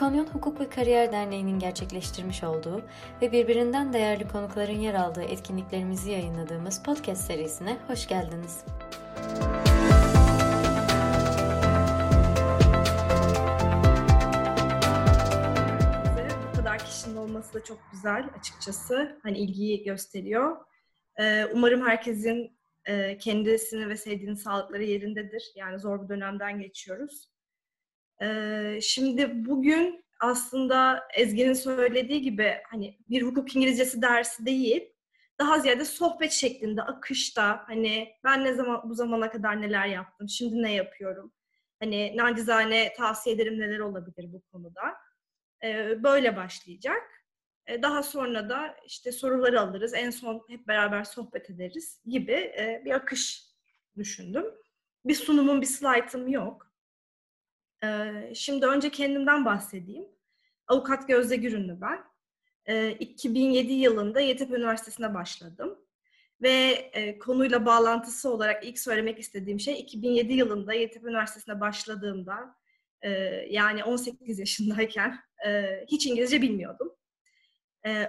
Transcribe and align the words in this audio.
İkonyon 0.00 0.26
Hukuk 0.26 0.60
ve 0.60 0.68
Kariyer 0.68 1.12
Derneği'nin 1.12 1.58
gerçekleştirmiş 1.58 2.44
olduğu 2.44 2.82
ve 3.22 3.32
birbirinden 3.32 3.92
değerli 3.92 4.28
konukların 4.28 4.78
yer 4.80 4.94
aldığı 4.94 5.22
etkinliklerimizi 5.22 6.10
yayınladığımız 6.10 6.82
podcast 6.82 7.26
serisine 7.26 7.78
hoş 7.86 8.08
geldiniz. 8.08 8.64
Bu 16.52 16.56
kadar 16.56 16.78
kişinin 16.78 17.16
olması 17.16 17.54
da 17.54 17.64
çok 17.64 17.78
güzel 17.92 18.30
açıkçası. 18.38 19.18
Hani 19.22 19.38
ilgiyi 19.38 19.84
gösteriyor. 19.84 20.56
Ee, 21.18 21.44
umarım 21.52 21.86
herkesin 21.86 22.58
e, 22.84 23.18
kendisini 23.18 23.88
ve 23.88 23.96
sevdiğini 23.96 24.36
sağlıkları 24.36 24.84
yerindedir. 24.84 25.52
Yani 25.56 25.78
zor 25.78 26.02
bir 26.02 26.08
dönemden 26.08 26.60
geçiyoruz. 26.60 27.29
Şimdi 28.80 29.44
bugün 29.46 30.04
aslında 30.20 31.08
Ezgi'nin 31.16 31.52
söylediği 31.52 32.22
gibi 32.22 32.56
hani 32.70 32.98
bir 33.08 33.22
hukuk 33.22 33.56
İngilizcesi 33.56 34.02
dersi 34.02 34.46
değil, 34.46 34.92
daha 35.38 35.58
ziyade 35.58 35.84
sohbet 35.84 36.32
şeklinde, 36.32 36.82
akışta 36.82 37.62
hani 37.66 38.08
ben 38.24 38.44
ne 38.44 38.54
zaman 38.54 38.90
bu 38.90 38.94
zamana 38.94 39.30
kadar 39.30 39.62
neler 39.62 39.86
yaptım, 39.86 40.28
şimdi 40.28 40.62
ne 40.62 40.74
yapıyorum? 40.74 41.32
Hani 41.80 42.16
nacizane 42.16 42.92
tavsiye 42.96 43.36
ederim 43.36 43.60
neler 43.60 43.78
olabilir 43.78 44.32
bu 44.32 44.42
konuda. 44.52 44.82
Ee, 45.64 46.02
böyle 46.02 46.36
başlayacak. 46.36 47.02
Ee, 47.66 47.82
daha 47.82 48.02
sonra 48.02 48.48
da 48.48 48.76
işte 48.86 49.12
soruları 49.12 49.60
alırız, 49.60 49.94
en 49.94 50.10
son 50.10 50.44
hep 50.48 50.68
beraber 50.68 51.04
sohbet 51.04 51.50
ederiz 51.50 52.00
gibi 52.06 52.32
e, 52.32 52.82
bir 52.84 52.90
akış 52.90 53.44
düşündüm. 53.96 54.44
Bir 55.04 55.14
sunumum, 55.14 55.60
bir 55.60 55.66
slaytım 55.66 56.28
yok. 56.28 56.69
Şimdi 58.34 58.66
önce 58.66 58.90
kendimden 58.90 59.44
bahsedeyim. 59.44 60.08
Avukat 60.66 61.08
Gözde 61.08 61.36
Gürünlü 61.36 61.80
ben. 61.80 62.04
Ee, 62.66 62.90
2007 62.90 63.72
yılında 63.72 64.20
Yeditepe 64.20 64.56
Üniversitesi'ne 64.56 65.14
başladım. 65.14 65.78
Ve 66.42 66.90
konuyla 67.20 67.66
bağlantısı 67.66 68.30
olarak 68.30 68.64
ilk 68.64 68.78
söylemek 68.78 69.18
istediğim 69.18 69.60
şey 69.60 69.80
2007 69.80 70.32
yılında 70.32 70.72
Yeditepe 70.72 71.08
Üniversitesi'ne 71.08 71.60
başladığımda 71.60 72.54
yani 73.48 73.84
18 73.84 74.38
yaşındayken 74.38 75.18
hiç 75.88 76.06
İngilizce 76.06 76.42
bilmiyordum. 76.42 76.92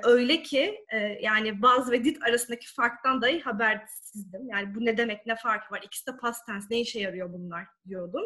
Öyle 0.03 0.41
ki 0.43 0.85
yani 1.21 1.61
baz 1.61 1.91
ve 1.91 2.03
dit 2.03 2.23
arasındaki 2.23 2.73
farktan 2.73 3.21
dahi 3.21 3.41
habersizdim. 3.41 4.49
Yani 4.49 4.75
bu 4.75 4.85
ne 4.85 4.97
demek, 4.97 5.25
ne 5.25 5.35
fark 5.35 5.71
var, 5.71 5.81
ikisi 5.85 6.07
de 6.07 6.17
past 6.17 6.45
tense, 6.45 6.67
ne 6.71 6.79
işe 6.79 6.99
yarıyor 6.99 7.33
bunlar 7.33 7.67
diyordum. 7.87 8.23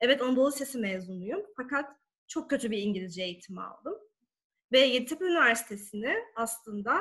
Evet 0.00 0.22
Anadolu 0.22 0.52
Sesi 0.52 0.78
mezunuyum 0.78 1.42
fakat 1.56 1.96
çok 2.28 2.50
kötü 2.50 2.70
bir 2.70 2.78
İngilizce 2.78 3.22
eğitimi 3.22 3.62
aldım. 3.62 3.94
Ve 4.72 4.78
Yeditepe 4.78 5.24
Üniversitesi'ni 5.24 6.14
aslında 6.36 7.00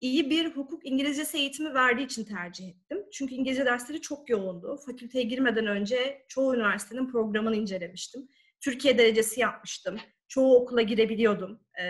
iyi 0.00 0.30
bir 0.30 0.56
hukuk 0.56 0.86
İngilizcesi 0.86 1.38
eğitimi 1.38 1.74
verdiği 1.74 2.04
için 2.04 2.24
tercih 2.24 2.68
ettim. 2.68 3.04
Çünkü 3.12 3.34
İngilizce 3.34 3.64
dersleri 3.66 4.00
çok 4.00 4.30
yoğundu. 4.30 4.76
Fakülteye 4.86 5.24
girmeden 5.24 5.66
önce 5.66 6.24
çoğu 6.28 6.54
üniversitenin 6.54 7.10
programını 7.10 7.56
incelemiştim. 7.56 8.28
Türkiye 8.60 8.98
derecesi 8.98 9.40
yapmıştım. 9.40 9.98
Çoğu 10.28 10.56
okula 10.56 10.82
girebiliyordum 10.82 11.60
e, 11.80 11.84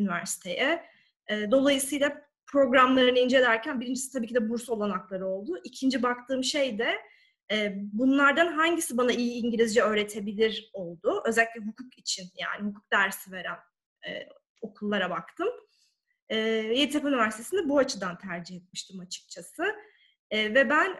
üniversiteye. 0.00 0.84
E, 1.30 1.50
dolayısıyla 1.50 2.28
programlarını 2.46 3.18
incelerken 3.18 3.80
birincisi 3.80 4.12
tabii 4.12 4.26
ki 4.26 4.34
de 4.34 4.48
burs 4.50 4.68
olanakları 4.68 5.26
oldu. 5.26 5.60
İkinci 5.64 6.02
baktığım 6.02 6.44
şey 6.44 6.78
de 6.78 6.94
bunlardan 7.76 8.46
hangisi 8.46 8.96
bana 8.96 9.12
iyi 9.12 9.42
İngilizce 9.42 9.82
öğretebilir 9.82 10.70
oldu. 10.72 11.22
Özellikle 11.26 11.60
hukuk 11.60 11.98
için 11.98 12.24
yani 12.34 12.68
hukuk 12.68 12.92
dersi 12.92 13.32
veren 13.32 13.56
okullara 14.60 15.10
baktım. 15.10 15.48
Yeditepe 16.30 17.08
Üniversitesi'nde 17.08 17.68
bu 17.68 17.78
açıdan 17.78 18.18
tercih 18.18 18.56
etmiştim 18.56 19.00
açıkçası. 19.00 19.64
Ve 20.32 20.70
ben 20.70 20.96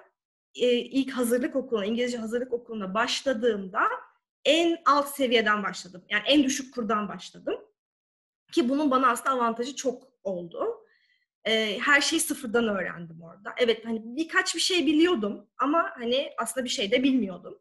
ilk 0.55 1.13
hazırlık 1.13 1.57
okuluna, 1.57 1.85
İngilizce 1.85 2.19
hazırlık 2.19 2.53
okuluna 2.53 2.95
başladığımda 2.95 3.83
en 4.45 4.79
alt 4.87 5.09
seviyeden 5.09 5.63
başladım. 5.63 6.05
Yani 6.09 6.23
en 6.27 6.45
düşük 6.45 6.75
kurdan 6.75 7.09
başladım. 7.09 7.55
Ki 8.53 8.69
bunun 8.69 8.91
bana 8.91 9.11
aslında 9.11 9.31
avantajı 9.31 9.77
çok 9.77 10.13
oldu 10.23 10.85
e, 11.45 11.79
her 11.79 12.01
şeyi 12.01 12.21
sıfırdan 12.21 12.69
öğrendim 12.69 13.23
orada. 13.23 13.55
Evet 13.59 13.87
hani 13.87 14.01
birkaç 14.05 14.55
bir 14.55 14.61
şey 14.61 14.87
biliyordum 14.87 15.47
ama 15.59 15.91
hani 15.99 16.31
aslında 16.39 16.65
bir 16.65 16.71
şey 16.71 16.91
de 16.91 17.03
bilmiyordum. 17.03 17.59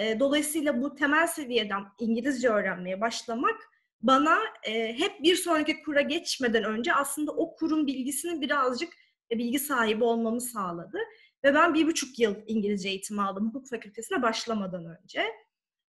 E, 0.00 0.20
dolayısıyla 0.20 0.82
bu 0.82 0.94
temel 0.94 1.26
seviyeden 1.26 1.84
İngilizce 2.00 2.48
öğrenmeye 2.48 3.00
başlamak 3.00 3.72
bana 4.02 4.38
e, 4.62 4.98
hep 4.98 5.22
bir 5.22 5.36
sonraki 5.36 5.82
kura 5.82 6.00
geçmeden 6.00 6.64
önce 6.64 6.94
aslında 6.94 7.32
o 7.32 7.54
kurun 7.56 7.86
bilgisini 7.86 8.40
birazcık 8.40 8.92
e, 9.30 9.38
bilgi 9.38 9.58
sahibi 9.58 10.04
olmamı 10.04 10.40
sağladı. 10.40 10.98
Ve 11.44 11.54
ben 11.54 11.74
bir 11.74 11.86
buçuk 11.86 12.18
yıl 12.18 12.36
İngilizce 12.46 12.88
eğitimi 12.88 13.22
aldım 13.22 13.48
hukuk 13.48 13.68
fakültesine 13.68 14.22
başlamadan 14.22 14.84
önce. 14.84 15.24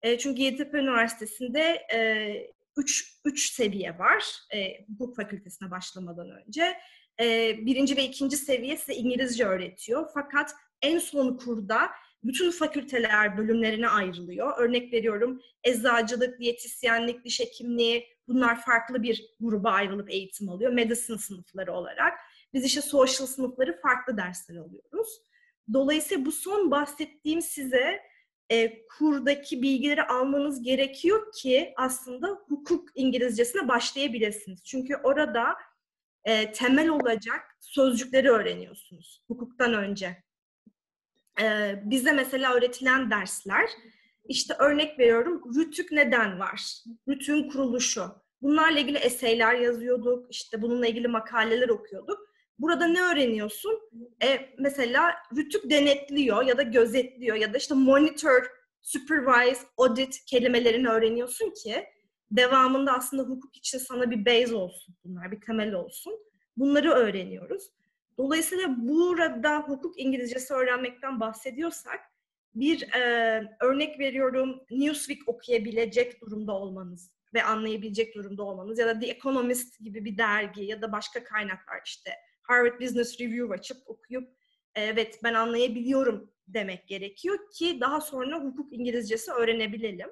E, 0.02 0.18
çünkü 0.18 0.42
Yeditepe 0.42 0.78
Üniversitesi'nde 0.78 1.86
e, 1.94 1.98
üç, 2.76 3.20
üç 3.24 3.52
seviye 3.52 3.98
var 3.98 4.24
e, 4.54 4.86
hukuk 4.86 5.16
fakültesine 5.16 5.70
başlamadan 5.70 6.30
önce 6.30 6.76
e, 7.20 7.56
birinci 7.66 7.96
ve 7.96 8.04
ikinci 8.04 8.36
seviye 8.36 8.76
size 8.76 8.94
İngilizce 8.94 9.44
öğretiyor. 9.44 10.10
Fakat 10.14 10.54
en 10.82 10.98
son 10.98 11.36
kurda 11.36 11.90
bütün 12.24 12.50
fakülteler 12.50 13.38
bölümlerine 13.38 13.88
ayrılıyor. 13.88 14.58
Örnek 14.58 14.92
veriyorum 14.92 15.40
eczacılık, 15.64 16.40
diyetisyenlik, 16.40 17.24
diş 17.24 17.40
hekimliği 17.40 18.06
bunlar 18.28 18.62
farklı 18.62 19.02
bir 19.02 19.34
gruba 19.40 19.70
ayrılıp 19.70 20.10
eğitim 20.10 20.48
alıyor. 20.48 20.72
Medicine 20.72 21.18
sınıfları 21.18 21.72
olarak. 21.72 22.18
Biz 22.54 22.64
işte 22.64 22.80
social 22.80 23.26
sınıfları 23.26 23.80
farklı 23.80 24.16
dersler 24.16 24.56
alıyoruz. 24.56 25.08
Dolayısıyla 25.72 26.24
bu 26.24 26.32
son 26.32 26.70
bahsettiğim 26.70 27.42
size 27.42 28.00
e, 28.50 28.86
kurdaki 28.86 29.62
bilgileri 29.62 30.02
almanız 30.02 30.62
gerekiyor 30.62 31.32
ki 31.32 31.74
aslında 31.76 32.28
hukuk 32.48 32.88
İngilizcesine 32.94 33.68
başlayabilirsiniz. 33.68 34.64
Çünkü 34.64 34.96
orada 34.96 35.54
e, 36.28 36.53
temel 36.53 36.89
olacak 36.89 37.56
sözcükleri 37.61 38.31
öğreniyorsunuz 38.31 39.22
hukuktan 39.28 39.75
önce. 39.75 40.16
E, 41.43 41.75
bize 41.84 42.12
mesela 42.12 42.55
öğretilen 42.55 43.11
dersler, 43.11 43.71
işte 44.25 44.55
örnek 44.59 44.99
veriyorum, 44.99 45.43
rütük 45.56 45.93
neden 45.93 46.39
var? 46.39 46.62
Rütüğün 47.09 47.49
kuruluşu. 47.49 48.05
Bunlarla 48.43 48.78
ilgili 48.78 48.99
eseyler 48.99 49.55
yazıyorduk, 49.55 50.34
işte 50.34 50.62
bununla 50.62 50.87
ilgili 50.87 51.09
makaleler 51.09 51.69
okuyorduk. 51.69 52.19
Burada 52.59 52.87
ne 52.87 53.03
öğreniyorsun? 53.03 53.81
E, 54.22 54.55
mesela 54.59 55.15
rütük 55.37 55.71
denetliyor 55.71 56.45
ya 56.47 56.59
da 56.59 56.62
gözetliyor 56.62 57.37
ya 57.37 57.55
da 57.55 57.59
işte 57.59 57.75
monitor, 57.75 58.47
supervise, 58.83 59.62
audit 59.77 60.25
kelimelerini 60.25 60.89
öğreniyorsun 60.89 61.55
ki 61.65 61.84
devamında 62.31 62.93
aslında 62.93 63.22
hukuk 63.22 63.56
için 63.56 63.78
sana 63.78 64.11
bir 64.11 64.27
base 64.27 64.55
olsun 64.55 64.94
bunlar, 65.05 65.33
bir 65.33 65.41
temel 65.41 65.72
olsun. 65.72 66.12
Bunları 66.56 66.91
öğreniyoruz. 66.91 67.71
Dolayısıyla 68.19 68.77
burada 68.78 69.59
hukuk 69.59 70.00
İngilizcesi 70.00 70.55
öğrenmekten 70.55 71.21
bahsediyorsak 71.21 72.00
bir 72.55 72.94
e, 72.94 73.43
örnek 73.61 73.99
veriyorum 73.99 74.61
Newsweek 74.71 75.28
okuyabilecek 75.28 76.21
durumda 76.21 76.53
olmanız 76.53 77.11
ve 77.34 77.43
anlayabilecek 77.43 78.15
durumda 78.15 78.43
olmanız 78.43 78.78
ya 78.78 78.87
da 78.87 79.00
The 79.00 79.06
Economist 79.06 79.81
gibi 79.81 80.05
bir 80.05 80.19
dergi 80.19 80.65
ya 80.65 80.83
da 80.83 80.93
başka 80.93 81.25
kaynaklar 81.25 81.81
işte 81.84 82.10
Harvard 82.43 82.81
Business 82.81 83.21
Review 83.21 83.55
açıp 83.55 83.77
okuyup 83.87 84.28
evet 84.75 85.21
ben 85.25 85.34
anlayabiliyorum 85.34 86.31
demek 86.48 86.89
gerekiyor 86.89 87.39
ki 87.51 87.81
daha 87.81 88.01
sonra 88.01 88.41
hukuk 88.41 88.72
İngilizcesi 88.72 89.33
öğrenebilelim. 89.33 90.09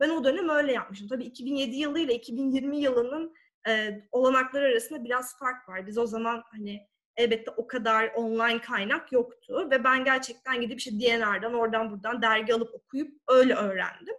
Ben 0.00 0.08
o 0.08 0.24
dönem 0.24 0.48
öyle 0.48 0.72
yapmışım. 0.72 1.08
Tabii 1.08 1.24
2007 1.24 1.76
yılı 1.76 1.98
ile 1.98 2.14
2020 2.14 2.76
yılının 2.76 3.34
e, 3.68 4.02
olanakları 4.12 4.64
arasında 4.66 5.04
biraz 5.04 5.38
fark 5.38 5.68
var. 5.68 5.86
Biz 5.86 5.98
o 5.98 6.06
zaman 6.06 6.42
hani 6.50 6.86
elbette 7.16 7.50
o 7.50 7.66
kadar 7.66 8.12
online 8.14 8.60
kaynak 8.60 9.12
yoktu 9.12 9.68
ve 9.70 9.84
ben 9.84 10.04
gerçekten 10.04 10.60
gidip 10.60 10.78
işte 10.78 10.90
DNR'dan 10.90 11.54
oradan 11.54 11.90
buradan 11.90 12.22
dergi 12.22 12.54
alıp 12.54 12.74
okuyup 12.74 13.12
öyle 13.28 13.54
öğrendim. 13.54 14.14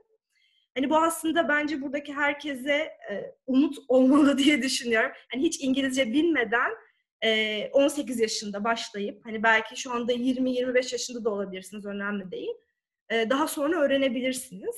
Hani 0.75 0.89
bu 0.89 0.97
aslında 0.97 1.49
bence 1.49 1.81
buradaki 1.81 2.13
herkese 2.13 2.73
e, 3.11 3.35
umut 3.47 3.77
olmalı 3.87 4.37
diye 4.43 4.61
düşünüyorum. 4.61 5.11
Hani 5.31 5.43
hiç 5.43 5.63
İngilizce 5.63 6.13
bilmeden 6.13 6.71
e, 7.23 7.69
18 7.73 8.19
yaşında 8.19 8.63
başlayıp 8.63 9.25
hani 9.25 9.43
belki 9.43 9.77
şu 9.81 9.91
anda 9.91 10.13
20-25 10.13 10.93
yaşında 10.93 11.25
da 11.25 11.29
olabilirsiniz 11.29 11.85
önemli 11.85 12.31
değil. 12.31 12.53
E, 13.09 13.29
daha 13.29 13.47
sonra 13.47 13.81
öğrenebilirsiniz. 13.81 14.75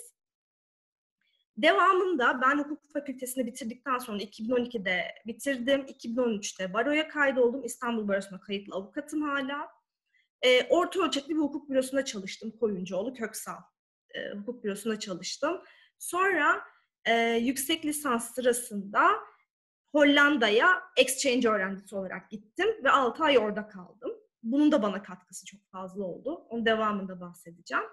Devamında 1.61 2.41
ben 2.41 2.57
hukuk 2.57 2.93
fakültesini 2.93 3.45
bitirdikten 3.45 3.97
sonra 3.97 4.17
2012'de 4.17 5.03
bitirdim. 5.27 5.81
2013'te 5.81 6.73
baroya 6.73 7.07
kaydoldum. 7.07 7.63
İstanbul 7.63 8.07
Barosu'na 8.07 8.39
kayıtlı 8.39 8.75
avukatım 8.75 9.21
hala. 9.21 9.67
E, 10.41 10.67
orta 10.69 10.99
ölçekli 11.03 11.35
bir 11.35 11.39
hukuk 11.39 11.69
bürosunda 11.69 12.05
çalıştım. 12.05 12.51
Koyuncuoğlu 12.59 13.13
Köksal 13.13 13.61
e, 14.15 14.37
hukuk 14.37 14.63
bürosunda 14.63 14.99
çalıştım. 14.99 15.61
Sonra 15.99 16.61
e, 17.05 17.13
yüksek 17.21 17.85
lisans 17.85 18.35
sırasında 18.35 19.09
Hollanda'ya 19.91 20.83
exchange 20.97 21.49
öğrencisi 21.49 21.95
olarak 21.95 22.29
gittim 22.29 22.83
ve 22.83 22.89
6 22.89 23.23
ay 23.23 23.37
orada 23.37 23.67
kaldım. 23.67 24.11
Bunun 24.43 24.71
da 24.71 24.81
bana 24.81 25.03
katkısı 25.03 25.45
çok 25.45 25.61
fazla 25.71 26.03
oldu. 26.03 26.35
Onun 26.49 26.65
devamında 26.65 27.21
bahsedeceğim. 27.21 27.83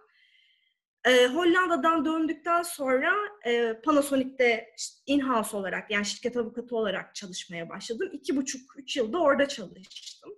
E, 1.06 1.26
Hollanda'dan 1.26 2.04
döndükten 2.04 2.62
sonra 2.62 3.14
e, 3.44 3.80
Panasonic'te 3.84 4.74
in-house 5.06 5.56
olarak 5.56 5.90
yani 5.90 6.06
şirket 6.06 6.36
avukatı 6.36 6.76
olarak 6.76 7.14
çalışmaya 7.14 7.68
başladım. 7.68 8.10
İki 8.12 8.36
buçuk, 8.36 8.78
üç 8.78 8.96
yılda 8.96 9.18
orada 9.18 9.48
çalıştım. 9.48 10.32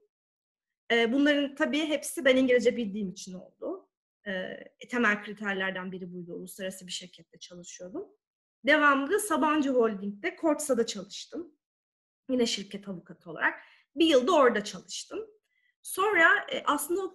E, 0.93 1.13
bunların 1.13 1.55
tabii 1.55 1.87
hepsi 1.87 2.25
ben 2.25 2.37
İngilizce 2.37 2.77
bildiğim 2.77 3.11
için 3.11 3.35
oldu. 3.35 3.89
E, 4.27 4.57
temel 4.89 5.25
kriterlerden 5.25 5.93
biri 5.93 6.13
buydu. 6.13 6.35
Uluslararası 6.35 6.87
bir 6.87 6.93
şirkette 6.93 7.39
çalışıyordum. 7.39 8.09
Devamlı 8.67 9.21
Sabancı 9.21 9.71
Holding'de 9.71 10.37
Kortsa'da 10.37 10.87
çalıştım. 10.87 11.55
Yine 12.31 12.47
şirket 12.47 12.89
avukatı 12.89 13.31
olarak. 13.31 13.55
Bir 13.97 14.07
yılda 14.07 14.33
orada 14.33 14.65
çalıştım. 14.65 15.27
Sonra 15.83 16.47
e, 16.53 16.63
aslında 16.65 17.15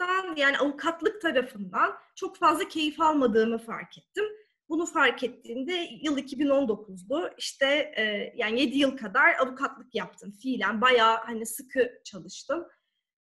hukuktan 0.00 0.36
yani 0.36 0.58
avukatlık 0.58 1.20
tarafından 1.20 1.94
çok 2.14 2.36
fazla 2.36 2.68
keyif 2.68 3.00
almadığımı 3.00 3.58
fark 3.58 3.98
ettim. 3.98 4.24
Bunu 4.68 4.86
fark 4.86 5.22
ettiğimde 5.22 5.88
yıl 6.02 6.18
2019'du. 6.18 7.30
İşte 7.38 7.66
e, 7.96 8.32
yani 8.36 8.60
7 8.60 8.78
yıl 8.78 8.96
kadar 8.96 9.34
avukatlık 9.34 9.94
yaptım 9.94 10.32
fiilen. 10.32 10.80
Bayağı 10.80 11.16
hani 11.16 11.46
sıkı 11.46 12.00
çalıştım. 12.04 12.66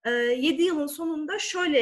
E, 0.05 0.11
7 0.11 0.63
yılın 0.63 0.87
sonunda 0.87 1.39
şöyle 1.39 1.81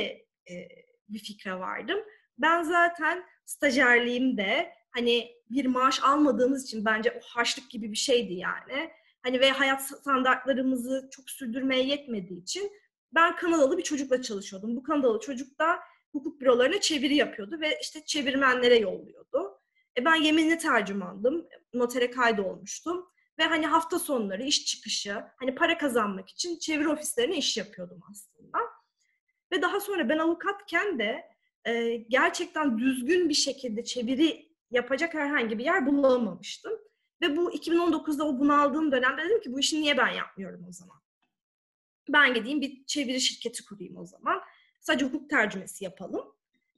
e, 0.50 0.68
bir 1.08 1.18
fikre 1.18 1.58
vardım. 1.58 1.98
Ben 2.38 2.62
zaten 2.62 3.24
stajyerliğimde 3.44 4.72
hani 4.90 5.32
bir 5.50 5.66
maaş 5.66 6.02
almadığımız 6.02 6.64
için 6.64 6.84
bence 6.84 7.10
o 7.10 7.20
harçlık 7.22 7.70
gibi 7.70 7.90
bir 7.90 7.96
şeydi 7.96 8.32
yani. 8.34 8.90
Hani 9.22 9.40
ve 9.40 9.50
hayat 9.50 9.82
standartlarımızı 9.84 11.08
çok 11.10 11.30
sürdürmeye 11.30 11.82
yetmediği 11.82 12.42
için 12.42 12.72
ben 13.14 13.36
Kanadalı 13.36 13.78
bir 13.78 13.82
çocukla 13.82 14.22
çalışıyordum. 14.22 14.76
Bu 14.76 14.82
Kanadalı 14.82 15.20
çocuk 15.20 15.58
da 15.58 15.78
hukuk 16.12 16.40
bürolarına 16.40 16.80
çeviri 16.80 17.14
yapıyordu 17.14 17.60
ve 17.60 17.78
işte 17.82 18.04
çevirmenlere 18.04 18.78
yolluyordu. 18.78 19.58
E 19.98 20.04
ben 20.04 20.14
yeminli 20.14 20.58
tercümandım. 20.58 21.48
Notere 21.74 22.10
kaydolmuştum. 22.10 23.12
Ve 23.38 23.44
hani 23.44 23.66
hafta 23.66 23.98
sonları 23.98 24.42
iş 24.42 24.66
çıkışı, 24.66 25.24
hani 25.36 25.54
para 25.54 25.78
kazanmak 25.78 26.28
için 26.28 26.58
çeviri 26.58 26.88
ofislerine 26.88 27.36
iş 27.36 27.56
yapıyordum 27.56 28.00
aslında. 28.10 28.58
Ve 29.52 29.62
daha 29.62 29.80
sonra 29.80 30.08
ben 30.08 30.18
avukatken 30.18 30.98
de 30.98 31.24
e, 31.64 31.96
gerçekten 31.96 32.78
düzgün 32.78 33.28
bir 33.28 33.34
şekilde 33.34 33.84
çeviri 33.84 34.52
yapacak 34.70 35.14
herhangi 35.14 35.58
bir 35.58 35.64
yer 35.64 35.86
bulamamıştım. 35.86 36.72
Ve 37.22 37.36
bu 37.36 37.52
2019'da 37.52 38.24
o 38.24 38.38
bunaldığım 38.38 38.92
dönemde 38.92 39.22
dedim 39.22 39.40
ki 39.40 39.52
bu 39.52 39.60
işi 39.60 39.80
niye 39.80 39.98
ben 39.98 40.08
yapmıyorum 40.08 40.66
o 40.68 40.72
zaman? 40.72 41.01
Ben 42.08 42.34
gideyim 42.34 42.60
bir 42.60 42.84
çeviri 42.86 43.20
şirketi 43.20 43.64
kurayım 43.64 43.96
o 43.96 44.06
zaman. 44.06 44.40
Sadece 44.80 45.04
hukuk 45.04 45.30
tercümesi 45.30 45.84
yapalım. 45.84 46.34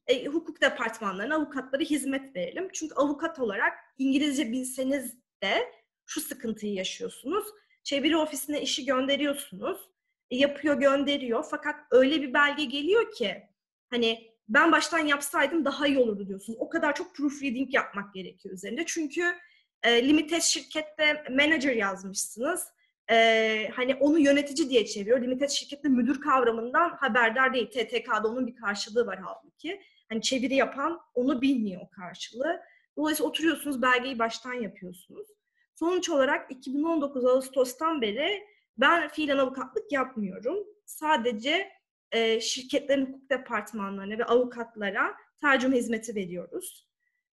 E, 0.07 0.27
hukuk 0.27 0.61
departmanlarına 0.61 1.35
avukatlara 1.35 1.83
hizmet 1.83 2.37
verelim. 2.37 2.69
Çünkü 2.73 2.95
avukat 2.95 3.39
olarak 3.39 3.73
İngilizce 3.99 4.53
bilseniz 4.53 5.15
de 5.43 5.73
şu 6.07 6.21
sıkıntıyı 6.21 6.75
yaşıyorsunuz. 6.75 7.45
Çeviri 7.83 8.17
ofisine 8.17 8.63
işi 8.63 8.85
gönderiyorsunuz. 8.85 9.89
E, 10.31 10.37
yapıyor 10.37 10.81
gönderiyor. 10.81 11.45
Fakat 11.51 11.77
öyle 11.91 12.23
bir 12.23 12.35
belge 12.35 12.65
geliyor 12.65 13.13
ki 13.13 13.43
hani 13.91 14.35
ben 14.49 14.73
baştan 14.73 14.99
yapsaydım 14.99 15.65
daha 15.65 15.87
iyi 15.87 15.99
olurdu 15.99 16.29
diyorsunuz. 16.29 16.59
O 16.61 16.69
kadar 16.69 16.95
çok 16.95 17.15
proofreading 17.15 17.75
yapmak 17.75 18.15
gerekiyor 18.15 18.55
üzerinde. 18.55 18.87
Çünkü 18.87 19.35
e, 19.83 20.09
limited 20.09 20.41
şirkette 20.41 21.25
manager 21.31 21.77
yazmışsınız. 21.77 22.67
E, 23.11 23.69
hani 23.75 23.95
onu 23.95 24.19
yönetici 24.19 24.71
diye 24.71 24.87
çeviriyor. 24.87 25.23
Limited 25.23 25.49
şirkette 25.49 25.89
müdür 25.89 26.21
kavramından 26.21 26.91
haberdar 26.91 27.55
değil. 27.55 27.71
TTK'da 27.71 28.29
onun 28.29 28.47
bir 28.47 28.57
karşılığı 28.57 29.07
var 29.07 29.19
halbuki. 29.25 29.81
Hani 30.09 30.23
çeviri 30.23 30.55
yapan 30.55 31.01
onu 31.15 31.43
bilmiyor 31.43 31.83
o 31.83 31.89
karşılığı. 31.91 32.61
Dolayısıyla 32.97 33.29
oturuyorsunuz, 33.29 33.83
belgeyi 33.83 34.19
baştan 34.19 34.55
yapıyorsunuz. 34.55 35.29
Sonuç 35.75 36.11
olarak 36.11 36.51
2019 36.51 37.25
Ağustos'tan 37.25 38.03
beri 38.03 38.47
ben 38.79 39.09
fiilen 39.09 39.39
avukatlık 39.39 39.93
yapmıyorum. 39.93 40.59
Sadece 40.87 41.71
e, 42.13 42.41
şirketlerin 42.41 43.07
hukuk 43.07 43.31
departmanlarına 43.31 44.19
ve 44.19 44.25
avukatlara 44.25 45.15
tercüme 45.41 45.77
hizmeti 45.77 46.15
veriyoruz. 46.15 46.89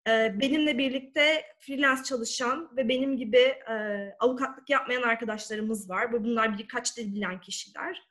E, 0.06 0.41
benimle 0.41 0.79
birlikte 0.79 1.44
freelance 1.58 2.03
çalışan 2.03 2.76
ve 2.76 2.88
benim 2.88 3.17
gibi 3.17 3.55
e, 3.70 3.75
avukatlık 4.19 4.70
yapmayan 4.70 5.03
arkadaşlarımız 5.03 5.91
var. 5.91 6.12
Bunlar 6.12 6.58
birkaç 6.58 6.97
dil 6.97 7.14
bilen 7.14 7.41
kişiler. 7.41 8.03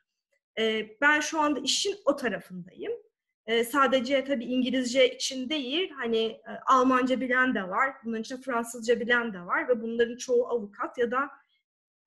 E, 0.60 0.88
ben 1.02 1.20
şu 1.20 1.40
anda 1.40 1.60
işin 1.60 1.96
o 2.06 2.16
tarafındayım. 2.16 2.94
E, 3.48 3.64
sadece 3.64 4.24
tabii 4.24 4.46
İngilizce 4.46 5.16
için 5.16 5.50
değil, 5.50 5.92
hani 5.92 6.26
e, 6.26 6.52
Almanca 6.66 7.22
bilen 7.22 7.56
de 7.56 7.70
var, 7.70 7.94
bunların 8.06 8.22
içinde 8.22 8.42
Fransızca 8.42 9.00
bilen 9.00 9.34
de 9.34 9.40
var 9.40 9.70
ve 9.70 9.82
bunların 9.82 10.18
çoğu 10.18 10.48
avukat 10.48 10.98
ya 10.98 11.12
da 11.12 11.30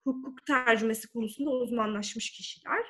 hukuk 0.04 0.46
tercümesi 0.46 1.08
konusunda 1.08 1.50
uzmanlaşmış 1.50 2.30
kişiler. 2.30 2.84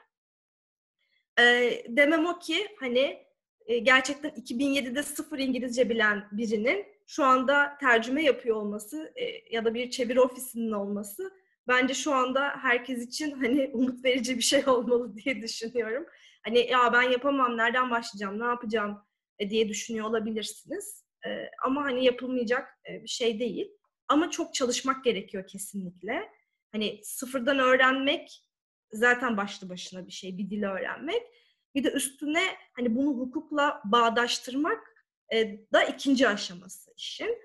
Demem 1.88 2.26
o 2.26 2.38
ki 2.38 2.68
hani 2.80 3.27
e, 3.68 3.78
gerçekten 3.78 4.30
2007'de 4.30 5.02
sıfır 5.02 5.38
İngilizce 5.38 5.90
bilen 5.90 6.24
birinin 6.32 6.86
şu 7.06 7.24
anda 7.24 7.78
tercüme 7.80 8.22
yapıyor 8.22 8.56
olması 8.56 9.12
e, 9.16 9.54
ya 9.54 9.64
da 9.64 9.74
bir 9.74 9.90
çeviri 9.90 10.20
ofisinin 10.20 10.72
olması 10.72 11.30
bence 11.68 11.94
şu 11.94 12.14
anda 12.14 12.56
herkes 12.62 13.06
için 13.06 13.30
hani 13.30 13.70
umut 13.72 14.04
verici 14.04 14.36
bir 14.36 14.42
şey 14.42 14.62
olmalı 14.66 15.16
diye 15.16 15.42
düşünüyorum. 15.42 16.06
Hani 16.44 16.58
ya 16.70 16.92
ben 16.92 17.02
yapamam, 17.02 17.56
nereden 17.56 17.90
başlayacağım, 17.90 18.40
ne 18.40 18.44
yapacağım 18.44 18.98
e, 19.38 19.50
diye 19.50 19.68
düşünüyor 19.68 20.06
olabilirsiniz. 20.06 21.04
Ama 21.64 21.84
hani 21.84 22.04
yapılmayacak 22.04 22.78
bir 22.88 23.08
şey 23.08 23.40
değil. 23.40 23.70
Ama 24.08 24.30
çok 24.30 24.54
çalışmak 24.54 25.04
gerekiyor 25.04 25.46
kesinlikle. 25.46 26.28
Hani 26.72 27.00
sıfırdan 27.02 27.58
öğrenmek 27.58 28.44
zaten 28.92 29.36
başlı 29.36 29.68
başına 29.68 30.06
bir 30.06 30.12
şey, 30.12 30.38
bir 30.38 30.50
dil 30.50 30.62
öğrenmek. 30.62 31.22
Bir 31.74 31.84
de 31.84 31.90
üstüne 31.90 32.44
hani 32.72 32.96
bunu 32.96 33.08
hukukla 33.08 33.82
bağdaştırmak 33.84 34.94
e, 35.34 35.60
da 35.72 35.84
ikinci 35.84 36.28
aşaması 36.28 36.90
işin. 36.96 37.38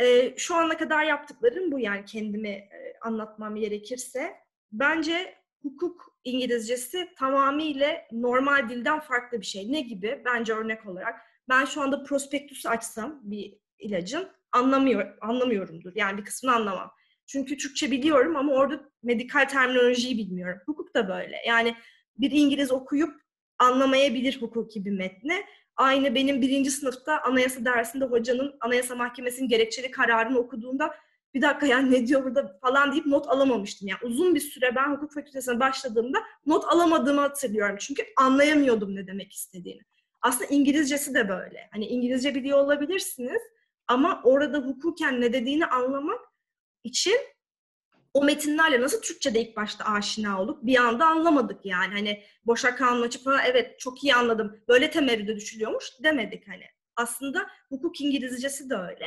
E, 0.00 0.36
şu 0.36 0.54
ana 0.54 0.76
kadar 0.76 1.04
yaptıklarım 1.04 1.72
bu 1.72 1.78
yani 1.78 2.04
kendimi 2.04 2.48
e, 2.48 2.94
anlatmam 3.00 3.56
gerekirse. 3.56 4.34
Bence 4.72 5.34
hukuk 5.62 6.18
İngilizcesi 6.24 7.08
tamamıyla 7.18 8.02
normal 8.12 8.68
dilden 8.68 9.00
farklı 9.00 9.40
bir 9.40 9.46
şey. 9.46 9.72
Ne 9.72 9.80
gibi? 9.80 10.22
Bence 10.24 10.52
örnek 10.52 10.86
olarak 10.86 11.20
ben 11.48 11.64
şu 11.64 11.82
anda 11.82 12.02
prospektüsü 12.02 12.68
açsam 12.68 13.20
bir 13.22 13.58
ilacın 13.78 14.28
anlamıyor, 14.52 15.18
anlamıyorumdur. 15.20 15.92
Yani 15.94 16.18
bir 16.18 16.24
kısmını 16.24 16.54
anlamam. 16.54 16.90
Çünkü 17.26 17.56
Türkçe 17.56 17.90
biliyorum 17.90 18.36
ama 18.36 18.52
orada 18.52 18.90
medikal 19.02 19.48
terminolojiyi 19.48 20.18
bilmiyorum. 20.18 20.60
Hukuk 20.66 20.94
da 20.94 21.08
böyle. 21.08 21.36
Yani 21.46 21.76
bir 22.18 22.30
İngiliz 22.30 22.72
okuyup 22.72 23.21
anlamayabilir 23.62 24.42
hukuki 24.42 24.84
bir 24.84 24.90
metni. 24.90 25.44
Aynı 25.76 26.14
benim 26.14 26.42
birinci 26.42 26.70
sınıfta 26.70 27.22
anayasa 27.22 27.64
dersinde 27.64 28.04
hocanın 28.04 28.56
anayasa 28.60 28.94
mahkemesinin 28.94 29.48
gerekçeli 29.48 29.90
kararını 29.90 30.38
okuduğumda 30.38 30.94
bir 31.34 31.42
dakika 31.42 31.66
yani 31.66 31.90
ne 31.90 32.06
diyor 32.06 32.24
burada 32.24 32.58
falan 32.60 32.92
deyip 32.92 33.06
not 33.06 33.28
alamamıştım. 33.28 33.88
Yani 33.88 34.00
uzun 34.02 34.34
bir 34.34 34.40
süre 34.40 34.76
ben 34.76 34.92
hukuk 34.92 35.12
fakültesine 35.14 35.60
başladığımda 35.60 36.18
not 36.46 36.64
alamadığımı 36.64 37.20
hatırlıyorum. 37.20 37.76
Çünkü 37.80 38.02
anlayamıyordum 38.16 38.96
ne 38.96 39.06
demek 39.06 39.32
istediğini. 39.32 39.82
Aslında 40.22 40.44
İngilizcesi 40.50 41.14
de 41.14 41.28
böyle. 41.28 41.68
Hani 41.72 41.86
İngilizce 41.86 42.34
biliyor 42.34 42.58
olabilirsiniz 42.58 43.42
ama 43.86 44.20
orada 44.24 44.58
hukuken 44.58 45.20
ne 45.20 45.32
dediğini 45.32 45.66
anlamak 45.66 46.20
için 46.84 47.16
o 48.14 48.24
metinlerle 48.24 48.80
nasıl 48.80 49.02
Türkçe'de 49.02 49.40
ilk 49.40 49.56
başta 49.56 49.84
aşina 49.84 50.42
olduk 50.42 50.66
bir 50.66 50.76
anda 50.76 51.06
anlamadık 51.06 51.66
yani. 51.66 51.92
Hani 51.94 52.22
boşa 52.46 52.76
kalmaçı 52.76 53.22
falan 53.24 53.40
evet 53.46 53.80
çok 53.80 54.04
iyi 54.04 54.14
anladım. 54.14 54.60
Böyle 54.68 54.90
temerrüde 54.90 55.36
düşülüyormuş 55.36 55.90
demedik 56.02 56.48
hani. 56.48 56.64
Aslında 56.96 57.46
hukuk 57.68 58.00
İngilizcesi 58.00 58.70
de 58.70 58.74
öyle. 58.74 59.06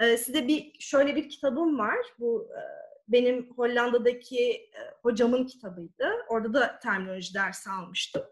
Ee, 0.00 0.16
size 0.16 0.48
bir 0.48 0.72
şöyle 0.80 1.16
bir 1.16 1.28
kitabım 1.28 1.78
var. 1.78 1.98
Bu 2.18 2.48
e, 2.56 2.60
benim 3.08 3.50
Hollanda'daki 3.56 4.50
e, 4.50 4.80
hocamın 5.02 5.46
kitabıydı. 5.46 6.10
Orada 6.28 6.54
da 6.54 6.78
terminoloji 6.78 7.34
dersi 7.34 7.70
almıştım. 7.70 8.22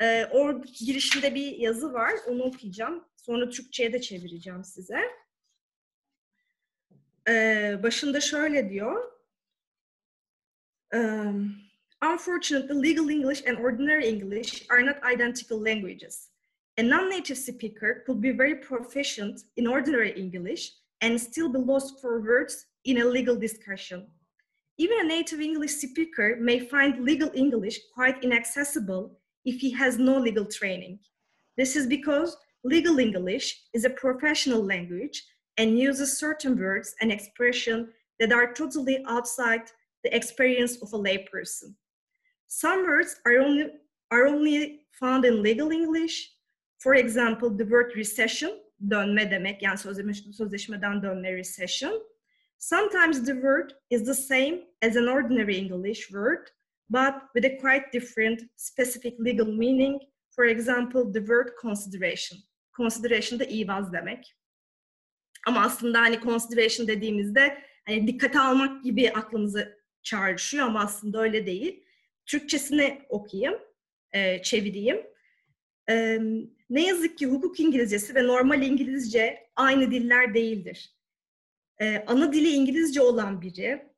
Ee, 0.00 0.26
orada 0.26 0.66
girişinde 0.78 1.34
bir 1.34 1.56
yazı 1.56 1.92
var. 1.92 2.12
Onu 2.28 2.42
okuyacağım. 2.42 3.04
Sonra 3.16 3.48
Türkçe'ye 3.48 3.92
de 3.92 4.00
çevireceğim 4.00 4.64
size. 4.64 5.00
Ee, 7.28 7.80
başında 7.82 8.20
şöyle 8.20 8.70
diyor. 8.70 9.17
Um, 10.92 11.62
unfortunately, 12.02 12.76
legal 12.76 13.08
English 13.08 13.42
and 13.46 13.58
ordinary 13.58 14.08
English 14.08 14.64
are 14.70 14.82
not 14.82 15.02
identical 15.02 15.60
languages. 15.60 16.28
A 16.78 16.82
non-native 16.82 17.38
speaker 17.38 18.02
could 18.06 18.20
be 18.20 18.30
very 18.30 18.54
proficient 18.54 19.40
in 19.56 19.66
ordinary 19.66 20.12
English 20.12 20.72
and 21.00 21.20
still 21.20 21.48
be 21.48 21.58
lost 21.58 22.00
for 22.00 22.20
words 22.20 22.66
in 22.84 23.02
a 23.02 23.04
legal 23.04 23.36
discussion. 23.36 24.06
Even 24.78 25.00
a 25.00 25.08
native 25.08 25.40
English 25.40 25.72
speaker 25.72 26.36
may 26.40 26.60
find 26.60 27.04
legal 27.04 27.30
English 27.34 27.78
quite 27.94 28.22
inaccessible 28.22 29.18
if 29.44 29.60
he 29.60 29.72
has 29.72 29.98
no 29.98 30.18
legal 30.18 30.44
training. 30.44 31.00
This 31.56 31.74
is 31.74 31.86
because 31.86 32.36
legal 32.62 33.00
English 33.00 33.60
is 33.74 33.84
a 33.84 33.90
professional 33.90 34.64
language 34.64 35.24
and 35.56 35.78
uses 35.78 36.18
certain 36.18 36.56
words 36.56 36.94
and 37.00 37.10
expressions 37.10 37.88
that 38.20 38.32
are 38.32 38.54
totally 38.54 39.02
outside 39.08 39.62
the 40.04 40.14
experience 40.14 40.82
of 40.82 40.92
a 40.92 40.98
layperson. 40.98 41.74
Some 42.46 42.86
words 42.86 43.16
are 43.26 43.38
only, 43.38 43.66
are 44.10 44.26
only 44.26 44.80
found 44.92 45.24
in 45.24 45.42
legal 45.42 45.70
English. 45.70 46.30
For 46.78 46.94
example, 46.94 47.50
the 47.50 47.64
word 47.64 47.96
recession, 47.96 48.50
dönme 48.90 49.30
demek, 49.30 49.62
yani 49.62 49.78
sözleşme, 49.78 50.32
sözleşmeden 50.32 51.02
dönme 51.02 51.36
recession. 51.36 52.02
Sometimes 52.58 53.24
the 53.26 53.34
word 53.34 53.70
is 53.90 54.04
the 54.04 54.14
same 54.14 54.64
as 54.82 54.96
an 54.96 55.06
ordinary 55.06 55.56
English 55.56 56.08
word, 56.10 56.48
but 56.90 57.14
with 57.34 57.44
a 57.44 57.56
quite 57.56 57.92
different 57.92 58.40
specific 58.56 59.18
legal 59.20 59.46
meaning. 59.46 60.00
For 60.30 60.44
example, 60.44 61.12
the 61.12 61.20
word 61.20 61.50
consideration. 61.60 62.38
Consideration 62.76 63.38
da 63.38 63.44
ivaz 63.44 63.92
demek. 63.92 64.34
Ama 65.46 65.60
aslında 65.60 66.00
hani 66.00 66.20
consideration 66.20 66.88
dediğimizde 66.88 67.58
hani 67.86 68.06
dikkate 68.06 68.40
almak 68.40 68.84
gibi 68.84 69.10
aklımıza 69.10 69.68
çağrışıyor 70.02 70.66
ama 70.66 70.80
aslında 70.80 71.22
öyle 71.22 71.46
değil. 71.46 71.84
Türkçesini 72.26 73.02
okuyayım, 73.08 73.58
e, 74.12 74.42
çevireyim. 74.42 75.06
E, 75.90 76.18
ne 76.70 76.86
yazık 76.86 77.18
ki 77.18 77.26
hukuk 77.26 77.60
İngilizcesi 77.60 78.14
ve 78.14 78.26
normal 78.26 78.62
İngilizce 78.62 79.50
aynı 79.56 79.90
diller 79.90 80.34
değildir. 80.34 80.94
E, 81.80 82.04
ana 82.06 82.32
dili 82.32 82.48
İngilizce 82.48 83.00
olan 83.00 83.42
biri 83.42 83.88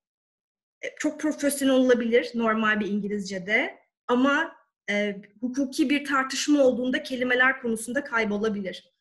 e, 0.83 0.95
çok 0.99 1.21
profesyonel 1.21 1.75
olabilir 1.75 2.31
normal 2.35 2.81
bir 2.81 2.87
İngilizce'de 2.87 3.79
ama 4.07 4.57
e, 4.91 5.23
hukuki 5.41 5.91
bir 5.91 6.05
tartışma 6.05 6.63
olduğunda 6.63 7.03
kelimeler 7.03 7.63
konusunda 7.63 8.05
kaybolabilir. 8.05 8.93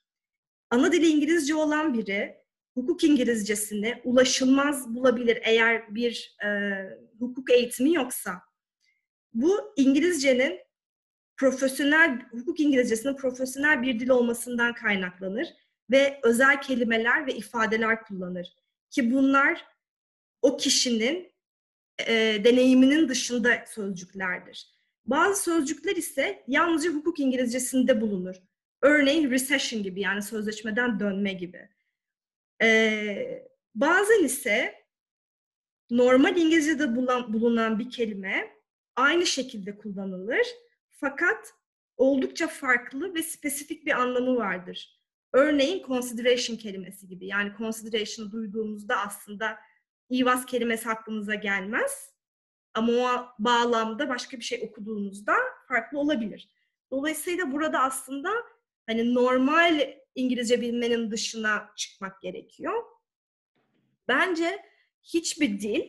Ana 0.70 0.92
dili 0.92 1.08
İngilizce 1.08 1.56
olan 1.56 1.94
biri 1.94 2.38
hukuk 2.74 3.04
İngilizcesini 3.04 4.02
ulaşılmaz 4.04 4.96
bulabilir 4.96 5.40
eğer 5.44 5.96
bir 5.96 6.38
e, 6.46 6.50
hukuk 7.20 7.52
eğitimi 7.52 7.94
yoksa. 7.94 8.42
Bu 9.34 9.74
İngilizcenin 9.76 10.60
profesyonel, 11.38 12.22
hukuk 12.32 12.60
İngilizcesinin 12.60 13.16
profesyonel 13.16 13.82
bir 13.82 14.00
dil 14.00 14.10
olmasından 14.10 14.74
kaynaklanır 14.74 15.48
ve 15.92 16.20
özel 16.24 16.62
kelimeler 16.62 17.28
ve 17.28 17.36
ifadeler 17.36 18.04
kullanır. 18.04 18.56
Ki 18.90 19.12
bunlar 19.12 19.66
o 20.42 20.58
kişinin 20.58 21.32
e, 22.08 22.14
deneyiminin 22.44 23.10
dışında 23.10 23.64
sözcüklerdir. 23.68 24.80
Bazı 25.06 25.44
sözcükler 25.44 25.96
ise 25.96 26.44
yalnızca 26.48 26.90
hukuk 26.90 27.20
İngilizcesinde 27.20 28.02
bulunur. 28.02 28.36
Örneğin 28.82 29.32
recession 29.32 29.84
gibi 29.84 30.02
yani 30.02 30.22
sözleşmeden 30.22 31.00
dönme 31.00 31.34
gibi. 31.34 31.70
Ee, 32.62 33.48
bazen 33.76 34.24
ise 34.24 34.76
normal 35.90 36.38
İngilizce'de 36.38 36.96
bulunan, 36.96 37.34
bulunan 37.34 37.80
bir 37.80 37.90
kelime 37.90 38.60
aynı 38.96 39.26
şekilde 39.26 39.78
kullanılır. 39.78 40.48
Fakat 40.90 41.54
oldukça 41.98 42.48
farklı 42.48 43.14
ve 43.16 43.24
spesifik 43.24 43.86
bir 43.86 43.92
anlamı 43.92 44.36
vardır. 44.36 45.00
Örneğin 45.34 45.86
consideration 45.88 46.58
kelimesi 46.58 47.08
gibi. 47.08 47.28
Yani 47.28 47.52
consideration'ı 47.58 48.32
duyduğumuzda 48.32 48.98
aslında 48.98 49.60
ivaz 50.12 50.46
kelimesi 50.46 50.90
aklımıza 50.90 51.36
gelmez. 51.36 52.14
Ama 52.74 52.92
o 52.92 53.26
bağlamda 53.40 54.10
başka 54.10 54.38
bir 54.38 54.44
şey 54.44 54.70
okuduğunuzda 54.70 55.36
farklı 55.68 56.00
olabilir. 56.00 56.50
Dolayısıyla 56.92 57.52
burada 57.52 57.80
aslında 57.80 58.30
hani 58.88 59.14
normal 59.14 59.94
İngilizce 60.20 60.62
bilmenin 60.62 61.12
dışına 61.12 61.70
çıkmak 61.76 62.22
gerekiyor. 62.22 62.84
Bence 64.08 64.66
hiçbir 65.04 65.62
dil 65.62 65.82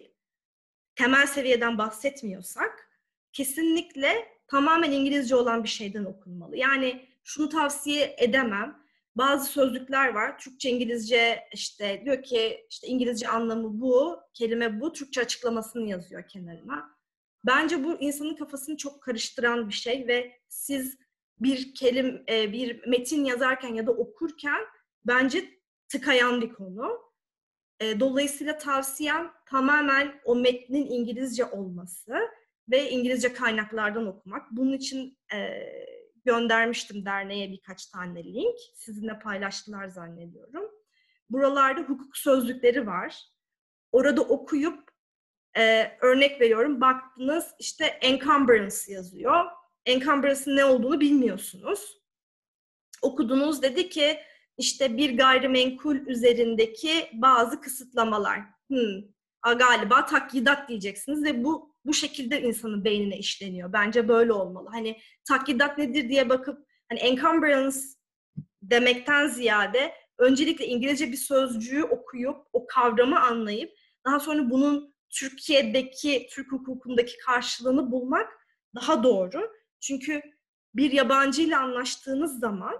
temel 0.94 1.26
seviyeden 1.26 1.78
bahsetmiyorsak 1.78 2.90
kesinlikle 3.32 4.28
tamamen 4.46 4.92
İngilizce 4.92 5.36
olan 5.36 5.64
bir 5.64 5.68
şeyden 5.68 6.04
okunmalı. 6.04 6.56
Yani 6.56 7.08
şunu 7.24 7.48
tavsiye 7.48 8.16
edemem. 8.18 8.80
Bazı 9.16 9.46
sözlükler 9.52 10.08
var. 10.08 10.38
Türkçe, 10.38 10.70
İngilizce 10.70 11.48
işte 11.54 12.02
diyor 12.04 12.22
ki 12.22 12.66
işte 12.70 12.86
İngilizce 12.86 13.28
anlamı 13.28 13.80
bu, 13.80 14.20
kelime 14.34 14.80
bu, 14.80 14.92
Türkçe 14.92 15.20
açıklamasını 15.20 15.88
yazıyor 15.88 16.28
kenarına. 16.28 16.90
Bence 17.44 17.84
bu 17.84 18.00
insanın 18.00 18.34
kafasını 18.34 18.76
çok 18.76 19.02
karıştıran 19.02 19.68
bir 19.68 19.74
şey 19.74 20.06
ve 20.06 20.40
siz 20.48 20.98
bir 21.40 21.74
kelim, 21.74 22.24
e, 22.28 22.52
bir 22.52 22.86
metin 22.86 23.24
yazarken 23.24 23.74
ya 23.74 23.86
da 23.86 23.92
okurken 23.92 24.60
bence 25.04 25.44
tıkayan 25.88 26.40
bir 26.40 26.52
konu. 26.52 27.10
E, 27.80 28.00
dolayısıyla 28.00 28.58
tavsiyem 28.58 29.32
tamamen 29.46 30.20
o 30.24 30.36
metnin 30.36 30.86
İngilizce 30.86 31.44
olması 31.44 32.20
ve 32.70 32.90
İngilizce 32.90 33.32
kaynaklardan 33.32 34.06
okumak. 34.06 34.46
Bunun 34.50 34.72
için 34.72 35.18
e, 35.34 35.66
göndermiştim 36.24 37.04
derneğe 37.04 37.50
birkaç 37.50 37.86
tane 37.86 38.24
link. 38.24 38.56
Sizinle 38.74 39.18
paylaştılar 39.18 39.88
zannediyorum. 39.88 40.70
Buralarda 41.30 41.80
hukuk 41.80 42.16
sözlükleri 42.16 42.86
var. 42.86 43.24
Orada 43.92 44.22
okuyup 44.22 44.90
e, 45.56 45.92
örnek 46.00 46.40
veriyorum 46.40 46.80
baktınız 46.80 47.54
işte 47.58 47.84
encumbrance 47.84 48.76
yazıyor 48.88 49.44
encumbrance'ın 49.86 50.56
ne 50.56 50.64
olduğunu 50.64 51.00
bilmiyorsunuz. 51.00 52.00
Okudunuz 53.02 53.62
dedi 53.62 53.88
ki 53.88 54.18
işte 54.58 54.96
bir 54.96 55.16
gayrimenkul 55.16 55.96
üzerindeki 55.96 57.08
bazı 57.12 57.60
kısıtlamalar. 57.60 58.40
Hmm, 58.68 59.02
a, 59.42 59.52
galiba 59.52 60.06
takyidat 60.06 60.68
diyeceksiniz 60.68 61.24
ve 61.24 61.44
bu 61.44 61.70
bu 61.84 61.94
şekilde 61.94 62.42
insanın 62.42 62.84
beynine 62.84 63.18
işleniyor. 63.18 63.72
Bence 63.72 64.08
böyle 64.08 64.32
olmalı. 64.32 64.68
Hani 64.72 65.00
takyidat 65.28 65.78
nedir 65.78 66.08
diye 66.08 66.28
bakıp 66.28 66.66
hani 66.88 67.00
encumbrance 67.00 67.76
demekten 68.62 69.28
ziyade 69.28 69.94
öncelikle 70.18 70.66
İngilizce 70.66 71.12
bir 71.12 71.16
sözcüğü 71.16 71.82
okuyup 71.82 72.36
o 72.52 72.66
kavramı 72.66 73.20
anlayıp 73.20 73.72
daha 74.06 74.20
sonra 74.20 74.50
bunun 74.50 74.94
Türkiye'deki 75.10 76.28
Türk 76.30 76.52
hukukundaki 76.52 77.18
karşılığını 77.18 77.92
bulmak 77.92 78.32
daha 78.74 79.02
doğru. 79.02 79.52
Çünkü 79.80 80.22
bir 80.74 80.92
yabancı 80.92 81.42
ile 81.42 81.56
anlaştığınız 81.56 82.40
zaman 82.40 82.74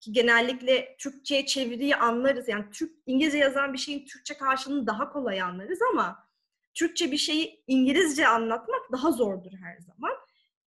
ki 0.00 0.12
genellikle 0.12 0.96
Türkçe'ye 0.98 1.46
çeviriyi 1.46 1.96
anlarız. 1.96 2.48
Yani 2.48 2.64
Türk 2.72 2.92
İngilizce 3.06 3.38
yazan 3.38 3.72
bir 3.72 3.78
şeyin 3.78 4.06
Türkçe 4.06 4.34
karşılığını 4.34 4.86
daha 4.86 5.12
kolay 5.12 5.42
anlarız 5.42 5.78
ama 5.92 6.26
Türkçe 6.74 7.12
bir 7.12 7.16
şeyi 7.16 7.64
İngilizce 7.66 8.28
anlatmak 8.28 8.92
daha 8.92 9.12
zordur 9.12 9.52
her 9.62 9.78
zaman. 9.78 10.12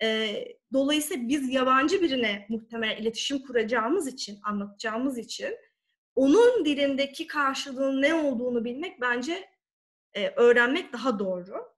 Ee, 0.01 0.45
dolayısıyla 0.73 1.27
biz 1.27 1.49
yabancı 1.49 2.01
birine 2.01 2.45
muhtemelen 2.49 3.01
iletişim 3.01 3.39
kuracağımız 3.39 4.07
için, 4.07 4.39
anlatacağımız 4.43 5.17
için 5.17 5.57
onun 6.15 6.65
dilindeki 6.65 7.27
karşılığının 7.27 8.01
ne 8.01 8.13
olduğunu 8.13 8.65
bilmek 8.65 9.01
bence 9.01 9.49
e, 10.13 10.29
öğrenmek 10.29 10.93
daha 10.93 11.19
doğru. 11.19 11.73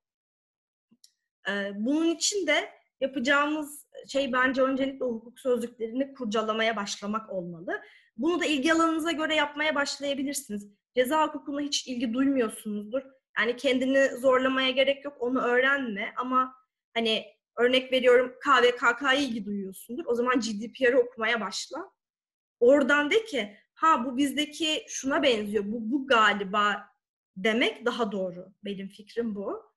Ee, 1.49 1.71
bunun 1.75 2.15
için 2.15 2.47
de 2.47 2.71
yapacağımız 2.99 3.80
şey 4.07 4.33
bence 4.33 4.61
öncelikle 4.61 5.05
hukuk 5.05 5.39
sözlüklerini 5.39 6.13
kurcalamaya 6.13 6.75
başlamak 6.75 7.29
olmalı. 7.29 7.81
Bunu 8.17 8.39
da 8.39 8.45
ilgi 8.45 8.73
alanınıza 8.73 9.11
göre 9.11 9.35
yapmaya 9.35 9.75
başlayabilirsiniz. 9.75 10.67
Ceza 10.95 11.27
hukukuna 11.27 11.61
hiç 11.61 11.87
ilgi 11.87 12.13
duymuyorsunuzdur. 12.13 13.01
Yani 13.39 13.55
kendini 13.55 14.09
zorlamaya 14.19 14.71
gerek 14.71 15.05
yok, 15.05 15.17
onu 15.19 15.41
öğrenme 15.41 16.13
ama 16.17 16.55
hani 16.93 17.25
örnek 17.57 17.91
veriyorum 17.91 18.33
KVKK'ya 18.39 19.13
ilgi 19.13 19.45
duyuyorsundur. 19.45 20.05
O 20.05 20.15
zaman 20.15 20.39
GDPR'ı 20.39 20.99
okumaya 20.99 21.41
başla. 21.41 21.91
Oradan 22.59 23.11
de 23.11 23.25
ki 23.25 23.57
ha 23.73 24.05
bu 24.05 24.17
bizdeki 24.17 24.85
şuna 24.87 25.23
benziyor, 25.23 25.63
bu, 25.67 25.91
bu 25.91 26.07
galiba 26.07 26.83
demek 27.37 27.85
daha 27.85 28.11
doğru. 28.11 28.47
Benim 28.63 28.87
fikrim 28.87 29.35
bu. 29.35 29.71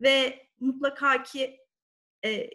Ve 0.00 0.46
mutlaka 0.60 1.22
ki 1.22 1.60
e, 2.24 2.50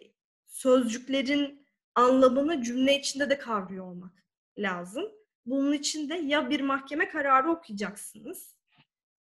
sözcüklerin 0.56 1.66
anlamını 1.94 2.62
cümle 2.62 2.98
içinde 2.98 3.30
de 3.30 3.38
kavruyor 3.38 3.84
olmak 3.86 4.24
lazım. 4.58 5.04
Bunun 5.46 5.72
için 5.72 6.08
de 6.10 6.14
ya 6.14 6.50
bir 6.50 6.60
mahkeme 6.60 7.08
kararı 7.08 7.50
okuyacaksınız 7.50 8.56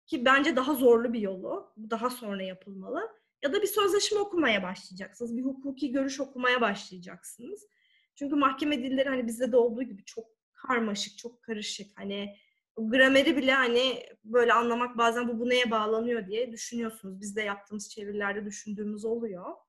ki 0.06 0.24
bence 0.24 0.56
daha 0.56 0.74
zorlu 0.74 1.12
bir 1.12 1.20
yolu, 1.20 1.72
bu 1.76 1.90
daha 1.90 2.10
sonra 2.10 2.42
yapılmalı. 2.42 3.00
Ya 3.42 3.52
da 3.52 3.62
bir 3.62 3.66
sözleşme 3.66 4.18
okumaya 4.18 4.62
başlayacaksınız, 4.62 5.36
bir 5.36 5.42
hukuki 5.42 5.92
görüş 5.92 6.20
okumaya 6.20 6.60
başlayacaksınız. 6.60 7.66
Çünkü 8.14 8.36
mahkeme 8.36 8.82
dilleri 8.82 9.08
hani 9.08 9.26
bizde 9.26 9.52
de 9.52 9.56
olduğu 9.56 9.82
gibi 9.82 10.04
çok 10.04 10.24
karmaşık, 10.54 11.18
çok 11.18 11.42
karışık. 11.42 11.98
Hani 11.98 12.36
grameri 12.76 13.36
bile 13.36 13.52
hani 13.52 14.02
böyle 14.24 14.52
anlamak 14.52 14.98
bazen 14.98 15.28
bu 15.28 15.40
bu 15.40 15.48
neye 15.48 15.70
bağlanıyor 15.70 16.26
diye 16.26 16.52
düşünüyorsunuz. 16.52 17.20
Biz 17.20 17.36
de 17.36 17.42
yaptığımız 17.42 17.90
çevirilerde 17.90 18.44
düşündüğümüz 18.44 19.04
oluyor. 19.04 19.63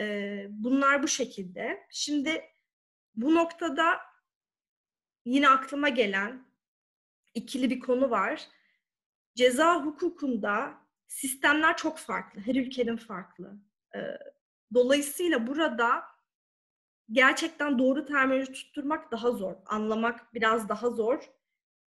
Ee, 0.00 0.46
bunlar 0.50 1.02
bu 1.02 1.08
şekilde. 1.08 1.86
Şimdi 1.90 2.44
bu 3.14 3.34
noktada 3.34 4.00
yine 5.24 5.48
aklıma 5.48 5.88
gelen 5.88 6.46
ikili 7.34 7.70
bir 7.70 7.80
konu 7.80 8.10
var. 8.10 8.48
Ceza 9.34 9.84
hukukunda 9.84 10.74
sistemler 11.06 11.76
çok 11.76 11.98
farklı. 11.98 12.40
Her 12.40 12.54
ülkenin 12.54 12.96
farklı. 12.96 13.54
Ee, 13.94 13.98
dolayısıyla 14.74 15.46
burada 15.46 16.02
gerçekten 17.12 17.78
doğru 17.78 18.04
terminoloji 18.06 18.52
tutturmak 18.52 19.12
daha 19.12 19.30
zor. 19.30 19.54
Anlamak 19.66 20.34
biraz 20.34 20.68
daha 20.68 20.90
zor. 20.90 21.30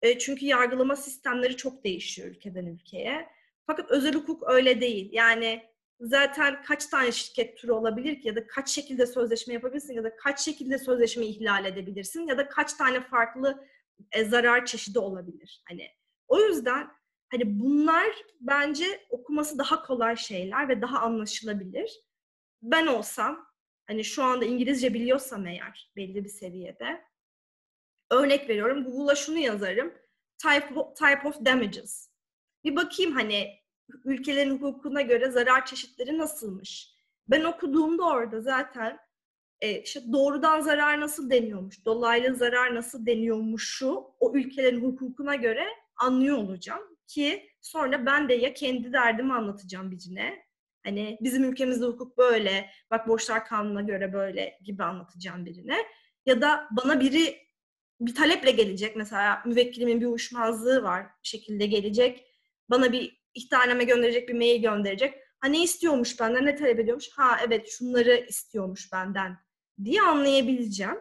E, 0.03 0.19
çünkü 0.19 0.47
yargılama 0.47 0.97
sistemleri 0.97 1.57
çok 1.57 1.85
değişiyor 1.85 2.29
ülkeden 2.29 2.67
ülkeye. 2.67 3.29
Fakat 3.67 3.91
özel 3.91 4.15
hukuk 4.15 4.43
öyle 4.51 4.81
değil. 4.81 5.09
Yani 5.13 5.69
zaten 6.01 6.63
kaç 6.63 6.87
tane 6.87 7.13
şirket 7.13 7.59
türü 7.59 7.73
olabilir 7.73 8.21
ki 8.21 8.29
ya 8.29 8.37
da 8.37 8.47
kaç 8.47 8.69
şekilde 8.69 9.07
sözleşme 9.07 9.55
yapabilirsin 9.55 9.95
ya 9.95 10.05
da 10.05 10.17
kaç 10.17 10.41
şekilde 10.41 10.79
sözleşme 10.79 11.27
ihlal 11.27 11.65
edebilirsin 11.65 12.27
ya 12.27 12.39
da 12.39 12.49
kaç 12.49 12.73
tane 12.73 13.01
farklı 13.01 13.67
e, 14.13 14.25
zarar 14.25 14.67
çeşidi 14.67 14.99
olabilir. 14.99 15.63
Hani 15.69 15.91
o 16.29 16.41
yüzden 16.41 16.89
hani 17.31 17.61
bunlar 17.61 18.07
bence 18.41 19.07
okuması 19.11 19.59
daha 19.59 19.83
kolay 19.83 20.17
şeyler 20.17 20.69
ve 20.69 20.83
daha 20.83 20.99
anlaşılabilir. 20.99 22.01
Ben 22.63 22.87
olsam 22.87 23.47
hani 23.87 24.05
şu 24.05 24.23
anda 24.23 24.45
İngilizce 24.45 24.95
biliyorsam 24.95 25.47
eğer 25.47 25.93
belli 25.97 26.25
bir 26.25 26.29
seviyede 26.29 27.05
örnek 28.11 28.49
veriyorum 28.49 28.85
Google'a 28.85 29.15
şunu 29.15 29.39
yazarım. 29.39 29.95
Type 30.39 30.81
of, 30.81 30.97
type 30.97 31.29
of 31.29 31.45
damages. 31.45 32.11
Bir 32.65 32.77
bakayım 32.77 33.13
hani 33.13 33.59
ülkelerin 34.05 34.51
hukukuna 34.51 35.03
göre 35.03 35.31
zarar 35.31 35.67
çeşitleri 35.67 36.19
nasılmış. 36.19 36.95
Ben 37.29 37.45
okuduğumda 37.45 38.05
orada 38.05 38.41
zaten 38.41 38.99
e, 39.61 39.83
işte 39.83 40.01
doğrudan 40.13 40.61
zarar 40.61 41.01
nasıl 41.01 41.31
deniyormuş, 41.31 41.85
dolaylı 41.85 42.37
zarar 42.37 42.75
nasıl 42.75 43.07
deniyormuşu 43.07 44.05
o 44.21 44.35
ülkelerin 44.35 44.85
hukukuna 44.85 45.35
göre 45.35 45.67
anlıyor 45.97 46.37
olacağım 46.37 46.83
ki 47.07 47.51
sonra 47.61 48.07
ben 48.07 48.29
de 48.29 48.35
ya 48.35 48.55
kendi 48.55 48.93
derdimi 48.93 49.35
anlatacağım 49.35 49.91
birine 49.91 50.49
hani 50.85 51.19
bizim 51.21 51.45
ülkemizde 51.45 51.87
hukuk 51.87 52.19
böyle 52.19 52.71
bak 52.91 53.09
borçlar 53.09 53.47
kanununa 53.47 53.83
göre 53.83 54.13
böyle 54.13 54.59
gibi 54.63 54.85
anlatacağım 54.85 55.47
birine 55.47 55.77
ya 56.27 56.41
da 56.41 56.69
bana 56.71 57.01
biri 57.01 57.49
bir 58.01 58.15
taleple 58.15 58.51
gelecek 58.51 58.97
mesela 58.97 59.43
müvekkilimin 59.47 60.01
bir 60.01 60.07
uyuşmazlığı 60.07 60.83
var 60.83 61.07
şekilde 61.23 61.67
gelecek 61.67 62.25
bana 62.71 62.93
bir 62.93 63.18
ihtarname 63.35 63.85
gönderecek 63.85 64.29
bir 64.29 64.35
mail 64.35 64.63
gönderecek 64.63 65.15
ha 65.41 65.49
ne 65.49 65.63
istiyormuş 65.63 66.21
benden 66.21 66.47
ne 66.47 66.57
talep 66.57 66.81
ediyormuş 66.81 67.11
ha 67.17 67.37
evet 67.47 67.69
şunları 67.69 68.27
istiyormuş 68.29 68.93
benden 68.93 69.39
diye 69.85 70.03
anlayabileceğim. 70.03 71.01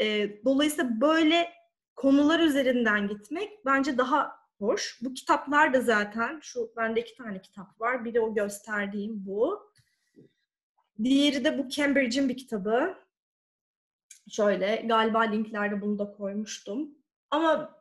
E, 0.00 0.30
dolayısıyla 0.44 1.00
böyle 1.00 1.52
konular 1.96 2.40
üzerinden 2.40 3.08
gitmek 3.08 3.66
bence 3.66 3.98
daha 3.98 4.32
hoş. 4.58 4.98
Bu 5.02 5.14
kitaplar 5.14 5.74
da 5.74 5.80
zaten, 5.80 6.40
şu 6.42 6.72
bende 6.76 7.00
iki 7.00 7.14
tane 7.14 7.42
kitap 7.42 7.80
var. 7.80 8.04
Biri 8.04 8.20
o 8.20 8.34
gösterdiğim 8.34 9.26
bu. 9.26 9.70
Diğeri 11.02 11.44
de 11.44 11.58
bu 11.58 11.68
Cambridge'in 11.68 12.28
bir 12.28 12.36
kitabı. 12.36 12.94
Şöyle, 14.30 14.76
galiba 14.76 15.20
linklerde 15.20 15.80
bunu 15.80 15.98
da 15.98 16.12
koymuştum. 16.12 16.94
Ama 17.30 17.79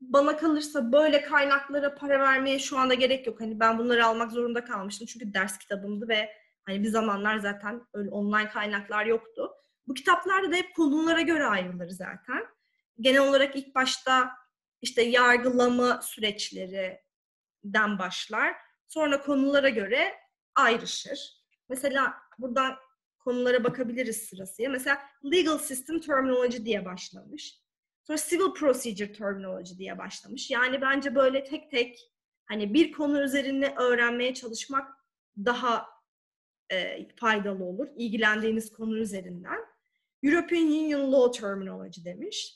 bana 0.00 0.36
kalırsa 0.36 0.92
böyle 0.92 1.22
kaynaklara 1.22 1.94
para 1.94 2.20
vermeye 2.20 2.58
şu 2.58 2.78
anda 2.78 2.94
gerek 2.94 3.26
yok. 3.26 3.40
Hani 3.40 3.60
ben 3.60 3.78
bunları 3.78 4.06
almak 4.06 4.32
zorunda 4.32 4.64
kalmıştım. 4.64 5.06
Çünkü 5.06 5.34
ders 5.34 5.58
kitabımdı 5.58 6.08
ve 6.08 6.32
hani 6.64 6.82
bir 6.82 6.88
zamanlar 6.88 7.38
zaten 7.38 7.86
öyle 7.94 8.10
online 8.10 8.48
kaynaklar 8.48 9.06
yoktu. 9.06 9.50
Bu 9.86 9.94
kitaplarda 9.94 10.52
da 10.52 10.56
hep 10.56 10.74
konulara 10.76 11.20
göre 11.20 11.46
ayrılır 11.46 11.90
zaten. 11.90 12.46
Genel 13.00 13.28
olarak 13.28 13.56
ilk 13.56 13.74
başta 13.74 14.30
işte 14.82 15.02
yargılama 15.02 16.02
süreçlerinden 16.02 17.98
başlar. 17.98 18.56
Sonra 18.88 19.22
konulara 19.22 19.68
göre 19.68 20.14
ayrışır. 20.54 21.40
Mesela 21.68 22.14
buradan 22.38 22.76
konulara 23.18 23.64
bakabiliriz 23.64 24.16
sırasıyla. 24.16 24.70
Mesela 24.70 25.02
legal 25.24 25.58
system 25.58 26.00
terminology 26.00 26.64
diye 26.64 26.84
başlamış. 26.84 27.59
Sonra 28.10 28.22
civil 28.28 28.54
procedure 28.54 29.12
terminology 29.12 29.78
diye 29.78 29.98
başlamış. 29.98 30.50
Yani 30.50 30.80
bence 30.80 31.14
böyle 31.14 31.44
tek 31.44 31.70
tek 31.70 31.98
hani 32.44 32.74
bir 32.74 32.92
konu 32.92 33.22
üzerine 33.22 33.74
öğrenmeye 33.78 34.34
çalışmak 34.34 34.90
daha 35.36 35.86
e, 36.72 37.08
faydalı 37.16 37.64
olur. 37.64 37.88
İlgilendiğiniz 37.96 38.72
konu 38.72 38.98
üzerinden. 38.98 39.58
European 40.22 40.62
Union 40.62 41.12
Law 41.12 41.40
Terminology 41.40 42.04
demiş. 42.04 42.54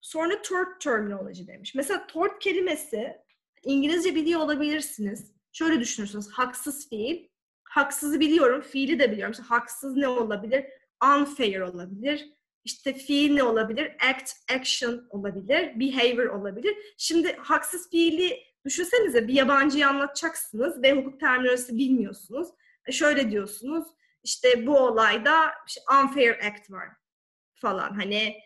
Sonra 0.00 0.42
tort 0.42 0.80
terminology 0.80 1.46
demiş. 1.46 1.74
Mesela 1.74 2.06
tort 2.06 2.42
kelimesi 2.42 3.16
İngilizce 3.64 4.14
biliyor 4.14 4.40
olabilirsiniz. 4.40 5.32
Şöyle 5.52 5.80
düşünürsünüz. 5.80 6.30
Haksız 6.32 6.88
fiil. 6.88 7.28
Haksızı 7.64 8.20
biliyorum. 8.20 8.60
Fiili 8.60 8.98
de 8.98 9.12
biliyorum. 9.12 9.34
Mesela 9.38 9.50
haksız 9.50 9.96
ne 9.96 10.08
olabilir? 10.08 10.64
Unfair 11.04 11.60
olabilir. 11.60 12.39
İşte 12.64 12.92
fiil 12.92 13.34
ne 13.34 13.42
olabilir? 13.42 13.92
Act, 14.10 14.32
action 14.58 15.06
olabilir. 15.10 15.80
Behavior 15.80 16.26
olabilir. 16.26 16.76
Şimdi 16.98 17.36
haksız 17.36 17.90
fiili 17.90 18.38
düşünsenize 18.64 19.28
bir 19.28 19.32
yabancıyı 19.32 19.88
anlatacaksınız 19.88 20.82
ve 20.82 20.92
hukuk 20.92 21.20
terminolojisi 21.20 21.76
bilmiyorsunuz. 21.76 22.48
E 22.86 22.92
şöyle 22.92 23.30
diyorsunuz. 23.30 23.84
İşte 24.24 24.66
bu 24.66 24.78
olayda 24.78 25.50
işte 25.68 25.80
unfair 26.02 26.30
act 26.30 26.70
var 26.70 26.88
falan. 27.54 27.90
Hani 27.94 28.36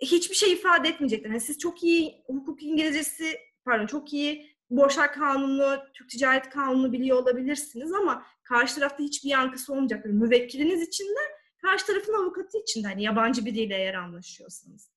hiçbir 0.00 0.34
şey 0.34 0.52
ifade 0.52 0.88
etmeyecekler. 0.88 1.30
Yani 1.30 1.40
siz 1.40 1.58
çok 1.58 1.82
iyi 1.82 2.22
hukuk 2.26 2.62
İngilizcesi, 2.62 3.38
pardon 3.64 3.86
çok 3.86 4.12
iyi 4.12 4.56
borçlar 4.70 5.12
kanunu, 5.12 5.78
Türk 5.94 6.10
Ticaret 6.10 6.50
Kanunu 6.50 6.92
biliyor 6.92 7.18
olabilirsiniz 7.22 7.92
ama 7.92 8.26
karşı 8.42 8.74
tarafta 8.74 9.02
hiçbir 9.02 9.30
yankısı 9.30 9.72
olmayacaktır. 9.72 10.10
Müvekkiliniz 10.10 10.82
için 10.88 11.04
de, 11.04 11.35
karşı 11.62 11.86
tarafın 11.86 12.14
avukatı 12.14 12.58
için 12.58 12.82
de 12.84 12.88
hani 12.88 13.02
yabancı 13.02 13.44
biriyle 13.44 13.76
eğer 13.76 13.94
anlaşıyorsanız. 13.94 14.90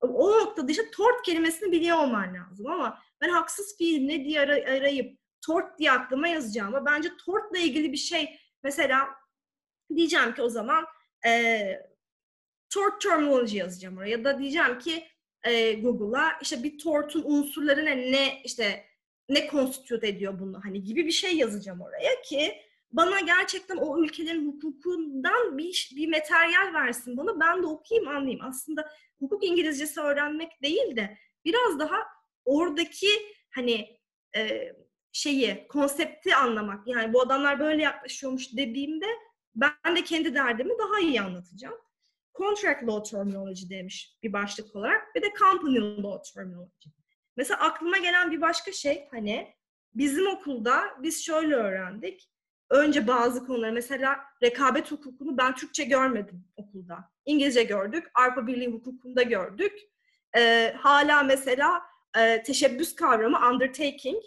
O 0.00 0.30
noktada 0.30 0.70
işte 0.70 0.90
tort 0.90 1.22
kelimesini 1.22 1.72
biliyor 1.72 1.98
olman 1.98 2.34
lazım 2.34 2.66
ama 2.66 3.02
ben 3.20 3.28
haksız 3.28 3.76
fiil 3.78 4.06
ne 4.06 4.24
diye 4.24 4.40
arayıp 4.40 5.18
tort 5.46 5.78
diye 5.78 5.92
aklıma 5.92 6.28
yazacağım 6.28 6.74
ama 6.74 6.86
bence 6.86 7.08
tortla 7.24 7.58
ilgili 7.58 7.92
bir 7.92 7.96
şey 7.96 8.40
mesela 8.62 9.08
diyeceğim 9.96 10.34
ki 10.34 10.42
o 10.42 10.48
zaman 10.48 10.84
e, 11.26 11.60
tort 12.70 13.00
terminology 13.00 13.56
yazacağım 13.56 13.98
oraya 13.98 14.10
ya 14.10 14.24
da 14.24 14.38
diyeceğim 14.38 14.78
ki 14.78 15.06
e, 15.44 15.72
Google'a 15.72 16.38
işte 16.42 16.62
bir 16.62 16.78
tortun 16.78 17.22
unsurları 17.24 17.84
ne, 17.84 18.12
ne 18.12 18.42
işte 18.44 18.84
ne 19.28 19.50
constitute 19.50 20.08
ediyor 20.08 20.38
bunu 20.38 20.60
hani 20.64 20.82
gibi 20.82 21.06
bir 21.06 21.12
şey 21.12 21.36
yazacağım 21.36 21.80
oraya 21.80 22.22
ki 22.22 22.60
bana 22.96 23.20
gerçekten 23.20 23.76
o 23.76 24.02
ülkelerin 24.02 24.52
hukukundan 24.52 25.58
bir, 25.58 25.92
bir 25.96 26.08
materyal 26.08 26.74
versin 26.74 27.16
bana 27.16 27.40
ben 27.40 27.62
de 27.62 27.66
okuyayım 27.66 28.08
anlayayım. 28.08 28.44
Aslında 28.44 28.90
hukuk 29.18 29.44
İngilizcesi 29.44 30.00
öğrenmek 30.00 30.62
değil 30.62 30.96
de 30.96 31.18
biraz 31.44 31.78
daha 31.78 32.02
oradaki 32.44 33.08
hani 33.54 33.98
e, 34.36 34.72
şeyi, 35.12 35.66
konsepti 35.68 36.34
anlamak. 36.34 36.88
Yani 36.88 37.12
bu 37.12 37.22
adamlar 37.22 37.60
böyle 37.60 37.82
yaklaşıyormuş 37.82 38.56
dediğimde 38.56 39.06
ben 39.54 39.96
de 39.96 40.04
kendi 40.04 40.34
derdimi 40.34 40.72
daha 40.78 41.00
iyi 41.00 41.20
anlatacağım 41.20 41.78
contract 42.36 42.82
law 42.82 43.02
terminology 43.02 43.68
demiş 43.70 44.16
bir 44.22 44.32
başlık 44.32 44.76
olarak 44.76 45.16
ve 45.16 45.22
de 45.22 45.32
company 45.38 46.02
law 46.02 46.32
terminology. 46.34 46.88
Mesela 47.36 47.60
aklıma 47.60 47.98
gelen 47.98 48.30
bir 48.30 48.40
başka 48.40 48.72
şey 48.72 49.08
hani 49.10 49.54
bizim 49.94 50.26
okulda 50.26 50.82
biz 51.02 51.24
şöyle 51.24 51.54
öğrendik. 51.54 52.30
Önce 52.70 53.06
bazı 53.06 53.46
konuları 53.46 53.72
mesela 53.72 54.20
rekabet 54.42 54.92
hukukunu 54.92 55.38
ben 55.38 55.54
Türkçe 55.54 55.84
görmedim 55.84 56.44
okulda. 56.56 57.10
İngilizce 57.24 57.62
gördük. 57.62 58.06
Avrupa 58.14 58.46
Birliği 58.46 58.68
hukukunda 58.68 59.22
gördük. 59.22 59.72
Ee, 60.36 60.74
hala 60.78 61.22
mesela 61.22 61.82
e, 62.18 62.42
teşebbüs 62.42 62.94
kavramı 62.94 63.50
undertaking 63.50 64.22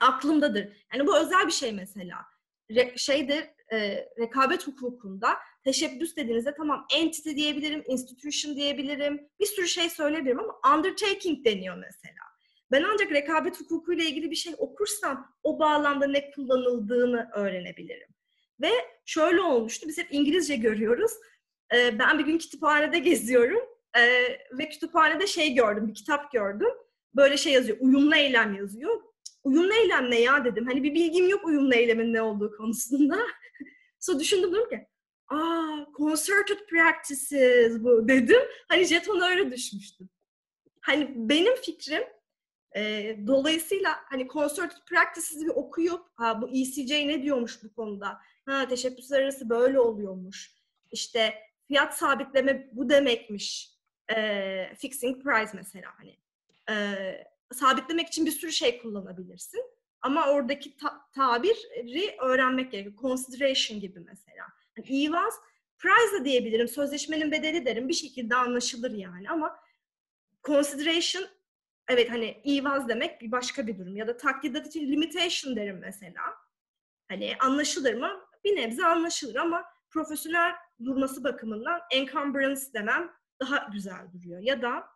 aklımdadır. 0.00 0.86
Yani 0.94 1.06
bu 1.06 1.18
özel 1.18 1.46
bir 1.46 1.52
şey 1.52 1.72
mesela. 1.72 2.16
Re, 2.70 2.94
şeydir 2.96 3.44
e, 3.72 4.08
rekabet 4.18 4.66
hukukunda 4.66 5.36
teşebbüs 5.64 6.16
dediğinizde 6.16 6.54
tamam 6.54 6.86
entity 6.94 7.30
diyebilirim, 7.30 7.84
institution 7.86 8.56
diyebilirim, 8.56 9.28
bir 9.40 9.46
sürü 9.46 9.68
şey 9.68 9.90
söyleyebilirim 9.90 10.40
ama 10.40 10.76
undertaking 10.76 11.44
deniyor 11.44 11.76
mesela. 11.76 12.27
Ben 12.70 12.82
ancak 12.92 13.12
rekabet 13.12 13.60
hukukuyla 13.60 14.04
ilgili 14.04 14.30
bir 14.30 14.36
şey 14.36 14.54
okursam 14.58 15.34
o 15.42 15.58
bağlamda 15.58 16.06
ne 16.06 16.30
kullanıldığını 16.30 17.30
öğrenebilirim. 17.34 18.08
Ve 18.60 18.70
şöyle 19.06 19.40
olmuştu, 19.40 19.88
biz 19.88 19.98
hep 19.98 20.06
İngilizce 20.10 20.56
görüyoruz. 20.56 21.12
Ee, 21.74 21.98
ben 21.98 22.18
bir 22.18 22.24
gün 22.24 22.38
kütüphanede 22.38 22.98
geziyorum 22.98 23.60
ee, 23.96 24.38
ve 24.52 24.68
kütüphanede 24.68 25.26
şey 25.26 25.54
gördüm, 25.54 25.88
bir 25.88 25.94
kitap 25.94 26.32
gördüm. 26.32 26.70
böyle 27.14 27.36
şey 27.36 27.52
yazıyor. 27.52 27.78
Uyumlu 27.80 28.16
eylem 28.16 28.54
yazıyor. 28.54 29.02
Uyumlu 29.44 29.74
eylem 29.74 30.10
ne 30.10 30.20
ya 30.20 30.44
dedim. 30.44 30.66
Hani 30.66 30.82
bir 30.82 30.94
bilgim 30.94 31.28
yok 31.28 31.46
uyumlu 31.46 31.74
eylemin 31.74 32.12
ne 32.12 32.22
olduğu 32.22 32.56
konusunda. 32.56 33.18
Sonra 34.00 34.20
düşündüm 34.20 34.52
dedim 34.52 34.68
ki 34.68 34.86
aa 35.28 35.86
concerted 35.96 36.58
practices 36.70 37.84
bu 37.84 38.08
dedim. 38.08 38.40
Hani 38.68 38.84
jeton 38.84 39.20
öyle 39.20 39.52
düşmüştüm. 39.52 40.08
Hani 40.80 41.12
benim 41.16 41.54
fikrim 41.54 42.02
e, 42.76 43.16
dolayısıyla 43.26 43.96
hani 44.04 44.28
concerted 44.28 44.78
practices'i 44.86 45.50
okuyup 45.50 46.06
ha 46.14 46.42
bu 46.42 46.48
ECJ 46.48 46.90
ne 46.90 47.22
diyormuş 47.22 47.62
bu 47.64 47.74
konuda? 47.74 48.20
Ha 48.46 48.68
teşebbüsler 48.68 49.22
arası 49.22 49.48
böyle 49.50 49.80
oluyormuş. 49.80 50.52
İşte 50.90 51.34
fiyat 51.68 51.98
sabitleme 51.98 52.68
bu 52.72 52.88
demekmiş. 52.90 53.70
E, 54.16 54.74
fixing 54.78 55.22
price 55.22 55.50
mesela 55.54 55.86
hani. 55.96 56.16
E, 56.70 56.76
sabitlemek 57.52 58.08
için 58.08 58.26
bir 58.26 58.30
sürü 58.30 58.52
şey 58.52 58.82
kullanabilirsin. 58.82 59.62
Ama 60.02 60.26
oradaki 60.28 60.76
ta- 60.76 61.00
tabiri 61.14 62.16
öğrenmek 62.22 62.72
gerekiyor. 62.72 62.96
Consideration 63.00 63.80
gibi 63.80 64.00
mesela. 64.00 64.44
Yani 64.76 64.88
ivaz, 64.88 65.34
price 65.78 66.20
da 66.20 66.24
diyebilirim. 66.24 66.68
Sözleşmenin 66.68 67.32
bedeli 67.32 67.66
derim. 67.66 67.88
Bir 67.88 67.94
şekilde 67.94 68.34
anlaşılır 68.36 68.90
yani 68.90 69.30
ama 69.30 69.56
consideration 70.44 71.24
evet 71.88 72.10
hani 72.10 72.42
ivaz 72.44 72.88
demek 72.88 73.20
bir 73.20 73.32
başka 73.32 73.66
bir 73.66 73.78
durum. 73.78 73.96
Ya 73.96 74.06
da 74.06 74.16
takdidat 74.16 74.66
için 74.66 74.92
limitation 74.92 75.56
derim 75.56 75.78
mesela. 75.80 76.22
Hani 77.08 77.36
anlaşılır 77.40 77.94
mı? 77.94 78.20
Bir 78.44 78.56
nebze 78.56 78.86
anlaşılır 78.86 79.34
ama 79.34 79.64
profesyonel 79.90 80.54
durması 80.84 81.24
bakımından 81.24 81.80
encumbrance 81.90 82.60
demem 82.74 83.12
daha 83.40 83.68
güzel 83.72 84.12
duruyor. 84.12 84.40
Ya 84.40 84.62
da 84.62 84.88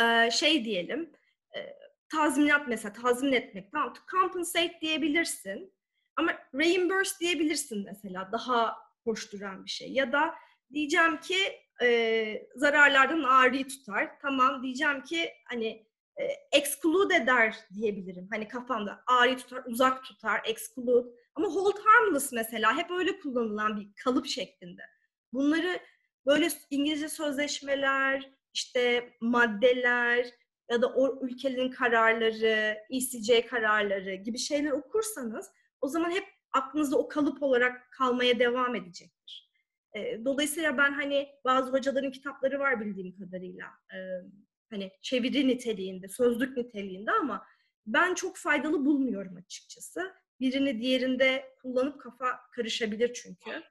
e, 0.00 0.30
şey 0.30 0.64
diyelim 0.64 1.12
e, 1.56 1.76
tazminat 2.08 2.68
mesela 2.68 2.92
tazmin 2.92 3.32
etmek 3.32 3.72
tamam 3.72 3.94
compensate 4.10 4.78
diyebilirsin 4.80 5.74
ama 6.16 6.32
reimburse 6.54 7.18
diyebilirsin 7.20 7.84
mesela 7.84 8.32
daha 8.32 8.76
hoş 9.04 9.32
duran 9.32 9.64
bir 9.64 9.70
şey 9.70 9.92
ya 9.92 10.12
da 10.12 10.34
diyeceğim 10.72 11.20
ki 11.20 11.63
e, 11.82 12.48
zararlardan 12.56 13.22
ağrıyı 13.22 13.68
tutar. 13.68 14.18
Tamam 14.22 14.62
diyeceğim 14.62 15.02
ki 15.02 15.30
hani 15.44 15.86
e, 16.16 16.24
exclude 16.52 17.14
eder 17.14 17.56
diyebilirim. 17.74 18.28
Hani 18.30 18.48
kafamda 18.48 19.04
ağrıyı 19.06 19.36
tutar 19.36 19.62
uzak 19.66 20.04
tutar 20.04 20.40
exclude. 20.44 21.08
Ama 21.34 21.48
hold 21.48 21.78
harmless 21.84 22.32
mesela 22.32 22.76
hep 22.76 22.90
öyle 22.90 23.18
kullanılan 23.18 23.80
bir 23.80 23.88
kalıp 24.04 24.26
şeklinde. 24.26 24.82
Bunları 25.32 25.78
böyle 26.26 26.48
İngilizce 26.70 27.08
sözleşmeler 27.08 28.30
işte 28.54 29.12
maddeler 29.20 30.26
ya 30.70 30.82
da 30.82 30.88
o 30.88 31.26
ülkenin 31.26 31.70
kararları, 31.70 32.78
ECJ 32.90 33.46
kararları 33.50 34.14
gibi 34.14 34.38
şeyler 34.38 34.70
okursanız 34.70 35.50
o 35.80 35.88
zaman 35.88 36.10
hep 36.10 36.24
aklınızda 36.52 36.98
o 36.98 37.08
kalıp 37.08 37.42
olarak 37.42 37.92
kalmaya 37.92 38.38
devam 38.38 38.74
edecektir. 38.74 39.43
Dolayısıyla 40.24 40.78
ben 40.78 40.92
hani 40.92 41.28
bazı 41.44 41.72
hocaların 41.72 42.10
kitapları 42.10 42.58
var 42.58 42.80
bildiğim 42.80 43.16
kadarıyla. 43.16 43.66
Hani 44.70 44.92
çeviri 45.02 45.48
niteliğinde, 45.48 46.08
sözlük 46.08 46.56
niteliğinde 46.56 47.10
ama 47.10 47.46
ben 47.86 48.14
çok 48.14 48.36
faydalı 48.36 48.84
bulmuyorum 48.84 49.36
açıkçası. 49.36 50.14
Birini 50.40 50.80
diğerinde 50.80 51.54
kullanıp 51.62 52.00
kafa 52.00 52.40
karışabilir 52.52 53.12
çünkü. 53.12 53.62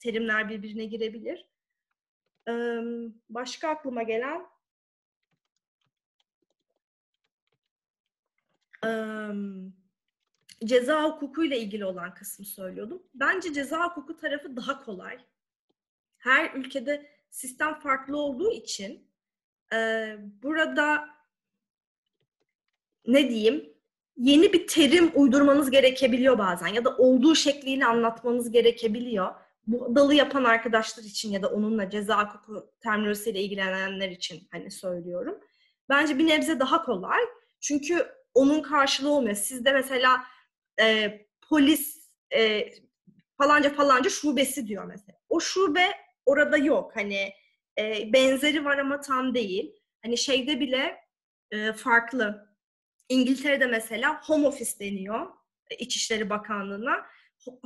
Terimler 0.00 0.48
birbirine 0.48 0.84
girebilir. 0.84 1.48
Başka 3.28 3.68
aklıma 3.68 4.02
gelen 4.02 4.46
ceza 10.64 11.04
hukukuyla 11.04 11.56
ilgili 11.56 11.84
olan 11.84 12.14
kısmı 12.14 12.44
söylüyordum. 12.44 13.02
Bence 13.14 13.52
ceza 13.52 13.88
hukuku 13.88 14.16
tarafı 14.16 14.56
daha 14.56 14.84
kolay. 14.84 15.18
Her 16.24 16.50
ülkede 16.54 17.06
sistem 17.30 17.74
farklı 17.74 18.16
olduğu 18.16 18.50
için 18.50 19.10
burada 20.42 21.08
ne 23.06 23.28
diyeyim 23.30 23.74
yeni 24.16 24.52
bir 24.52 24.66
terim 24.66 25.12
uydurmanız 25.14 25.70
gerekebiliyor 25.70 26.38
bazen 26.38 26.66
ya 26.66 26.84
da 26.84 26.96
olduğu 26.96 27.34
şekliyle 27.34 27.86
anlatmanız 27.86 28.50
gerekebiliyor. 28.50 29.34
Bu 29.66 29.96
dalı 29.96 30.14
yapan 30.14 30.44
arkadaşlar 30.44 31.02
için 31.02 31.32
ya 31.32 31.42
da 31.42 31.48
onunla 31.48 31.90
ceza 31.90 32.24
hukuku 32.24 32.70
terminolojisiyle 32.80 33.42
ilgilenenler 33.42 34.10
için 34.10 34.48
hani 34.50 34.70
söylüyorum. 34.70 35.40
Bence 35.88 36.18
bir 36.18 36.26
nebze 36.26 36.60
daha 36.60 36.84
kolay. 36.84 37.20
Çünkü 37.60 38.06
onun 38.34 38.62
karşılığı 38.62 39.10
olmuyor. 39.10 39.36
Sizde 39.36 39.72
mesela 39.72 40.24
e, 40.80 41.18
polis 41.48 42.10
e, 42.34 42.68
falanca 43.38 43.70
falanca 43.70 44.10
şubesi 44.10 44.66
diyor 44.66 44.84
mesela. 44.84 45.18
O 45.28 45.40
şube 45.40 46.03
orada 46.26 46.56
yok. 46.56 46.96
Hani 46.96 47.32
e, 47.78 48.12
benzeri 48.12 48.64
var 48.64 48.78
ama 48.78 49.00
tam 49.00 49.34
değil. 49.34 49.72
Hani 50.02 50.18
şeyde 50.18 50.60
bile 50.60 50.96
e, 51.50 51.72
farklı. 51.72 52.54
İngiltere'de 53.08 53.66
mesela 53.66 54.20
home 54.22 54.46
office 54.46 54.78
deniyor 54.80 55.26
İçişleri 55.78 56.30
Bakanlığı'na. 56.30 57.06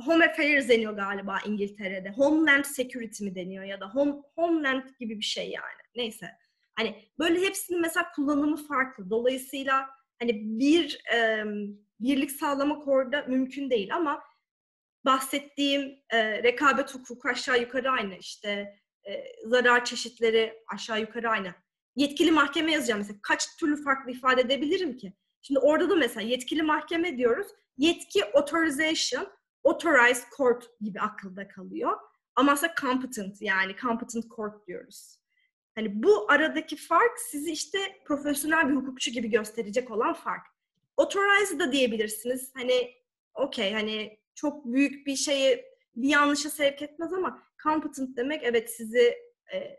Home 0.05 0.25
Affairs 0.25 0.69
deniyor 0.69 0.93
galiba 0.93 1.39
İngiltere'de. 1.45 2.09
Homeland 2.09 2.63
Security 2.65 3.23
mi 3.23 3.35
deniyor 3.35 3.63
ya 3.63 3.79
da 3.79 3.89
home, 3.89 4.13
Homeland 4.35 4.83
gibi 4.99 5.17
bir 5.17 5.23
şey 5.23 5.49
yani. 5.49 5.81
Neyse. 5.95 6.29
Hani 6.75 6.95
böyle 7.19 7.41
hepsinin 7.41 7.81
mesela 7.81 8.11
kullanımı 8.15 8.67
farklı. 8.67 9.09
Dolayısıyla 9.09 9.89
hani 10.19 10.59
bir 10.59 11.01
e, 11.13 11.43
birlik 11.99 12.31
sağlamak 12.31 12.87
orada 12.87 13.25
mümkün 13.27 13.69
değil 13.69 13.95
ama 13.95 14.23
bahsettiğim 15.05 15.99
e, 16.09 16.43
rekabet 16.43 16.95
hukuku 16.95 17.29
aşağı 17.29 17.59
yukarı 17.61 17.91
aynı 17.91 18.15
işte 18.15 18.79
e, 19.07 19.23
zarar 19.45 19.85
çeşitleri 19.85 20.63
aşağı 20.73 21.01
yukarı 21.01 21.29
aynı. 21.29 21.53
Yetkili 21.95 22.31
mahkeme 22.31 22.71
yazacağım 22.71 22.99
mesela 22.99 23.19
kaç 23.21 23.55
türlü 23.59 23.83
farklı 23.83 24.11
ifade 24.11 24.41
edebilirim 24.41 24.97
ki? 24.97 25.13
Şimdi 25.41 25.59
orada 25.59 25.89
da 25.89 25.95
mesela 25.95 26.27
yetkili 26.27 26.63
mahkeme 26.63 27.17
diyoruz. 27.17 27.47
Yetki 27.77 28.25
authorization, 28.25 29.27
authorized 29.63 30.23
court 30.37 30.79
gibi 30.81 30.99
akılda 30.99 31.47
kalıyor. 31.47 31.97
Ama 32.35 32.51
aslında 32.51 32.73
competent 32.81 33.41
yani 33.41 33.75
competent 33.81 34.25
court 34.35 34.67
diyoruz. 34.67 35.19
Hani 35.75 36.03
bu 36.03 36.31
aradaki 36.31 36.75
fark 36.75 37.19
sizi 37.19 37.51
işte 37.51 37.79
profesyonel 38.05 38.69
bir 38.69 38.75
hukukçu 38.75 39.11
gibi 39.11 39.29
gösterecek 39.29 39.91
olan 39.91 40.13
fark. 40.13 40.47
Authorize 40.97 41.59
da 41.59 41.71
diyebilirsiniz. 41.71 42.51
Hani 42.55 42.93
okey 43.33 43.73
hani 43.73 44.19
çok 44.41 44.65
büyük 44.65 45.07
bir 45.07 45.15
şeyi 45.15 45.65
bir 45.95 46.09
yanlışa 46.09 46.49
sevk 46.49 46.81
etmez 46.81 47.13
ama 47.13 47.43
competent 47.63 48.17
demek 48.17 48.43
evet 48.43 48.71
sizi 48.75 49.17
e, 49.53 49.77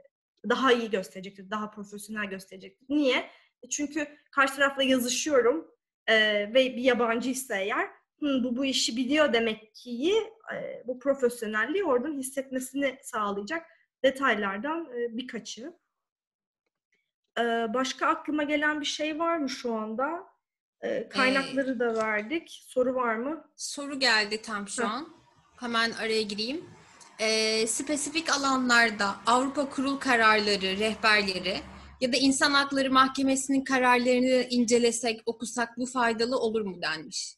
daha 0.48 0.72
iyi 0.72 0.90
gösterecektir, 0.90 1.50
daha 1.50 1.70
profesyonel 1.70 2.26
gösterecektir. 2.26 2.86
Niye? 2.88 3.30
E, 3.62 3.68
çünkü 3.68 4.08
karşı 4.32 4.56
tarafla 4.56 4.82
yazışıyorum 4.82 5.70
e, 6.06 6.14
ve 6.54 6.76
bir 6.76 6.82
yabancıysa 6.82 7.56
eğer 7.56 7.90
Hı, 8.20 8.44
bu 8.44 8.56
bu 8.56 8.64
işi 8.64 8.96
biliyor 8.96 9.32
demek 9.32 9.74
ki 9.74 10.14
e, 10.54 10.82
bu 10.86 10.98
profesyonelliği 10.98 11.84
oradan 11.84 12.18
hissetmesini 12.18 12.98
sağlayacak 13.02 13.66
detaylardan 14.04 14.88
e, 14.94 15.16
birkaçı. 15.16 15.72
E, 17.38 17.42
başka 17.74 18.06
aklıma 18.06 18.42
gelen 18.42 18.80
bir 18.80 18.86
şey 18.86 19.18
var 19.18 19.36
mı 19.36 19.48
şu 19.48 19.74
anda? 19.74 20.29
E, 20.82 21.08
kaynakları 21.08 21.74
ee, 21.76 21.78
da 21.78 21.94
verdik. 21.94 22.62
Soru 22.66 22.94
var 22.94 23.14
mı? 23.14 23.44
Soru 23.56 23.98
geldi 23.98 24.42
tam 24.42 24.68
şu 24.68 24.86
an. 24.86 25.08
Hemen 25.60 25.90
araya 25.90 26.22
gireyim. 26.22 26.64
E, 27.18 27.66
spesifik 27.66 28.30
alanlarda 28.30 29.16
Avrupa 29.26 29.70
Kurul 29.70 29.96
kararları, 29.96 30.78
rehberleri 30.78 31.60
ya 32.00 32.12
da 32.12 32.16
İnsan 32.16 32.50
Hakları 32.50 32.92
Mahkemesi'nin 32.92 33.64
kararlarını 33.64 34.46
incelesek, 34.50 35.22
okusak 35.26 35.78
bu 35.78 35.86
faydalı 35.86 36.38
olur 36.38 36.60
mu 36.60 36.82
denmiş? 36.82 37.34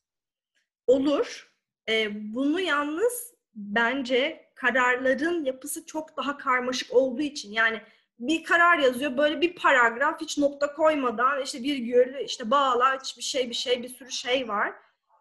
Olur. 0.86 1.52
E, 1.88 2.08
bunu 2.34 2.60
yalnız 2.60 3.34
bence 3.54 4.46
kararların 4.54 5.44
yapısı 5.44 5.86
çok 5.86 6.16
daha 6.16 6.36
karmaşık 6.36 6.92
olduğu 6.92 7.22
için 7.22 7.52
yani 7.52 7.82
bir 8.22 8.44
karar 8.44 8.78
yazıyor 8.78 9.16
böyle 9.16 9.40
bir 9.40 9.54
paragraf 9.54 10.20
hiç 10.20 10.38
nokta 10.38 10.72
koymadan 10.72 11.42
işte 11.42 11.62
bir 11.62 11.74
virgül 11.74 12.24
işte 12.24 12.50
bağla 12.50 13.00
hiçbir 13.00 13.22
şey 13.22 13.48
bir 13.48 13.54
şey 13.54 13.82
bir 13.82 13.88
sürü 13.88 14.10
şey 14.10 14.48
var. 14.48 14.72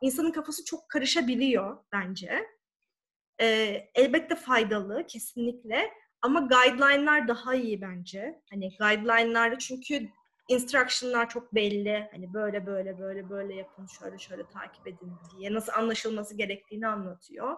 İnsanın 0.01 0.31
kafası 0.31 0.65
çok 0.65 0.89
karışabiliyor 0.89 1.77
bence. 1.91 2.45
Ee, 3.41 3.89
elbette 3.95 4.35
faydalı 4.35 5.07
kesinlikle 5.07 5.91
ama 6.21 6.39
guideline'lar 6.39 7.27
daha 7.27 7.55
iyi 7.55 7.81
bence. 7.81 8.41
Hani 8.49 8.77
guideline'larda 8.77 9.59
çünkü 9.59 10.09
instruction'lar 10.47 11.29
çok 11.29 11.55
belli. 11.55 12.09
Hani 12.11 12.33
böyle 12.33 12.65
böyle 12.65 12.99
böyle 12.99 13.29
böyle 13.29 13.55
yapın, 13.55 13.87
şöyle 13.99 14.17
şöyle 14.17 14.43
takip 14.49 14.87
edin 14.87 15.13
diye 15.37 15.53
nasıl 15.53 15.73
anlaşılması 15.73 16.37
gerektiğini 16.37 16.87
anlatıyor. 16.87 17.57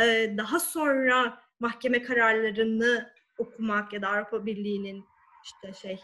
Ee, 0.00 0.34
daha 0.38 0.60
sonra 0.60 1.38
mahkeme 1.60 2.02
kararlarını 2.02 3.15
okumak 3.38 3.92
ya 3.92 4.02
da 4.02 4.08
Avrupa 4.08 4.46
Birliği'nin 4.46 5.04
işte 5.44 5.72
şey 5.72 6.00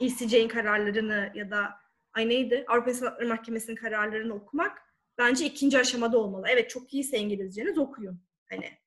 ECJ'in 0.00 0.48
kararlarını 0.48 1.32
ya 1.34 1.50
da 1.50 1.80
ay 2.12 2.28
neydi 2.28 2.64
Avrupa 2.68 2.90
İnsan 2.90 3.06
Hakları 3.06 3.28
Mahkemesi'nin 3.28 3.76
kararlarını 3.76 4.34
okumak 4.34 4.82
bence 5.18 5.46
ikinci 5.46 5.78
aşamada 5.78 6.18
olmalı. 6.18 6.46
Evet 6.50 6.70
çok 6.70 6.94
iyiyse 6.94 7.18
İngilizceniz 7.18 7.78
okuyun. 7.78 8.20
Hani 8.50 8.78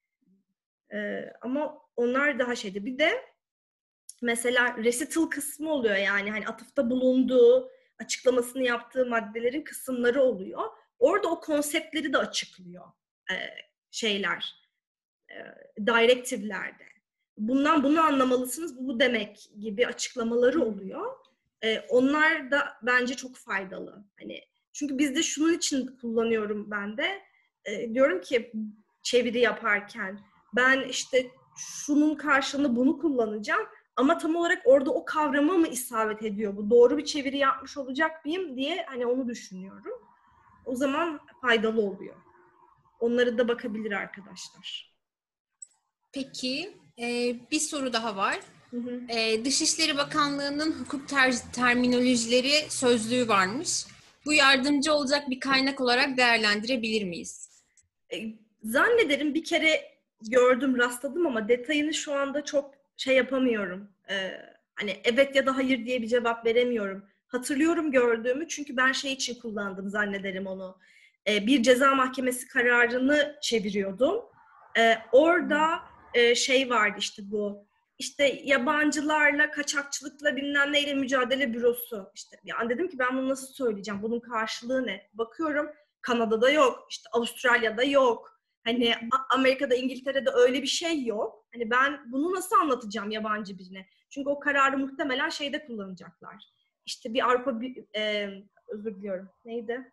e, 0.93 1.25
ama 1.41 1.81
onlar 1.95 2.39
daha 2.39 2.55
şeydi. 2.55 2.86
Bir 2.86 2.97
de 2.99 3.25
mesela 4.21 4.77
recital 4.77 5.25
kısmı 5.25 5.71
oluyor 5.71 5.95
yani 5.95 6.31
hani 6.31 6.47
atıfta 6.47 6.89
bulunduğu, 6.89 7.71
açıklamasını 7.99 8.63
yaptığı 8.63 9.05
maddelerin 9.05 9.62
kısımları 9.62 10.21
oluyor. 10.21 10.62
Orada 10.99 11.27
o 11.27 11.39
konseptleri 11.39 12.13
de 12.13 12.17
açıklıyor 12.17 12.86
e, 13.31 13.36
şeyler, 13.91 14.55
e, 15.29 15.36
directivelerde. 15.88 16.90
Bundan 17.41 17.84
bunu 17.84 18.01
anlamalısınız, 18.01 18.77
bu, 18.77 18.88
bu 18.88 18.99
demek 18.99 19.49
gibi 19.60 19.88
açıklamaları 19.88 20.62
oluyor. 20.65 21.15
E, 21.63 21.80
onlar 21.80 22.51
da 22.51 22.77
bence 22.82 23.13
çok 23.13 23.36
faydalı. 23.36 24.06
Hani 24.19 24.41
çünkü 24.73 24.97
bizde 24.97 25.23
şunun 25.23 25.54
için 25.54 25.97
kullanıyorum 26.01 26.71
ben 26.71 26.97
de. 26.97 27.21
E, 27.65 27.93
diyorum 27.93 28.21
ki 28.21 28.54
çeviri 29.04 29.39
yaparken 29.39 30.19
ben 30.56 30.82
işte 30.82 31.32
şunun 31.58 32.15
karşılığında 32.15 32.75
bunu 32.75 32.97
kullanacağım 32.99 33.67
ama 33.95 34.17
tam 34.17 34.36
olarak 34.36 34.62
orada 34.65 34.91
o 34.91 35.06
kavrama 35.06 35.54
mı 35.54 35.67
isabet 35.67 36.23
ediyor 36.23 36.58
bu? 36.58 36.69
Doğru 36.69 36.97
bir 36.97 37.06
çeviri 37.06 37.38
yapmış 37.38 37.77
olacak 37.77 38.25
mıyım 38.25 38.58
diye 38.58 38.86
hani 38.89 39.06
onu 39.06 39.27
düşünüyorum. 39.27 39.93
O 40.65 40.75
zaman 40.75 41.19
faydalı 41.41 41.82
oluyor. 41.82 42.15
Onları 42.99 43.38
da 43.38 43.47
bakabilir 43.47 43.91
arkadaşlar. 43.91 44.95
Peki 46.12 46.80
e, 47.01 47.35
bir 47.51 47.59
soru 47.59 47.93
daha 47.93 48.15
var. 48.15 48.39
Hı 48.71 48.77
hı. 48.77 49.01
E, 49.09 49.45
Dışişleri 49.45 49.97
Bakanlığı'nın 49.97 50.71
hukuk 50.71 51.07
ter- 51.09 51.51
terminolojileri 51.53 52.65
sözlüğü 52.69 53.27
varmış. 53.27 53.85
Bu 54.25 54.33
yardımcı 54.33 54.93
olacak 54.93 55.29
bir 55.29 55.39
kaynak 55.39 55.81
olarak 55.81 56.17
değerlendirebilir 56.17 57.03
miyiz? 57.03 57.49
E, 58.13 58.17
zannederim 58.63 59.33
bir 59.33 59.43
kere 59.43 59.91
gördüm, 60.29 60.77
rastladım 60.77 61.27
ama 61.27 61.47
detayını 61.47 61.93
şu 61.93 62.13
anda 62.13 62.45
çok 62.45 62.73
şey 62.97 63.15
yapamıyorum. 63.15 63.89
Ee, 64.09 64.31
hani 64.75 64.97
evet 65.03 65.35
ya 65.35 65.45
da 65.45 65.57
hayır 65.57 65.85
diye 65.85 66.01
bir 66.01 66.07
cevap 66.07 66.45
veremiyorum. 66.45 67.05
Hatırlıyorum 67.27 67.91
gördüğümü 67.91 68.47
çünkü 68.47 68.77
ben 68.77 68.91
şey 68.91 69.13
için 69.13 69.39
kullandım 69.39 69.89
zannederim 69.89 70.47
onu. 70.47 70.77
Ee, 71.27 71.47
bir 71.47 71.63
ceza 71.63 71.95
mahkemesi 71.95 72.47
kararını 72.47 73.37
çeviriyordum. 73.41 74.21
Ee, 74.77 74.97
orada 75.11 75.79
e, 76.13 76.36
şey 76.36 76.69
vardı 76.69 76.95
işte 77.00 77.21
bu 77.32 77.65
işte 78.00 78.41
yabancılarla, 78.43 79.52
kaçakçılıkla 79.52 80.36
bilmem 80.36 80.74
neyle 80.74 80.93
mücadele 80.93 81.54
bürosu. 81.54 82.12
İşte 82.15 82.38
yani 82.43 82.69
dedim 82.69 82.89
ki 82.89 83.00
ben 83.00 83.17
bunu 83.17 83.30
nasıl 83.30 83.47
söyleyeceğim? 83.54 84.02
Bunun 84.04 84.19
karşılığı 84.19 84.88
ne? 84.88 85.10
Bakıyorum 85.13 85.69
Kanada'da 86.02 86.50
yok, 86.50 86.88
işte 86.89 87.10
Avustralya'da 87.12 87.84
yok. 87.84 88.41
Hani 88.63 88.95
Amerika'da, 89.30 89.76
İngiltere'de 89.76 90.30
öyle 90.30 90.62
bir 90.62 90.67
şey 90.67 91.06
yok. 91.06 91.45
Hani 91.54 91.69
ben 91.69 92.12
bunu 92.12 92.34
nasıl 92.34 92.56
anlatacağım 92.56 93.12
yabancı 93.12 93.58
birine? 93.58 93.88
Çünkü 94.10 94.30
o 94.30 94.39
kararı 94.39 94.78
muhtemelen 94.78 95.30
şeyde 95.30 95.65
kullanacaklar. 95.65 96.45
İşte 96.86 97.13
bir 97.13 97.30
Avrupa, 97.30 97.62
bir, 97.62 97.86
e, 97.95 98.30
özür 98.67 98.95
diliyorum, 98.95 99.30
neydi? 99.45 99.91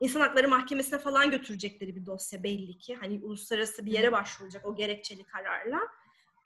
İnsan 0.00 0.20
Hakları 0.20 0.48
Mahkemesi'ne 0.48 0.98
falan 0.98 1.30
götürecekleri 1.30 1.96
bir 1.96 2.06
dosya 2.06 2.42
belli 2.42 2.78
ki. 2.78 2.94
Hani 2.94 3.20
uluslararası 3.24 3.86
bir 3.86 3.92
yere 3.92 4.12
başvurulacak 4.12 4.66
o 4.66 4.76
gerekçeli 4.76 5.24
kararla. 5.24 5.80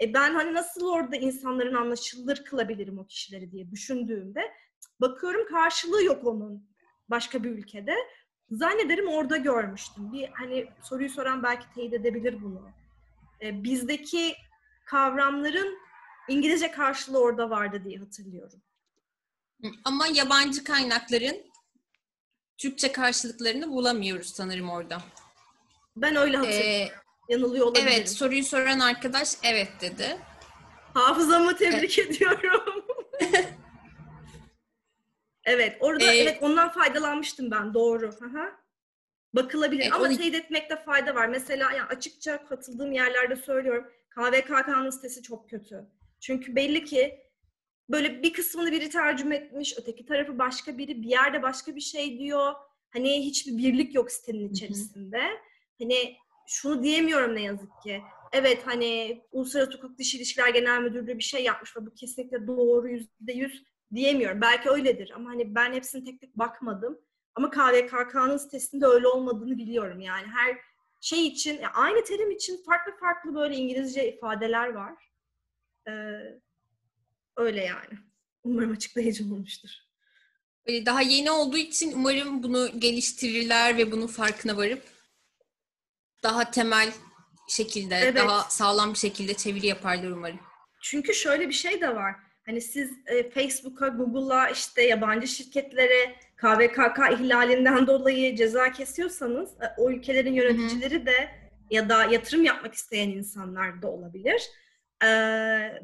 E 0.00 0.14
ben 0.14 0.34
hani 0.34 0.54
nasıl 0.54 0.88
orada 0.88 1.16
insanların 1.16 1.74
anlaşılır 1.74 2.44
kılabilirim 2.44 2.98
o 2.98 3.06
kişileri 3.06 3.52
diye 3.52 3.70
düşündüğümde 3.70 4.52
bakıyorum 5.00 5.46
karşılığı 5.48 6.04
yok 6.04 6.24
onun 6.24 6.68
başka 7.08 7.44
bir 7.44 7.50
ülkede. 7.50 7.96
Zannederim 8.50 9.08
orada 9.08 9.36
görmüştüm. 9.36 10.12
Bir 10.12 10.28
hani 10.28 10.68
soruyu 10.82 11.10
soran 11.10 11.42
belki 11.42 11.66
teyit 11.74 11.94
edebilir 11.94 12.42
bunu. 12.42 12.70
E, 13.42 13.64
bizdeki 13.64 14.34
kavramların 14.86 15.78
İngilizce 16.28 16.70
karşılığı 16.70 17.22
orada 17.22 17.50
vardı 17.50 17.82
diye 17.84 17.98
hatırlıyorum. 17.98 18.62
Ama 19.84 20.06
yabancı 20.06 20.64
kaynakların 20.64 21.51
Türkçe 22.58 22.92
karşılıklarını 22.92 23.70
bulamıyoruz 23.70 24.26
sanırım 24.26 24.70
orada. 24.70 25.02
Ben 25.96 26.16
öyle 26.16 26.36
hatırlıyorum. 26.36 26.70
Ee, 26.70 27.02
Yanılıyor 27.28 27.66
olabilirim. 27.66 27.92
Evet, 27.92 28.10
soruyu 28.10 28.44
soran 28.44 28.78
arkadaş 28.78 29.34
evet 29.42 29.68
dedi. 29.80 30.18
Hafızamı 30.94 31.56
tebrik 31.56 31.98
evet. 31.98 32.10
ediyorum. 32.10 32.84
evet, 35.44 35.76
orada 35.80 36.12
ee, 36.12 36.16
evet 36.16 36.38
ondan 36.42 36.72
faydalanmıştım 36.72 37.50
ben, 37.50 37.74
doğru. 37.74 38.08
Aha. 38.08 38.62
Bakılabilir 39.34 39.82
evet, 39.82 39.92
ama 39.92 40.06
onu... 40.06 40.16
teyit 40.16 40.34
etmekte 40.34 40.76
fayda 40.76 41.14
var. 41.14 41.28
Mesela 41.28 41.72
yani 41.72 41.82
açıkça 41.82 42.44
katıldığım 42.44 42.92
yerlerde 42.92 43.36
söylüyorum. 43.36 43.86
KVKK'nın 44.10 44.90
sitesi 44.90 45.22
çok 45.22 45.50
kötü. 45.50 45.86
Çünkü 46.20 46.56
belli 46.56 46.84
ki 46.84 47.20
böyle 47.92 48.22
bir 48.22 48.32
kısmını 48.32 48.72
biri 48.72 48.90
tercüme 48.90 49.36
etmiş, 49.36 49.74
öteki 49.78 50.06
tarafı 50.06 50.38
başka 50.38 50.78
biri, 50.78 51.02
bir 51.02 51.08
yerde 51.08 51.42
başka 51.42 51.76
bir 51.76 51.80
şey 51.80 52.18
diyor. 52.18 52.52
Hani 52.90 53.26
hiçbir 53.26 53.58
birlik 53.58 53.94
yok 53.94 54.12
sitenin 54.12 54.52
içerisinde. 54.52 55.18
Hı 55.18 55.24
hı. 55.24 55.38
Hani 55.80 56.16
şunu 56.46 56.82
diyemiyorum 56.82 57.34
ne 57.34 57.42
yazık 57.42 57.70
ki. 57.82 58.02
Evet 58.32 58.62
hani 58.64 59.22
Uluslararası 59.32 59.78
Hukuk 59.78 59.98
Dışı 59.98 60.16
İlişkiler 60.16 60.48
Genel 60.48 60.80
Müdürlüğü 60.80 61.18
bir 61.18 61.22
şey 61.22 61.44
yapmış 61.44 61.76
ve 61.76 61.86
bu 61.86 61.94
kesinlikle 61.94 62.46
doğru 62.46 62.88
yüzde 62.88 63.32
yüz 63.32 63.64
diyemiyorum. 63.94 64.40
Belki 64.40 64.70
öyledir 64.70 65.12
ama 65.14 65.30
hani 65.30 65.54
ben 65.54 65.72
hepsini 65.72 66.04
tek 66.04 66.20
tek 66.20 66.38
bakmadım. 66.38 66.98
Ama 67.34 67.50
KVKK'nın 67.50 68.36
sitesinde 68.36 68.86
öyle 68.86 69.08
olmadığını 69.08 69.58
biliyorum. 69.58 70.00
Yani 70.00 70.26
her 70.26 70.58
şey 71.00 71.26
için, 71.26 71.54
yani 71.54 71.72
aynı 71.74 72.04
terim 72.04 72.30
için 72.30 72.62
farklı 72.66 72.92
farklı 73.00 73.34
böyle 73.34 73.54
İngilizce 73.54 74.12
ifadeler 74.14 74.68
var. 74.68 74.94
Ee, 75.88 75.92
öyle 77.36 77.64
yani. 77.64 77.98
Umarım 78.44 78.72
açıklayıcı 78.72 79.24
olmuştur. 79.24 79.70
Daha 80.68 81.02
yeni 81.02 81.30
olduğu 81.30 81.56
için 81.56 81.92
umarım 81.92 82.42
bunu 82.42 82.80
geliştirirler 82.80 83.76
ve 83.76 83.92
bunun 83.92 84.06
farkına 84.06 84.56
varıp 84.56 84.82
daha 86.22 86.50
temel 86.50 86.92
şekilde, 87.48 87.94
evet. 87.96 88.16
daha 88.16 88.50
sağlam 88.50 88.92
bir 88.92 88.98
şekilde 88.98 89.34
çeviri 89.34 89.66
yaparlar 89.66 90.10
umarım. 90.10 90.40
Çünkü 90.82 91.14
şöyle 91.14 91.48
bir 91.48 91.54
şey 91.54 91.80
de 91.80 91.94
var. 91.94 92.14
Hani 92.46 92.60
siz 92.60 92.90
e, 93.06 93.30
Facebook'a, 93.30 93.88
Google'a, 93.88 94.48
işte 94.48 94.82
yabancı 94.82 95.28
şirketlere 95.28 96.16
KVKK 96.36 96.98
ihlalinden 97.12 97.86
dolayı 97.86 98.36
ceza 98.36 98.72
kesiyorsanız 98.72 99.50
e, 99.50 99.74
o 99.76 99.90
ülkelerin 99.90 100.34
yöneticileri 100.34 100.94
Hı-hı. 100.94 101.06
de 101.06 101.30
ya 101.70 101.88
da 101.88 102.04
yatırım 102.04 102.44
yapmak 102.44 102.74
isteyen 102.74 103.08
insanlar 103.08 103.82
da 103.82 103.90
olabilir. 103.90 104.42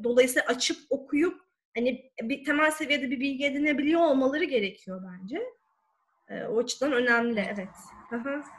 Dolayısıyla 0.04 0.46
açıp 0.46 0.78
okuyup 0.90 1.40
hani 1.76 2.12
bir 2.22 2.44
temel 2.44 2.70
seviyede 2.70 3.11
bir 3.11 3.20
bilgi 3.20 3.46
edinebiliyor 3.46 4.00
olmaları 4.00 4.44
gerekiyor 4.44 5.02
bence. 5.12 5.42
O 6.48 6.59
açıdan 6.59 6.92
önemli, 6.92 7.40
evet. 7.54 7.68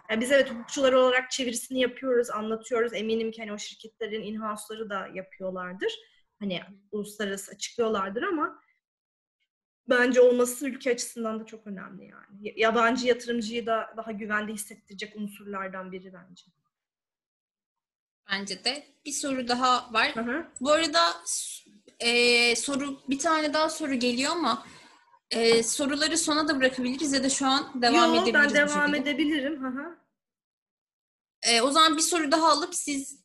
Yani 0.09 0.21
biz 0.21 0.31
evet 0.31 0.51
hukukçular 0.51 0.93
olarak 0.93 1.31
çevirisini 1.31 1.79
yapıyoruz, 1.79 2.29
anlatıyoruz. 2.29 2.93
Eminim 2.93 3.31
ki 3.31 3.41
hani 3.41 3.53
o 3.53 3.57
şirketlerin 3.57 4.23
in-house'ları 4.23 4.89
da 4.89 5.09
yapıyorlardır. 5.13 5.93
Hani 6.39 6.61
uluslararası 6.91 7.51
açıklıyorlardır 7.51 8.23
ama 8.23 8.61
bence 9.89 10.21
olması 10.21 10.69
ülke 10.69 10.91
açısından 10.91 11.39
da 11.39 11.45
çok 11.45 11.67
önemli 11.67 12.05
yani. 12.05 12.53
Yabancı 12.55 13.07
yatırımcıyı 13.07 13.65
da 13.65 13.93
daha 13.97 14.11
güvende 14.11 14.53
hissettirecek 14.53 15.15
unsurlardan 15.15 15.91
biri 15.91 16.13
bence. 16.13 16.45
Bence 18.31 18.63
de. 18.63 18.87
Bir 19.05 19.11
soru 19.11 19.47
daha 19.47 19.93
var. 19.93 20.15
Hı 20.15 20.21
hı. 20.21 20.47
Bu 20.61 20.71
arada 20.71 21.17
e, 21.99 22.55
soru 22.55 22.99
bir 23.09 23.19
tane 23.19 23.53
daha 23.53 23.69
soru 23.69 23.93
geliyor 23.93 24.31
ama 24.31 24.65
ee, 25.31 25.63
soruları 25.63 26.17
sona 26.17 26.47
da 26.47 26.59
bırakabiliriz 26.59 27.13
ya 27.13 27.23
da 27.23 27.29
şu 27.29 27.47
an 27.47 27.81
devam 27.81 28.15
Yo, 28.15 28.23
edebiliriz. 28.23 28.53
ben 28.53 28.67
devam 28.67 28.95
edebilirim. 28.95 29.63
Hı 29.63 29.97
Ee, 31.43 31.61
o 31.61 31.71
zaman 31.71 31.97
bir 31.97 32.01
soru 32.01 32.31
daha 32.31 32.51
alıp 32.51 32.75
siz 32.75 33.19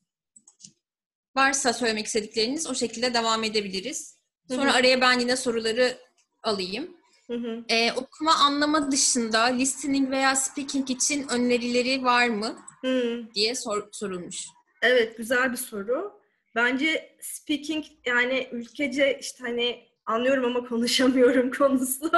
varsa 1.37 1.73
söylemek 1.73 2.07
istedikleriniz 2.07 2.67
o 2.67 2.75
şekilde 2.75 3.15
devam 3.15 3.45
edebiliriz. 3.45 4.19
Sonra 4.49 4.71
Hı-hı. 4.71 4.77
araya 4.77 5.01
ben 5.01 5.19
yine 5.19 5.37
soruları 5.37 5.99
alayım. 6.43 6.97
Hı 7.27 7.65
Ee, 7.69 7.93
okuma 7.93 8.35
anlama 8.35 8.93
dışında 8.93 9.43
listening 9.45 10.11
veya 10.11 10.37
speaking 10.37 10.91
için 10.91 11.29
önerileri 11.29 12.05
var 12.05 12.29
mı? 12.29 12.59
Hı. 12.81 13.23
diye 13.35 13.55
sor, 13.55 13.89
sorulmuş. 13.93 14.47
Evet 14.85 15.17
güzel 15.17 15.53
bir 15.53 15.57
soru. 15.57 16.21
Bence 16.55 17.17
speaking 17.21 17.85
yani 18.07 18.49
ülkece 18.53 19.19
işte 19.21 19.45
hani 19.45 19.89
anlıyorum 20.07 20.45
ama 20.45 20.65
konuşamıyorum 20.69 21.51
konusu 21.51 22.11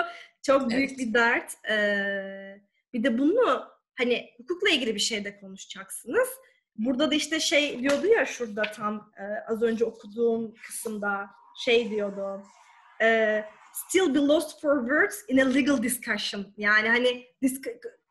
çok 0.43 0.71
büyük 0.71 0.91
evet. 0.91 0.99
bir 0.99 1.15
dert. 1.15 1.53
Ee, 1.71 2.61
bir 2.93 3.05
de 3.05 3.19
bunu 3.19 3.65
hani 3.99 4.31
hukukla 4.37 4.69
ilgili 4.69 4.95
bir 4.95 5.01
şey 5.01 5.25
de 5.25 5.41
konuşacaksınız. 5.41 6.29
Burada 6.77 7.11
da 7.11 7.15
işte 7.15 7.41
şey 7.41 7.81
diyordu 7.81 8.07
ya 8.07 8.27
şurada 8.27 8.63
tam 8.63 9.13
e, 9.19 9.53
az 9.53 9.63
önce 9.63 9.85
okuduğum 9.85 10.55
kısımda 10.55 11.31
şey 11.65 11.91
diyordu. 11.91 12.43
E, 13.03 13.45
still 13.73 14.15
be 14.15 14.19
lost 14.19 14.61
for 14.61 14.81
words 14.81 15.25
in 15.29 15.39
a 15.39 15.49
legal 15.49 15.83
discussion. 15.83 16.47
Yani 16.57 16.89
hani 16.89 17.27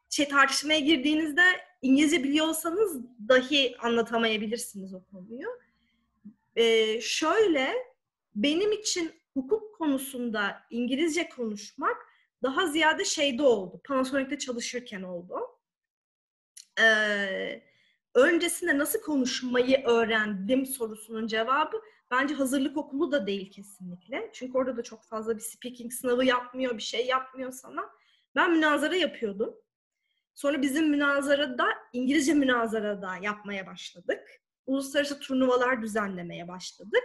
şey 0.10 0.28
tartışmaya 0.28 0.80
girdiğinizde 0.80 1.44
İngilizce 1.82 2.24
biliyorsanız 2.24 3.02
dahi 3.30 3.78
anlatamayabilirsiniz 3.80 4.94
o 4.94 5.04
konuyu. 5.04 5.48
Ee, 6.56 7.02
şöyle 7.02 7.74
benim 8.36 8.72
için 8.72 9.12
hukuk 9.34 9.76
konusunda 9.76 10.62
İngilizce 10.70 11.30
konuşmak 11.30 11.98
daha 12.44 12.68
ziyade 12.68 13.06
şeyde 13.06 13.44
oldu. 13.44 13.82
Panasonic'te 13.84 14.38
çalışırken 14.38 15.02
oldu. 15.02 15.36
Ee, 16.80 17.64
öncesinde 18.14 18.78
nasıl 18.78 19.02
konuşmayı 19.02 19.84
öğrendim 19.86 20.66
sorusunun 20.66 21.28
cevabı 21.28 21.82
bence 22.12 22.34
hazırlık 22.36 22.78
okulu 22.78 23.12
da 23.12 23.28
değil 23.28 23.52
kesinlikle. 23.52 24.30
Çünkü 24.34 24.58
orada 24.58 24.78
da 24.78 24.84
çok 24.84 25.04
fazla 25.04 25.36
bir 25.36 25.42
speaking 25.42 25.94
sınavı 25.94 26.26
yapmıyor, 26.26 26.78
bir 26.78 26.84
şey 26.84 27.06
yapmıyor 27.06 27.52
sana. 27.52 27.90
Ben 28.36 28.52
münazara 28.52 28.96
yapıyordum. 28.96 29.56
Sonra 30.36 30.62
bizim 30.62 30.90
münazarada, 30.90 31.68
İngilizce 31.94 32.34
münazarada 32.34 33.16
yapmaya 33.22 33.68
başladık. 33.68 34.42
Uluslararası 34.68 35.20
turnuvalar 35.20 35.82
düzenlemeye 35.82 36.48
başladık. 36.48 37.04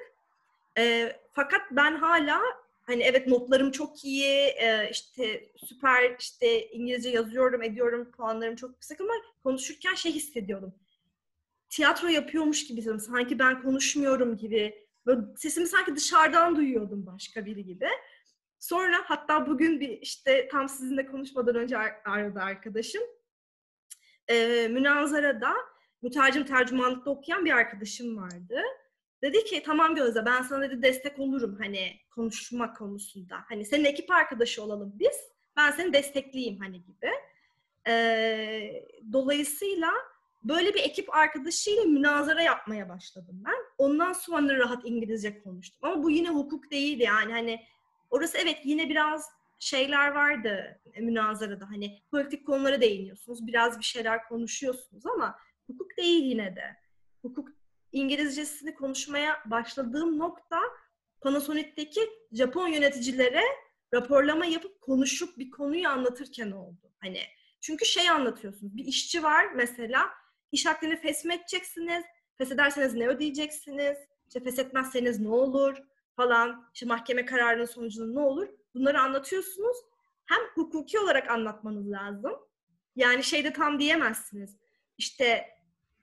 E, 0.78 1.16
fakat 1.32 1.60
ben 1.70 1.96
hala 1.96 2.40
hani 2.82 3.02
evet 3.02 3.26
notlarım 3.26 3.70
çok 3.70 4.04
iyi, 4.04 4.44
e, 4.44 4.88
işte 4.90 5.50
süper 5.56 6.16
işte 6.18 6.68
İngilizce 6.70 7.10
yazıyorum, 7.10 7.62
ediyorum, 7.62 8.10
puanlarım 8.10 8.56
çok 8.56 8.70
yüksek 8.70 9.00
ama 9.00 9.12
konuşurken 9.42 9.94
şey 9.94 10.12
hissediyordum. 10.12 10.74
Tiyatro 11.68 12.08
yapıyormuş 12.08 12.66
gibi 12.66 12.82
sanki 12.82 13.38
ben 13.38 13.62
konuşmuyorum 13.62 14.36
gibi. 14.36 14.86
Böyle 15.06 15.20
sesimi 15.36 15.66
sanki 15.66 15.96
dışarıdan 15.96 16.56
duyuyordum 16.56 17.06
başka 17.06 17.46
biri 17.46 17.64
gibi. 17.64 17.88
Sonra 18.58 18.96
hatta 19.04 19.46
bugün 19.46 19.80
bir 19.80 19.88
işte 19.88 20.48
tam 20.48 20.68
sizinle 20.68 21.06
konuşmadan 21.06 21.54
önce 21.54 21.78
ar- 21.78 22.00
aradı 22.04 22.40
arkadaşım. 22.40 23.02
Ee, 24.30 24.68
münazarada 24.68 25.52
mütercim 26.02 26.44
tercümanlıkta 26.44 27.10
okuyan 27.10 27.44
bir 27.44 27.50
arkadaşım 27.50 28.16
vardı. 28.16 28.60
Dedi 29.22 29.44
ki 29.44 29.62
tamam 29.66 29.94
Gözde 29.94 30.26
ben 30.26 30.42
sana 30.42 30.62
dedi 30.62 30.82
destek 30.82 31.18
olurum 31.18 31.58
hani 31.60 31.92
konuşma 32.14 32.72
konusunda. 32.72 33.36
Hani 33.48 33.64
senin 33.64 33.84
ekip 33.84 34.10
arkadaşı 34.10 34.62
olalım 34.62 34.92
biz. 34.94 35.30
Ben 35.56 35.70
seni 35.70 35.92
destekleyeyim 35.92 36.58
hani 36.58 36.82
gibi. 36.82 37.10
Ee, 37.88 38.86
dolayısıyla 39.12 39.90
böyle 40.42 40.74
bir 40.74 40.82
ekip 40.82 41.14
arkadaşıyla 41.14 41.84
münazara 41.84 42.42
yapmaya 42.42 42.88
başladım 42.88 43.42
ben. 43.46 43.56
Ondan 43.78 44.12
sonra 44.12 44.58
rahat 44.58 44.82
İngilizce 44.84 45.42
konuştum. 45.42 45.78
Ama 45.82 46.02
bu 46.02 46.10
yine 46.10 46.28
hukuk 46.28 46.70
değil 46.70 47.00
yani 47.00 47.32
hani 47.32 47.60
orası 48.10 48.38
evet 48.38 48.58
yine 48.64 48.88
biraz 48.88 49.39
şeyler 49.60 50.08
vardı 50.08 50.80
münazarada 51.00 51.70
hani 51.70 52.02
politik 52.10 52.46
konulara 52.46 52.80
değiniyorsunuz. 52.80 53.46
Biraz 53.46 53.78
bir 53.78 53.84
şeyler 53.84 54.28
konuşuyorsunuz 54.28 55.06
ama 55.06 55.36
hukuk 55.66 55.96
değil 55.96 56.24
yine 56.24 56.56
de. 56.56 56.76
Hukuk 57.22 57.48
İngilizcesini 57.92 58.74
konuşmaya 58.74 59.36
başladığım 59.46 60.18
nokta 60.18 60.60
Panasonic'teki 61.20 62.00
Japon 62.32 62.68
yöneticilere 62.68 63.42
raporlama 63.94 64.46
yapıp 64.46 64.80
konuşup 64.80 65.38
bir 65.38 65.50
konuyu 65.50 65.88
anlatırken 65.88 66.50
oldu. 66.50 66.92
Hani 66.98 67.20
çünkü 67.60 67.84
şey 67.86 68.10
anlatıyorsunuz. 68.10 68.76
Bir 68.76 68.84
işçi 68.84 69.22
var 69.22 69.52
mesela 69.54 70.10
iş 70.52 70.66
hakkını 70.66 70.96
fesmedeceksiniz. 70.96 72.04
Feshederseniz 72.38 72.94
ne 72.94 73.08
ödeyeceksiniz? 73.08 73.98
İşte 74.26 74.40
feshetmezseniz 74.40 75.20
ne 75.20 75.28
olur 75.28 75.76
falan. 76.16 76.70
İşte 76.74 76.86
mahkeme 76.86 77.24
kararının 77.24 77.64
sonucunda 77.64 78.20
ne 78.20 78.26
olur? 78.26 78.48
Bunları 78.74 79.00
anlatıyorsunuz. 79.00 79.76
Hem 80.26 80.40
hukuki 80.54 80.98
olarak 80.98 81.30
anlatmanız 81.30 81.90
lazım. 81.90 82.32
Yani 82.96 83.24
şeyde 83.24 83.52
tam 83.52 83.78
diyemezsiniz. 83.78 84.56
İşte 84.98 85.46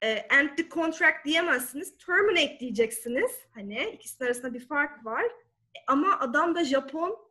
e, 0.01 0.09
end 0.09 0.49
the 0.57 0.69
contract 0.69 1.25
diyemezsiniz. 1.25 1.97
Terminate 1.97 2.59
diyeceksiniz. 2.59 3.31
Hani 3.53 3.89
ikisinin 3.93 4.27
arasında 4.27 4.53
bir 4.53 4.67
fark 4.67 5.05
var. 5.05 5.23
E, 5.23 5.79
ama 5.87 6.19
adam 6.19 6.55
da 6.55 6.63
Japon. 6.63 7.27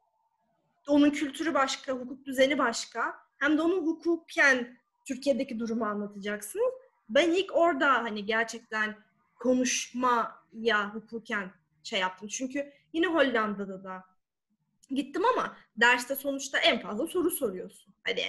Onun 0.86 1.10
kültürü 1.10 1.54
başka, 1.54 1.92
hukuk 1.92 2.26
düzeni 2.26 2.58
başka. 2.58 3.16
Hem 3.38 3.58
de 3.58 3.62
onun 3.62 3.86
hukuken 3.86 4.78
Türkiye'deki 5.04 5.58
durumu 5.58 5.84
anlatacaksınız. 5.84 6.72
Ben 7.08 7.30
ilk 7.30 7.56
orada 7.56 7.92
hani 7.92 8.24
gerçekten 8.24 8.96
konuşmaya 9.38 10.94
hukuken 10.94 11.50
şey 11.82 12.00
yaptım. 12.00 12.28
Çünkü 12.28 12.72
yine 12.92 13.06
Hollanda'da 13.06 13.84
da 13.84 14.04
gittim 14.90 15.24
ama 15.24 15.56
derste 15.76 16.16
sonuçta 16.16 16.58
en 16.58 16.80
fazla 16.80 17.06
soru 17.06 17.30
soruyorsun. 17.30 17.94
Hani 18.04 18.22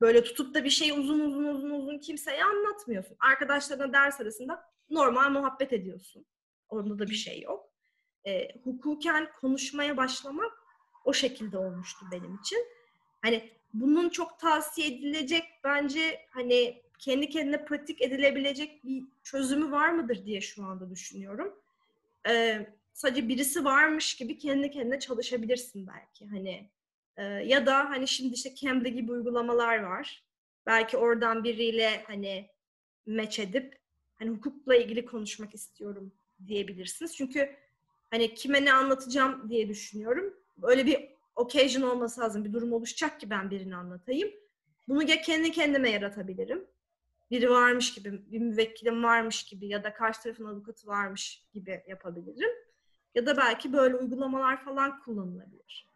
Böyle 0.00 0.24
tutup 0.24 0.54
da 0.54 0.64
bir 0.64 0.70
şey 0.70 0.90
uzun 0.90 1.20
uzun 1.20 1.44
uzun 1.44 1.70
uzun 1.70 1.98
kimseye 1.98 2.44
anlatmıyorsun. 2.44 3.16
Arkadaşlarına 3.20 3.92
ders 3.92 4.20
arasında 4.20 4.64
normal 4.90 5.30
muhabbet 5.30 5.72
ediyorsun. 5.72 6.26
Orada 6.68 6.98
da 6.98 7.06
bir 7.06 7.14
şey 7.14 7.40
yok. 7.40 7.70
E, 8.26 8.54
hukuken 8.64 9.28
konuşmaya 9.40 9.96
başlamak 9.96 10.52
o 11.04 11.12
şekilde 11.12 11.58
olmuştu 11.58 12.06
benim 12.12 12.36
için. 12.36 12.66
Hani 13.22 13.50
bunun 13.74 14.08
çok 14.08 14.38
tavsiye 14.38 14.88
edilecek 14.88 15.44
bence 15.64 16.26
hani 16.30 16.82
kendi 16.98 17.28
kendine 17.28 17.64
pratik 17.64 18.02
edilebilecek 18.02 18.84
bir 18.84 19.04
çözümü 19.22 19.70
var 19.70 19.90
mıdır 19.90 20.26
diye 20.26 20.40
şu 20.40 20.64
anda 20.64 20.90
düşünüyorum. 20.90 21.54
Ee, 22.28 22.66
sadece 23.00 23.28
birisi 23.28 23.64
varmış 23.64 24.16
gibi 24.16 24.38
kendi 24.38 24.70
kendine 24.70 24.98
çalışabilirsin 24.98 25.86
belki. 25.86 26.26
Hani 26.26 26.70
ee, 27.16 27.22
ya 27.24 27.66
da 27.66 27.90
hani 27.90 28.08
şimdi 28.08 28.34
işte 28.34 28.54
Cambly 28.54 28.92
gibi 28.92 29.12
uygulamalar 29.12 29.78
var. 29.78 30.24
Belki 30.66 30.96
oradan 30.96 31.44
biriyle 31.44 32.02
hani 32.06 32.50
meç 33.06 33.38
edip 33.38 33.78
hani 34.14 34.30
hukukla 34.30 34.76
ilgili 34.76 35.04
konuşmak 35.04 35.54
istiyorum 35.54 36.12
diyebilirsiniz. 36.46 37.16
Çünkü 37.16 37.56
hani 38.10 38.34
kime 38.34 38.64
ne 38.64 38.72
anlatacağım 38.72 39.50
diye 39.50 39.68
düşünüyorum. 39.68 40.34
Öyle 40.62 40.86
bir 40.86 41.08
occasion 41.36 41.82
olması 41.82 42.20
lazım. 42.20 42.44
Bir 42.44 42.52
durum 42.52 42.72
oluşacak 42.72 43.20
ki 43.20 43.30
ben 43.30 43.50
birini 43.50 43.76
anlatayım. 43.76 44.30
Bunu 44.88 45.10
ya 45.10 45.20
kendi 45.20 45.52
kendime 45.52 45.90
yaratabilirim. 45.90 46.66
Biri 47.30 47.50
varmış 47.50 47.94
gibi, 47.94 48.32
bir 48.32 48.38
müvekkilim 48.38 49.04
varmış 49.04 49.42
gibi 49.44 49.66
ya 49.68 49.84
da 49.84 49.94
karşı 49.94 50.22
tarafın 50.22 50.44
avukatı 50.44 50.86
varmış 50.86 51.44
gibi 51.54 51.82
yapabilirim. 51.88 52.50
Ya 53.14 53.26
da 53.26 53.36
belki 53.36 53.72
böyle 53.72 53.96
uygulamalar 53.96 54.64
falan 54.64 55.02
kullanılabilir 55.02 55.90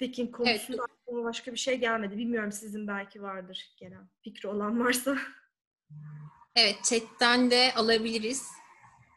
speaking 0.00 0.36
konusunda 0.36 0.82
evet. 0.82 0.98
aklıma 1.02 1.24
başka 1.24 1.52
bir 1.52 1.56
şey 1.56 1.76
gelmedi. 1.76 2.16
Bilmiyorum 2.16 2.52
sizin 2.52 2.86
belki 2.86 3.22
vardır 3.22 3.74
gelen 3.76 4.08
fikri 4.22 4.48
olan 4.48 4.80
varsa. 4.84 5.18
Evet, 6.56 6.76
chatten 6.84 7.50
de 7.50 7.72
alabiliriz. 7.76 8.48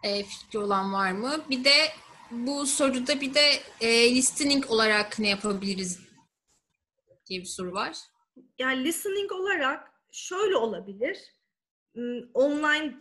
E, 0.04 0.24
fikri 0.24 0.60
olan 0.60 0.94
var 0.94 1.12
mı? 1.12 1.44
Bir 1.50 1.64
de 1.64 1.88
bu 2.32 2.66
soruda 2.66 3.22
bir 3.22 3.34
de 3.34 3.60
e, 3.82 4.16
listening 4.16 4.72
olarak 4.72 5.20
ne 5.20 5.30
yapabiliriz 5.30 6.00
diye 7.26 7.40
bir 7.40 7.46
soru 7.46 7.74
var. 7.74 7.98
Yani 8.60 8.84
listening 8.84 9.32
olarak 9.32 9.92
şöyle 10.12 10.56
olabilir. 10.56 11.18
Hmm, 11.94 12.20
online 12.34 12.94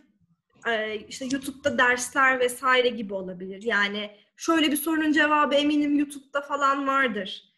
e, 0.67 0.95
işte 1.07 1.25
YouTube'da 1.25 1.77
dersler 1.77 2.39
vesaire 2.39 2.89
gibi 2.89 3.13
olabilir. 3.13 3.63
Yani 3.63 4.11
şöyle 4.37 4.71
bir 4.71 4.77
sorunun 4.77 5.11
cevabı 5.11 5.55
eminim 5.55 5.99
YouTube'da 5.99 6.41
falan 6.41 6.87
vardır. 6.87 7.53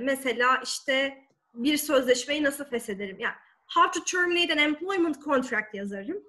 Mesela 0.00 0.60
işte 0.64 1.18
bir 1.54 1.76
sözleşmeyi 1.76 2.42
nasıl 2.42 2.64
feshederim? 2.64 3.20
Yani 3.20 3.34
how 3.66 4.00
to 4.00 4.04
terminate 4.04 4.52
an 4.52 4.58
employment 4.58 5.24
contract 5.24 5.74
yazarım 5.74 6.22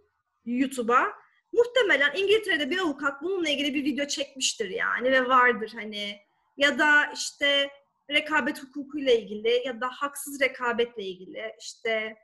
YouTube'a. 0.46 1.14
Muhtemelen 1.54 2.16
İngiltere'de 2.16 2.70
bir 2.70 2.80
avukat 2.80 3.22
bununla 3.22 3.50
ilgili 3.50 3.74
bir 3.74 3.86
video 3.86 4.08
çekmiştir 4.08 4.70
yani 4.70 5.12
ve 5.12 5.28
vardır 5.28 5.72
hani 5.76 6.20
ya 6.58 6.80
da 6.80 7.12
işte 7.14 7.70
rekabet 8.10 8.64
hukukuyla 8.64 9.14
ilgili 9.14 9.62
ya 9.66 9.82
da 9.82 9.88
haksız 9.88 10.42
rekabetle 10.42 11.04
ilgili 11.04 11.56
işte 11.60 12.16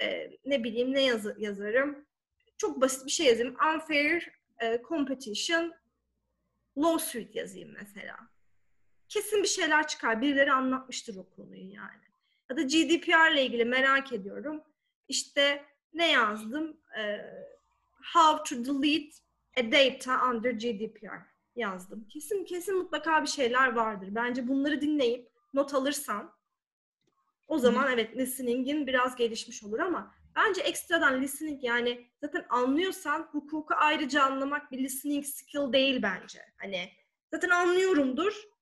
e, 0.00 0.30
ne 0.44 0.64
bileyim 0.64 0.94
ne 0.94 1.02
yaz 1.02 1.26
yazarım. 1.38 2.05
Çok 2.58 2.80
basit 2.80 3.06
bir 3.06 3.10
şey 3.10 3.26
yazayım. 3.26 3.56
Unfair 3.74 4.28
e, 4.62 4.82
competition 4.88 5.74
lawsuit 6.78 7.34
yazayım 7.34 7.74
mesela 7.78 8.16
kesin 9.08 9.42
bir 9.42 9.48
şeyler 9.48 9.86
çıkar. 9.86 10.20
Birileri 10.20 10.52
anlatmıştır 10.52 11.16
o 11.16 11.30
konuyu 11.36 11.72
yani. 11.72 12.06
Ya 12.50 12.56
da 12.56 12.62
GDPR 12.62 13.32
ile 13.32 13.46
ilgili 13.46 13.64
merak 13.64 14.12
ediyorum. 14.12 14.62
İşte 15.08 15.64
ne 15.92 16.10
yazdım? 16.10 16.76
Ee, 16.98 17.20
how 18.14 18.56
to 18.56 18.64
delete 18.64 19.16
a 19.56 19.72
data 19.72 20.30
under 20.30 20.50
GDPR 20.50 21.36
yazdım. 21.56 22.08
Kesin 22.08 22.44
kesin 22.44 22.76
mutlaka 22.76 23.22
bir 23.22 23.28
şeyler 23.28 23.72
vardır. 23.72 24.08
Bence 24.10 24.48
bunları 24.48 24.80
dinleyip 24.80 25.30
not 25.54 25.74
alırsan 25.74 26.36
o 27.48 27.58
zaman 27.58 27.92
evet 27.92 28.16
listening'in 28.16 28.86
biraz 28.86 29.16
gelişmiş 29.16 29.64
olur 29.64 29.78
ama 29.78 30.14
bence 30.36 30.60
ekstradan 30.60 31.22
listening 31.22 31.64
yani 31.64 32.06
zaten 32.20 32.46
anlıyorsan 32.48 33.28
hukuku 33.32 33.74
ayrıca 33.76 34.22
anlamak 34.22 34.72
bir 34.72 34.78
listening 34.78 35.26
skill 35.26 35.72
değil 35.72 36.02
bence. 36.02 36.40
Hani 36.56 36.90
zaten 37.32 37.50
anlıyorumdur 37.50 38.56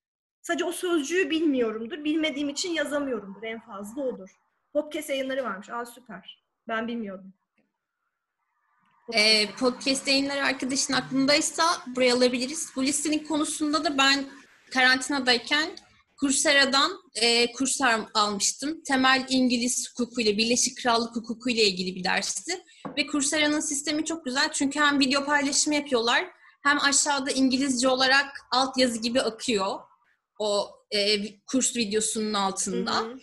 Sadece 0.44 0.64
o 0.64 0.72
sözcüğü 0.72 1.30
bilmiyorumdur. 1.30 2.04
Bilmediğim 2.04 2.48
için 2.48 2.72
yazamıyorumdur. 2.72 3.42
En 3.42 3.60
fazla 3.60 4.02
odur. 4.02 4.30
Podcast 4.72 5.10
yayınları 5.10 5.44
varmış. 5.44 5.70
Aa 5.70 5.86
süper. 5.86 6.44
Ben 6.68 6.88
bilmiyordum. 6.88 7.32
Ee, 9.12 9.50
podcast 9.58 10.08
yayınları 10.08 10.44
arkadaşın 10.44 10.92
aklındaysa 10.92 11.62
buraya 11.86 12.14
alabiliriz. 12.14 12.72
Bu 12.76 12.82
listenin 12.82 13.24
konusunda 13.24 13.84
da 13.84 13.98
ben 13.98 14.24
karantinadayken 14.70 15.70
Coursera'dan 16.24 16.92
e, 17.14 17.52
kurslar 17.52 18.00
almıştım. 18.14 18.82
Temel 18.82 19.26
İngiliz 19.28 19.90
hukuku 19.90 20.20
ile 20.20 20.38
Birleşik 20.38 20.82
Krallık 20.82 21.16
hukuku 21.16 21.50
ile 21.50 21.64
ilgili 21.64 21.94
bir 21.94 22.04
dersti. 22.04 22.64
Ve 22.96 23.06
Coursera'nın 23.06 23.60
sistemi 23.60 24.04
çok 24.04 24.24
güzel 24.24 24.52
çünkü 24.52 24.80
hem 24.80 25.00
video 25.00 25.24
paylaşımı 25.24 25.74
yapıyorlar 25.74 26.24
hem 26.62 26.78
aşağıda 26.80 27.30
İngilizce 27.30 27.88
olarak 27.88 28.26
altyazı 28.50 28.98
gibi 28.98 29.20
akıyor 29.20 29.80
o 30.38 30.70
e, 30.90 31.18
kurs 31.40 31.76
videosunun 31.76 32.34
altında. 32.34 32.96
Hı 32.96 33.04
hı. 33.04 33.18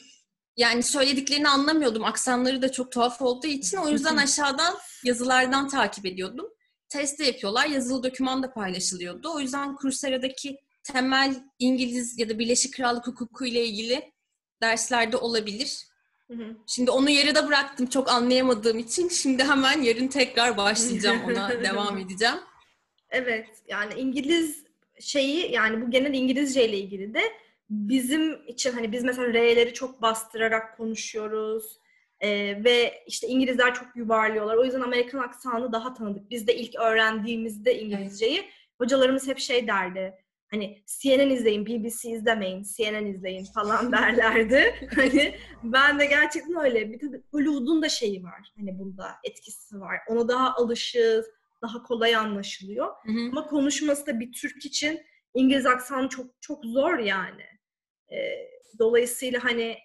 Yani 0.57 0.83
söylediklerini 0.83 1.49
anlamıyordum. 1.49 2.03
Aksanları 2.03 2.61
da 2.61 2.71
çok 2.71 2.91
tuhaf 2.91 3.21
olduğu 3.21 3.47
için 3.47 3.77
o 3.77 3.89
yüzden 3.89 4.17
aşağıdan 4.17 4.77
yazılardan 5.03 5.67
takip 5.67 6.05
ediyordum. 6.05 6.45
Test 6.89 7.19
de 7.19 7.25
yapıyorlar. 7.25 7.65
Yazılı 7.65 8.03
doküman 8.03 8.43
da 8.43 8.53
paylaşılıyordu. 8.53 9.33
O 9.33 9.39
yüzden 9.39 9.75
Coursera'daki 9.81 10.57
temel 10.83 11.35
İngiliz 11.59 12.19
ya 12.19 12.29
da 12.29 12.39
Birleşik 12.39 12.73
Krallık 12.73 13.07
hukuku 13.07 13.45
ile 13.45 13.65
ilgili 13.65 14.11
derslerde 14.61 15.17
olabilir. 15.17 15.87
Hı 16.27 16.33
hı. 16.33 16.57
Şimdi 16.67 16.91
onu 16.91 17.09
yarıda 17.09 17.47
bıraktım 17.47 17.87
çok 17.87 18.09
anlayamadığım 18.09 18.79
için. 18.79 19.09
Şimdi 19.09 19.43
hemen 19.43 19.81
yarın 19.81 20.07
tekrar 20.07 20.57
başlayacağım 20.57 21.21
ona 21.27 21.63
devam 21.63 21.97
edeceğim. 21.97 22.37
Evet 23.09 23.47
yani 23.67 23.93
İngiliz 23.93 24.63
şeyi 24.99 25.51
yani 25.51 25.81
bu 25.81 25.91
genel 25.91 26.13
İngilizce 26.13 26.69
ile 26.69 26.77
ilgili 26.77 27.13
de 27.13 27.21
bizim 27.69 28.47
için 28.47 28.71
hani 28.71 28.91
biz 28.91 29.03
mesela 29.03 29.33
R'leri 29.33 29.73
çok 29.73 30.01
bastırarak 30.01 30.77
konuşuyoruz. 30.77 31.81
Ee, 32.19 32.63
ve 32.63 33.03
işte 33.07 33.27
İngilizler 33.27 33.73
çok 33.73 33.95
yuvarlıyorlar. 33.95 34.55
O 34.55 34.65
yüzden 34.65 34.81
Amerikan 34.81 35.19
aksanı 35.19 35.71
daha 35.71 35.93
tanıdık. 35.93 36.29
Biz 36.29 36.47
de 36.47 36.55
ilk 36.55 36.75
öğrendiğimizde 36.75 37.79
İngilizceyi 37.79 38.49
hocalarımız 38.77 39.27
hep 39.27 39.39
şey 39.39 39.67
derdi. 39.67 40.13
Hani 40.51 40.83
CNN 41.01 41.29
izleyin, 41.29 41.65
BBC 41.65 42.09
izlemeyin, 42.09 42.63
CNN 42.63 43.05
izleyin 43.05 43.45
falan 43.45 43.91
derlerdi. 43.91 44.89
hani 44.95 45.35
ben 45.63 45.99
de 45.99 46.05
gerçekten 46.05 46.63
öyle. 46.63 46.91
Bir 46.91 46.99
tabii 46.99 47.21
Hollywood'un 47.31 47.81
da 47.81 47.89
şeyi 47.89 48.23
var. 48.23 48.53
Hani 48.57 48.79
bunda 48.79 49.11
etkisi 49.23 49.79
var. 49.79 49.97
Ona 50.07 50.27
daha 50.27 50.55
alışığız, 50.55 51.25
daha 51.61 51.83
kolay 51.83 52.15
anlaşılıyor. 52.15 52.87
Hı 53.05 53.11
hı. 53.11 53.29
Ama 53.31 53.47
konuşması 53.47 54.07
da 54.07 54.19
bir 54.19 54.31
Türk 54.31 54.65
için 54.65 55.01
İngiliz 55.33 55.65
aksanı 55.65 56.09
çok 56.09 56.41
çok 56.41 56.65
zor 56.65 56.99
yani. 56.99 57.43
E, 58.11 58.17
dolayısıyla 58.79 59.43
hani 59.43 59.77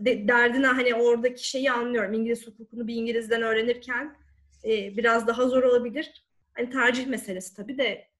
de, 0.00 0.28
derdine 0.28 0.66
hani 0.66 0.94
oradaki 0.94 1.48
şeyi 1.48 1.72
anlıyorum. 1.72 2.12
İngiliz 2.12 2.46
hukukunu 2.46 2.86
bir 2.86 2.94
İngilizden 2.94 3.42
öğrenirken 3.42 4.16
e, 4.64 4.96
biraz 4.96 5.26
daha 5.26 5.48
zor 5.48 5.62
olabilir. 5.62 6.26
Hani 6.54 6.70
tercih 6.70 7.06
meselesi 7.06 7.56
tabii 7.56 7.78
de 7.78 8.11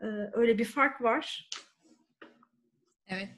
e, 0.00 0.06
öyle 0.32 0.58
bir 0.58 0.64
fark 0.64 1.02
var. 1.02 1.50
Evet. 3.08 3.28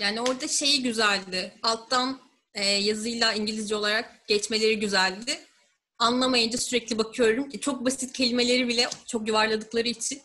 Yani 0.00 0.20
orada 0.20 0.48
şeyi 0.48 0.82
güzeldi. 0.82 1.52
Alttan 1.62 2.18
e, 2.54 2.64
yazıyla 2.64 3.32
İngilizce 3.32 3.76
olarak 3.76 4.26
geçmeleri 4.26 4.78
güzeldi. 4.78 5.38
Anlamayınca 5.98 6.58
sürekli 6.58 6.98
bakıyorum. 6.98 7.50
Çok 7.50 7.84
basit 7.84 8.12
kelimeleri 8.12 8.68
bile 8.68 8.86
çok 9.06 9.28
yuvarladıkları 9.28 9.88
için 9.88 10.22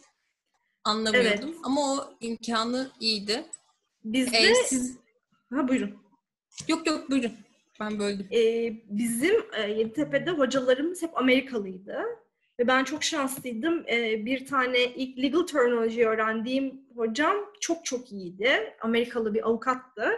anlamıyordum. 0.83 1.49
Evet. 1.49 1.59
Ama 1.63 1.93
o 1.93 2.13
imkanı 2.21 2.91
iyiydi. 2.99 3.45
Bizde... 4.03 4.37
Ee, 4.37 4.53
siz... 4.65 4.97
Ha 5.53 5.67
buyurun. 5.67 5.97
Yok 6.67 6.87
yok 6.87 7.09
buyurun. 7.09 7.33
Ben 7.79 7.99
böldüm. 7.99 8.27
Ee, 8.31 8.73
bizim 8.89 9.35
e, 9.53 9.61
Yeditepe'de 9.61 10.31
hocalarımız 10.31 11.01
hep 11.01 11.17
Amerikalıydı. 11.17 12.05
Ve 12.59 12.67
ben 12.67 12.83
çok 12.83 13.03
şanslıydım. 13.03 13.85
Ee, 13.89 14.25
bir 14.25 14.45
tane 14.45 14.83
ilk 14.83 15.17
legal 15.17 15.47
terminology 15.47 16.03
öğrendiğim 16.05 16.81
hocam 16.95 17.35
çok 17.61 17.85
çok 17.85 18.11
iyiydi. 18.11 18.73
Amerikalı 18.81 19.33
bir 19.33 19.47
avukattı. 19.47 20.11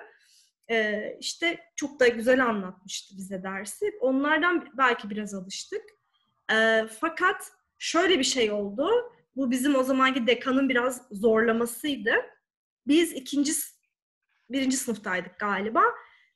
Ee, 0.71 1.17
işte 1.19 1.59
çok 1.75 1.99
da 1.99 2.07
güzel 2.07 2.45
anlatmıştı 2.45 3.17
bize 3.17 3.43
dersi. 3.43 3.91
Onlardan 4.01 4.69
belki 4.77 5.09
biraz 5.09 5.33
alıştık. 5.33 5.81
Ee, 6.53 6.85
fakat 6.99 7.51
şöyle 7.77 8.19
bir 8.19 8.23
şey 8.23 8.51
oldu. 8.51 8.89
Bu 9.35 9.51
bizim 9.51 9.75
o 9.75 9.83
zamanki 9.83 10.27
dekanın 10.27 10.69
biraz 10.69 11.07
zorlamasıydı. 11.11 12.11
Biz 12.87 13.13
ikinci, 13.13 13.51
birinci 14.49 14.77
sınıftaydık 14.77 15.39
galiba. 15.39 15.81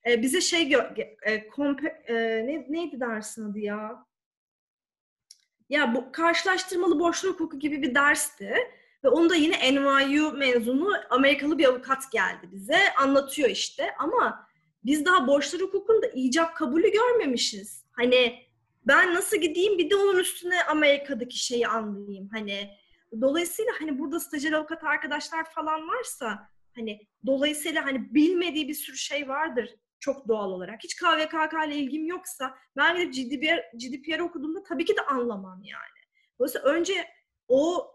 Ee, 0.08 0.22
bize 0.22 0.42
şey 0.42 0.64
gö- 0.70 1.16
e, 1.22 1.48
kompe- 1.48 2.04
e, 2.08 2.14
ne, 2.48 2.66
neydi 2.70 3.00
dersin 3.00 3.52
adı 3.52 3.60
ya? 3.60 4.06
Ya 5.74 5.96
bu 5.96 6.12
karşılaştırmalı 6.12 7.00
borçlu 7.00 7.30
hukuku 7.30 7.60
gibi 7.60 7.82
bir 7.82 7.96
dersti. 7.96 8.54
Ve 9.04 9.10
onu 9.10 9.30
da 9.30 9.36
yine 9.36 9.74
NYU 9.74 10.32
mezunu 10.32 10.94
Amerikalı 11.10 11.58
bir 11.58 11.66
avukat 11.66 12.12
geldi 12.12 12.50
bize. 12.52 12.94
Anlatıyor 12.98 13.50
işte 13.50 13.96
ama 14.00 14.48
biz 14.86 15.06
daha 15.06 15.28
borçlar 15.28 15.62
hukukunda 15.62 16.08
icap 16.08 16.56
kabulü 16.56 16.92
görmemişiz. 16.92 17.86
Hani 17.92 18.40
ben 18.88 19.16
nasıl 19.16 19.38
gideyim 19.38 19.78
bir 19.78 19.90
de 19.90 19.96
onun 19.96 20.20
üstüne 20.20 20.64
Amerika'daki 20.64 21.38
şeyi 21.46 21.68
anlayayım. 21.68 22.30
Hani 22.34 22.70
dolayısıyla 23.22 23.72
hani 23.80 24.00
burada 24.00 24.20
stajyer 24.20 24.52
avukat 24.52 24.84
arkadaşlar 24.84 25.52
falan 25.52 25.88
varsa 25.88 26.50
hani 26.76 27.08
dolayısıyla 27.26 27.86
hani 27.86 28.14
bilmediği 28.14 28.68
bir 28.68 28.74
sürü 28.74 28.98
şey 28.98 29.28
vardır 29.28 29.70
çok 30.04 30.28
doğal 30.28 30.52
olarak. 30.52 30.84
Hiç 30.84 30.96
KVKK 30.96 31.54
ile 31.68 31.76
ilgim 31.76 32.06
yoksa 32.06 32.58
ben 32.78 33.12
gidip 33.12 33.42
GDPR, 33.42 33.78
GDPR 33.78 34.20
okuduğumda 34.20 34.64
tabii 34.64 34.86
ki 34.86 34.98
de 34.98 35.02
anlamam 35.02 35.64
yani. 35.64 36.00
Dolayısıyla 36.40 36.68
önce 36.68 37.08
o 37.48 37.92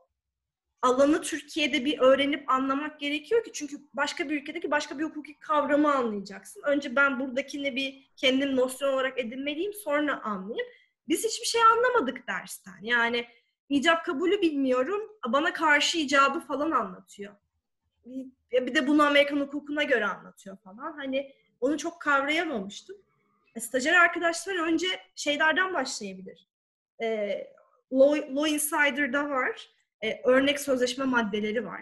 alanı 0.82 1.22
Türkiye'de 1.22 1.84
bir 1.84 1.98
öğrenip 1.98 2.50
anlamak 2.50 3.00
gerekiyor 3.00 3.44
ki 3.44 3.50
çünkü 3.52 3.76
başka 3.94 4.28
bir 4.28 4.42
ülkedeki 4.42 4.70
başka 4.70 4.98
bir 4.98 5.04
hukuki 5.04 5.38
kavramı 5.38 5.94
anlayacaksın. 5.94 6.62
Önce 6.66 6.96
ben 6.96 7.20
buradakini 7.20 7.76
bir 7.76 8.10
kendim 8.16 8.56
nosyon 8.56 8.92
olarak 8.92 9.18
edinmeliyim 9.18 9.72
sonra 9.72 10.22
anlayayım. 10.22 10.68
Biz 11.08 11.24
hiçbir 11.24 11.46
şey 11.46 11.60
anlamadık 11.62 12.28
dersten. 12.28 12.78
Yani 12.82 13.26
icap 13.68 14.04
kabulü 14.04 14.42
bilmiyorum. 14.42 15.00
Bana 15.26 15.52
karşı 15.52 15.98
icabı 15.98 16.40
falan 16.40 16.70
anlatıyor. 16.70 17.34
Bir 18.52 18.74
de 18.74 18.86
bunu 18.86 19.02
Amerikan 19.02 19.40
hukukuna 19.40 19.82
göre 19.82 20.06
anlatıyor 20.06 20.56
falan. 20.56 20.92
Hani 20.92 21.37
onu 21.60 21.78
çok 21.78 22.00
kavrayamamıştım. 22.00 22.96
E, 23.54 23.60
stajyer 23.60 23.94
arkadaşlar 23.94 24.56
önce 24.56 24.86
şeylerden 25.14 25.74
başlayabilir. 25.74 26.46
E, 27.02 27.28
Law, 27.92 28.34
Law 28.34 28.50
Insider'da 28.50 29.30
var. 29.30 29.70
E, 30.02 30.22
örnek 30.24 30.60
sözleşme 30.60 31.04
maddeleri 31.04 31.66
var. 31.66 31.80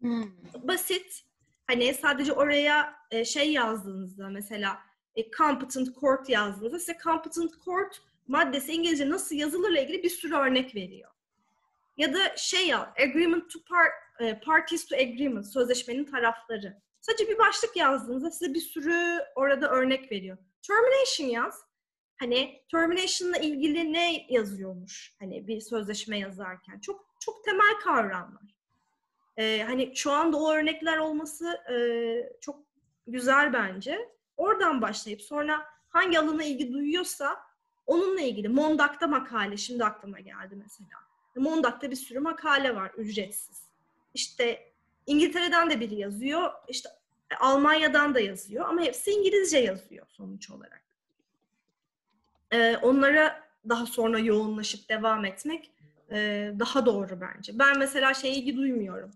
Hmm. 0.00 0.30
Basit. 0.62 1.22
Hani 1.66 1.94
sadece 1.94 2.32
oraya 2.32 2.96
e, 3.10 3.24
şey 3.24 3.52
yazdığınızda 3.52 4.28
mesela 4.28 4.78
e, 5.16 5.30
competent 5.30 6.00
court 6.00 6.28
yazdığınızda 6.28 6.78
size 6.78 6.98
competent 7.04 7.64
court 7.64 8.02
maddesi 8.28 8.72
İngilizce 8.72 9.10
nasıl 9.10 9.36
yazılırla 9.36 9.80
ilgili 9.80 10.02
bir 10.02 10.10
sürü 10.10 10.34
örnek 10.34 10.74
veriyor. 10.74 11.10
Ya 11.96 12.14
da 12.14 12.36
şey 12.36 12.68
ya 12.68 12.94
agreement 13.02 13.50
to 13.50 13.58
par, 13.68 13.86
e, 14.20 14.40
parties 14.40 14.86
to 14.86 14.96
agreement 14.96 15.46
sözleşmenin 15.46 16.04
tarafları. 16.04 16.76
Sadece 17.06 17.28
bir 17.28 17.38
başlık 17.38 17.76
yazdığınızda 17.76 18.30
size 18.30 18.54
bir 18.54 18.60
sürü 18.60 19.24
orada 19.34 19.70
örnek 19.70 20.12
veriyor. 20.12 20.38
Termination 20.62 21.26
yaz. 21.26 21.60
Hani 22.16 22.62
termination'la 22.70 23.38
ilgili 23.38 23.92
ne 23.92 24.26
yazıyormuş 24.28 25.14
hani 25.18 25.48
bir 25.48 25.60
sözleşme 25.60 26.18
yazarken. 26.18 26.78
Çok 26.78 27.06
çok 27.20 27.44
temel 27.44 27.74
kavramlar. 27.84 28.56
Ee, 29.36 29.62
hani 29.66 29.96
şu 29.96 30.12
anda 30.12 30.36
o 30.36 30.52
örnekler 30.52 30.98
olması 30.98 31.46
e, 31.72 31.76
çok 32.40 32.62
güzel 33.06 33.52
bence. 33.52 34.08
Oradan 34.36 34.82
başlayıp 34.82 35.22
sonra 35.22 35.66
hangi 35.88 36.18
alana 36.18 36.44
ilgi 36.44 36.72
duyuyorsa 36.72 37.40
onunla 37.86 38.20
ilgili 38.20 38.48
Mondak'ta 38.48 39.06
makale 39.06 39.56
şimdi 39.56 39.84
aklıma 39.84 40.20
geldi 40.20 40.56
mesela. 40.56 40.98
Mondak'ta 41.36 41.90
bir 41.90 41.96
sürü 41.96 42.18
makale 42.18 42.74
var 42.74 42.92
ücretsiz. 42.96 43.68
İşte 44.14 44.75
İngiltere'den 45.06 45.70
de 45.70 45.80
biri 45.80 45.94
yazıyor. 45.94 46.50
İşte 46.68 46.88
Almanya'dan 47.40 48.14
da 48.14 48.20
yazıyor 48.20 48.64
ama 48.68 48.80
hepsi 48.80 49.10
İngilizce 49.10 49.58
yazıyor 49.58 50.06
sonuç 50.08 50.50
olarak. 50.50 50.82
Ee, 52.52 52.76
onlara 52.76 53.46
daha 53.68 53.86
sonra 53.86 54.18
yoğunlaşıp 54.18 54.88
devam 54.88 55.24
etmek 55.24 55.72
e, 56.10 56.50
daha 56.58 56.86
doğru 56.86 57.20
bence. 57.20 57.58
Ben 57.58 57.78
mesela 57.78 58.14
şey 58.14 58.38
ilgi 58.38 58.56
duymuyorum. 58.56 59.10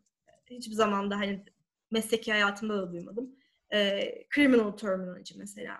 Hiçbir 0.50 0.74
zaman 0.74 1.10
da 1.10 1.16
hani 1.16 1.44
mesleki 1.90 2.32
hayatımda 2.32 2.76
da 2.78 2.92
duymadım. 2.92 3.36
E, 3.72 4.02
criminal 4.34 4.70
terminology 4.70 5.34
mesela. 5.36 5.78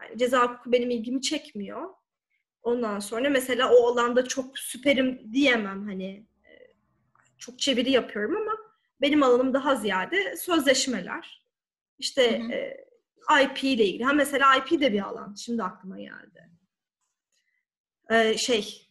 Yani 0.00 0.18
ceza 0.18 0.42
hukuku 0.42 0.72
benim 0.72 0.90
ilgimi 0.90 1.22
çekmiyor. 1.22 1.88
Ondan 2.62 2.98
sonra 2.98 3.30
mesela 3.30 3.72
o 3.74 3.86
alanda 3.86 4.24
çok 4.24 4.58
süperim 4.58 5.32
diyemem 5.32 5.84
hani 5.84 6.26
e, 6.44 6.50
çok 7.38 7.58
çeviri 7.58 7.90
yapıyorum 7.90 8.36
ama 8.36 8.63
Benim 9.00 9.22
alanım 9.22 9.54
daha 9.54 9.76
ziyade 9.76 10.36
sözleşmeler. 10.36 11.44
İşte 11.98 12.40
hı 12.40 12.44
hı. 12.44 12.52
E, 12.52 12.86
IP 13.44 13.64
ile 13.64 13.84
ilgili. 13.84 14.04
Ha 14.04 14.12
mesela 14.12 14.56
IP 14.56 14.80
de 14.80 14.92
bir 14.92 15.00
alan. 15.00 15.34
Şimdi 15.34 15.62
aklıma 15.62 16.00
geldi. 16.00 16.50
Ee, 18.10 18.38
şey, 18.38 18.88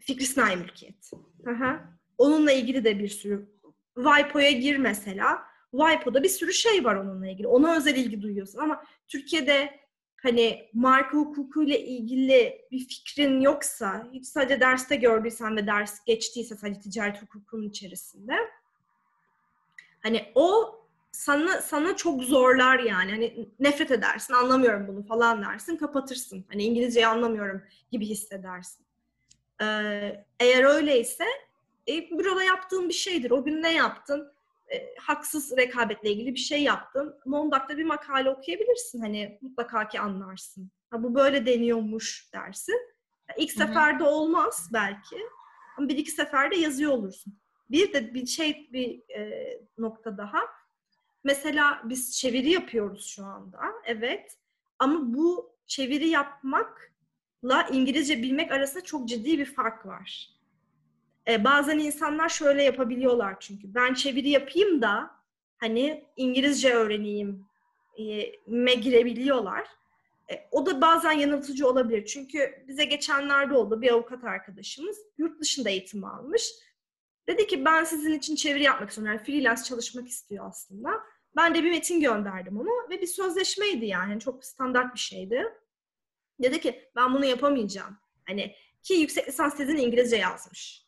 fikri 0.00 0.26
sınai 0.26 0.56
mülkiyet. 0.56 1.10
Hı 1.44 1.50
hı. 1.50 1.80
Onunla 2.18 2.52
ilgili 2.52 2.84
de 2.84 2.98
bir 2.98 3.08
sürü 3.08 3.48
WIPO'ya 3.96 4.50
gir 4.50 4.76
mesela. 4.76 5.42
WIPO'da 5.70 6.22
bir 6.22 6.28
sürü 6.28 6.52
şey 6.52 6.84
var 6.84 6.94
onunla 6.94 7.28
ilgili. 7.28 7.46
Ona 7.46 7.76
özel 7.76 7.96
ilgi 7.96 8.22
duyuyorsun 8.22 8.58
ama 8.58 8.84
Türkiye'de 9.08 9.80
hani 10.22 10.70
marka 10.72 11.16
hukukuyla 11.18 11.76
ilgili 11.76 12.66
bir 12.70 12.78
fikrin 12.78 13.40
yoksa, 13.40 14.08
hiç 14.12 14.26
sadece 14.26 14.60
derste 14.60 14.96
gördüysen 14.96 15.56
ve 15.56 15.66
ders 15.66 16.04
geçtiyse 16.04 16.56
sadece 16.56 16.80
ticaret 16.80 17.22
hukukunun 17.22 17.68
içerisinde 17.68 18.34
hani 20.06 20.24
o 20.34 20.76
sana 21.12 21.60
sana 21.60 21.96
çok 21.96 22.22
zorlar 22.22 22.78
yani. 22.78 23.10
Hani 23.10 23.48
nefret 23.60 23.90
edersin, 23.90 24.34
anlamıyorum 24.34 24.88
bunu 24.88 25.06
falan 25.06 25.42
dersin, 25.42 25.76
kapatırsın. 25.76 26.44
Hani 26.48 26.64
İngilizceyi 26.64 27.06
anlamıyorum 27.06 27.62
gibi 27.92 28.06
hissedersin. 28.06 28.86
Ee, 29.62 30.24
eğer 30.40 30.64
öyleyse 30.64 31.24
e, 31.88 32.10
büroda 32.10 32.42
yaptığın 32.42 32.88
bir 32.88 32.94
şeydir. 32.94 33.30
O 33.30 33.44
gün 33.44 33.62
ne 33.62 33.74
yaptın? 33.74 34.32
E, 34.72 34.94
haksız 35.00 35.56
rekabetle 35.56 36.10
ilgili 36.10 36.34
bir 36.34 36.40
şey 36.40 36.62
yaptın. 36.62 37.16
Mondak'ta 37.24 37.76
bir 37.76 37.84
makale 37.84 38.30
okuyabilirsin. 38.30 39.00
Hani 39.00 39.38
mutlaka 39.40 39.88
ki 39.88 40.00
anlarsın. 40.00 40.70
Ha, 40.90 41.02
bu 41.02 41.14
böyle 41.14 41.46
deniyormuş 41.46 42.30
dersin. 42.32 42.80
İlk 43.36 43.56
Hı-hı. 43.56 43.66
seferde 43.66 44.04
olmaz 44.04 44.70
belki. 44.72 45.16
Ama 45.78 45.88
bir 45.88 45.96
iki 45.96 46.10
seferde 46.10 46.56
yazıyor 46.56 46.92
olursun. 46.92 47.38
Bir 47.70 47.92
de 47.92 48.14
bir 48.14 48.26
şey 48.26 48.68
bir 48.72 49.10
e, 49.10 49.60
nokta 49.78 50.18
daha. 50.18 50.38
Mesela 51.24 51.82
biz 51.84 52.16
çeviri 52.16 52.50
yapıyoruz 52.50 53.06
şu 53.06 53.24
anda. 53.24 53.60
Evet. 53.84 54.38
Ama 54.78 55.14
bu 55.14 55.56
çeviri 55.66 56.08
yapmakla 56.08 57.68
İngilizce 57.72 58.22
bilmek 58.22 58.52
arasında 58.52 58.84
çok 58.84 59.08
ciddi 59.08 59.38
bir 59.38 59.44
fark 59.44 59.86
var. 59.86 60.30
E, 61.28 61.44
bazen 61.44 61.78
insanlar 61.78 62.28
şöyle 62.28 62.62
yapabiliyorlar 62.62 63.36
çünkü. 63.40 63.74
Ben 63.74 63.94
çeviri 63.94 64.28
yapayım 64.28 64.82
da 64.82 65.10
hani 65.58 66.04
İngilizce 66.16 66.74
öğreneyim 66.74 67.46
e, 67.98 68.32
me 68.46 68.74
girebiliyorlar. 68.74 69.68
E, 70.30 70.48
o 70.50 70.66
da 70.66 70.80
bazen 70.80 71.12
yanıltıcı 71.12 71.68
olabilir. 71.68 72.04
Çünkü 72.04 72.64
bize 72.68 72.84
geçenlerde 72.84 73.54
oldu 73.54 73.82
bir 73.82 73.92
avukat 73.92 74.24
arkadaşımız 74.24 74.98
yurt 75.18 75.40
dışında 75.40 75.70
eğitim 75.70 76.04
almış. 76.04 76.52
Dedi 77.28 77.46
ki 77.46 77.64
ben 77.64 77.84
sizin 77.84 78.12
için 78.12 78.36
çeviri 78.36 78.62
yapmak 78.62 78.88
istiyorum. 78.88 79.12
Yani 79.14 79.24
freelance 79.26 79.62
çalışmak 79.62 80.08
istiyor 80.08 80.46
aslında. 80.48 80.90
Ben 81.36 81.54
de 81.54 81.64
bir 81.64 81.70
metin 81.70 82.00
gönderdim 82.00 82.60
ona 82.60 82.90
ve 82.90 83.00
bir 83.00 83.06
sözleşmeydi 83.06 83.86
yani. 83.86 84.20
Çok 84.20 84.44
standart 84.44 84.94
bir 84.94 85.00
şeydi. 85.00 85.44
Dedi 86.42 86.60
ki 86.60 86.90
ben 86.96 87.14
bunu 87.14 87.24
yapamayacağım. 87.24 87.96
Hani 88.26 88.54
ki 88.82 88.94
yüksek 88.94 89.28
lisans 89.28 89.56
tezini 89.56 89.82
İngilizce 89.82 90.16
yazmış. 90.16 90.86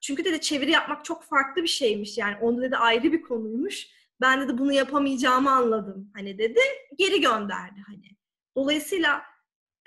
Çünkü 0.00 0.24
dedi 0.24 0.40
çeviri 0.40 0.70
yapmak 0.70 1.04
çok 1.04 1.22
farklı 1.24 1.62
bir 1.62 1.68
şeymiş 1.68 2.18
yani. 2.18 2.36
Onda 2.40 2.62
dedi 2.62 2.76
ayrı 2.76 3.12
bir 3.12 3.22
konuymuş. 3.22 3.86
Ben 4.20 4.40
dedi 4.40 4.58
bunu 4.58 4.72
yapamayacağımı 4.72 5.52
anladım. 5.52 6.10
Hani 6.14 6.38
dedi 6.38 6.60
geri 6.98 7.20
gönderdi 7.20 7.80
hani. 7.86 8.16
Dolayısıyla 8.56 9.22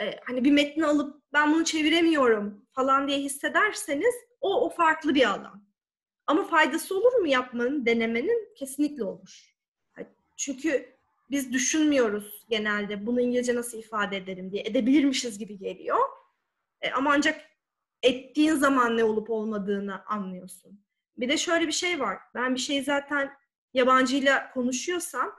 e, 0.02 0.20
hani 0.26 0.44
bir 0.44 0.52
metni 0.52 0.86
alıp 0.86 1.24
ben 1.34 1.54
bunu 1.54 1.66
çeviremiyorum 1.66 2.66
falan 2.72 3.08
diye 3.08 3.20
hissederseniz 3.20 4.16
o 4.42 4.66
o 4.66 4.70
farklı 4.70 5.16
bir 5.16 5.30
alan. 5.30 5.69
Ama 6.30 6.44
faydası 6.44 6.98
olur 6.98 7.14
mu 7.14 7.28
yapmanın, 7.28 7.86
denemenin? 7.86 8.54
Kesinlikle 8.56 9.04
olur. 9.04 9.56
Çünkü 10.38 10.96
biz 11.32 11.54
düşünmüyoruz 11.54 12.46
genelde 12.50 13.06
bunu 13.06 13.22
İngilizce 13.22 13.56
nasıl 13.56 13.78
ifade 13.78 14.18
ederim 14.18 14.52
diye. 14.52 14.64
Edebilirmişiz 14.64 15.40
gibi 15.40 15.58
geliyor. 15.58 15.98
E, 16.82 16.92
ama 16.92 17.14
ancak 17.14 17.42
ettiğin 18.04 18.56
zaman 18.56 18.98
ne 18.98 19.04
olup 19.04 19.30
olmadığını 19.30 20.06
anlıyorsun. 20.06 20.82
Bir 21.18 21.30
de 21.30 21.38
şöyle 21.38 21.68
bir 21.68 21.72
şey 21.72 22.00
var. 22.00 22.18
Ben 22.36 22.56
bir 22.56 22.60
şeyi 22.60 22.84
zaten 22.84 23.32
yabancıyla 23.74 24.52
konuşuyorsam 24.52 25.32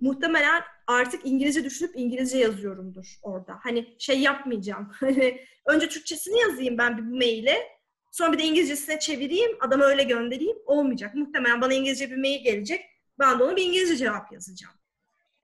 muhtemelen 0.00 0.62
artık 0.86 1.26
İngilizce 1.26 1.64
düşünüp 1.64 1.96
İngilizce 1.96 2.38
yazıyorumdur 2.38 3.18
orada. 3.22 3.58
Hani 3.62 3.96
şey 3.98 4.20
yapmayacağım. 4.20 4.92
Hani 5.00 5.40
önce 5.66 5.88
Türkçesini 5.88 6.40
yazayım 6.40 6.78
ben 6.78 6.96
bir 6.96 7.18
maile. 7.18 7.77
Sonra 8.18 8.32
bir 8.32 8.38
de 8.38 8.42
İngilizcesine 8.42 8.98
çevireyim. 8.98 9.50
Adama 9.60 9.84
öyle 9.84 10.02
göndereyim. 10.02 10.56
Olmayacak. 10.66 11.14
Muhtemelen 11.14 11.60
bana 11.60 11.74
İngilizce 11.74 12.10
bir 12.10 12.16
mail 12.16 12.44
gelecek. 12.44 12.84
Ben 13.18 13.38
de 13.38 13.44
ona 13.44 13.56
bir 13.56 13.64
İngilizce 13.64 13.96
cevap 13.96 14.32
yazacağım. 14.32 14.74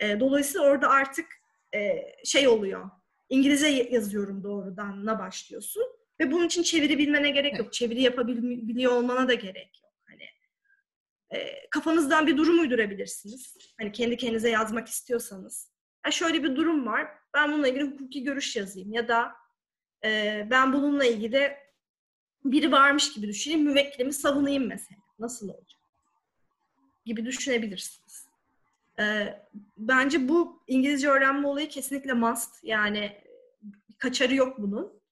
E, 0.01 0.21
dolayısıyla 0.21 0.67
orada 0.67 0.89
artık 0.89 1.27
e, 1.75 2.03
şey 2.25 2.49
oluyor. 2.49 2.91
İngilizce 3.29 3.67
yazıyorum 3.67 4.45
doğrudanla 4.45 5.19
başlıyorsun. 5.19 5.83
Ve 6.21 6.33
bunun 6.33 6.47
için 6.47 6.63
çeviri 6.63 6.99
bilmene 6.99 7.31
gerek 7.31 7.59
yok. 7.59 7.73
Çeviri 7.73 8.03
yapabiliyor 8.03 8.93
olmana 8.93 9.29
da 9.29 9.35
gerek 9.35 9.81
yok. 9.83 9.93
Hani 10.05 10.25
e, 11.31 11.69
kafanızdan 11.71 12.27
bir 12.27 12.37
durum 12.37 12.61
uydurabilirsiniz. 12.61 13.57
Hani 13.81 13.93
kendi 13.93 14.17
kendinize 14.17 14.51
yazmak 14.51 14.89
istiyorsanız. 14.89 15.73
Ya 16.07 16.13
şöyle 16.13 16.43
bir 16.43 16.57
durum 16.57 16.87
var. 16.87 17.09
Ben 17.35 17.53
bununla 17.53 17.69
ilgili 17.69 17.85
hukuki 17.85 18.25
görüş 18.25 18.57
yazayım 18.57 18.93
ya 18.93 19.09
da 19.09 19.33
e, 20.05 20.43
ben 20.51 20.73
bununla 20.73 21.05
ilgili 21.05 21.64
biri 22.45 22.73
varmış 22.73 23.13
gibi 23.13 23.29
düşüneyim, 23.29 23.65
müvekkilimi 23.65 24.13
savunayım 24.13 24.67
mesela. 24.67 25.01
Nasıl 25.19 25.49
olacak? 25.49 25.81
Gibi 27.05 27.25
düşünebilirsiniz. 27.25 28.27
E, 28.99 29.35
bence 29.77 30.29
bu 30.29 30.63
İngilizce 30.67 31.09
öğrenme 31.09 31.49
olayı 31.49 31.69
kesinlikle 31.69 32.13
must. 32.13 32.65
Yani 32.65 33.23
kaçarı 33.99 34.35
yok 34.35 34.59
bunun. 34.59 35.05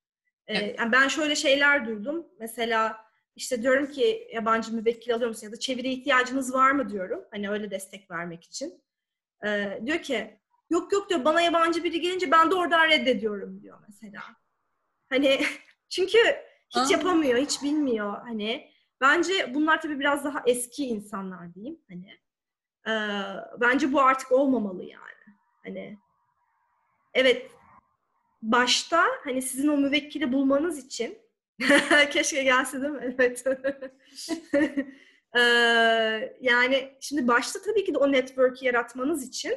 Evet. 0.46 0.78
yani 0.78 0.92
ben 0.92 1.08
şöyle 1.08 1.36
şeyler 1.36 1.86
duydum. 1.86 2.26
Mesela 2.38 3.04
işte 3.36 3.62
diyorum 3.62 3.90
ki 3.90 4.28
yabancı 4.32 4.74
müvekkil 4.74 5.14
alıyor 5.14 5.28
musun 5.28 5.46
ya 5.46 5.52
da 5.52 5.58
çeviri 5.58 5.92
ihtiyacınız 5.92 6.54
var 6.54 6.70
mı 6.70 6.90
diyorum. 6.90 7.24
Hani 7.30 7.50
öyle 7.50 7.70
destek 7.70 8.10
vermek 8.10 8.44
için. 8.44 8.82
Ee, 9.46 9.80
diyor 9.86 9.98
ki 9.98 10.36
yok 10.70 10.92
yok 10.92 11.10
diyor 11.10 11.24
bana 11.24 11.40
yabancı 11.40 11.84
biri 11.84 12.00
gelince 12.00 12.30
ben 12.30 12.50
de 12.50 12.54
oradan 12.54 12.88
reddediyorum 12.88 13.62
diyor 13.62 13.78
mesela. 13.88 14.22
Hani 15.08 15.40
çünkü 15.88 16.18
hiç 16.76 16.90
Aa. 16.90 16.92
yapamıyor, 16.92 17.38
hiç 17.38 17.62
bilmiyor. 17.62 18.12
Hani 18.12 18.70
bence 19.00 19.54
bunlar 19.54 19.80
tabii 19.80 20.00
biraz 20.00 20.24
daha 20.24 20.42
eski 20.46 20.86
insanlar 20.86 21.54
diyeyim. 21.54 21.78
Hani 21.88 22.18
e, 22.86 22.92
bence 23.60 23.92
bu 23.92 24.00
artık 24.00 24.32
olmamalı 24.32 24.84
yani. 24.84 25.36
Hani 25.64 25.98
evet 27.14 27.50
başta 28.42 29.04
hani 29.24 29.42
sizin 29.42 29.68
o 29.68 29.76
müvekkili 29.76 30.32
bulmanız 30.32 30.78
için 30.78 31.18
keşke 32.10 32.42
gelse 32.42 32.82
değil 32.82 32.92
mi? 32.92 33.16
Evet. 33.18 33.44
ee, 35.36 36.36
yani 36.40 36.96
şimdi 37.00 37.28
başta 37.28 37.62
tabii 37.62 37.84
ki 37.84 37.94
de 37.94 37.98
o 37.98 38.12
network'i 38.12 38.66
yaratmanız 38.66 39.28
için 39.28 39.54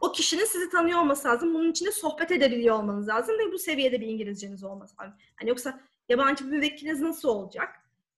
o 0.00 0.12
kişinin 0.12 0.44
sizi 0.44 0.70
tanıyor 0.70 1.00
olması 1.00 1.28
lazım. 1.28 1.54
Bunun 1.54 1.70
için 1.70 1.86
de 1.86 1.92
sohbet 1.92 2.30
edebiliyor 2.30 2.76
olmanız 2.76 3.08
lazım 3.08 3.38
ve 3.38 3.52
bu 3.52 3.58
seviyede 3.58 4.00
bir 4.00 4.06
İngilizceniz 4.06 4.64
olması 4.64 4.94
lazım. 5.00 5.14
Hani 5.36 5.48
yoksa 5.48 5.80
yabancı 6.08 6.46
bir 6.46 6.50
müvekkiliniz 6.50 7.00
nasıl 7.00 7.28
olacak? 7.28 7.68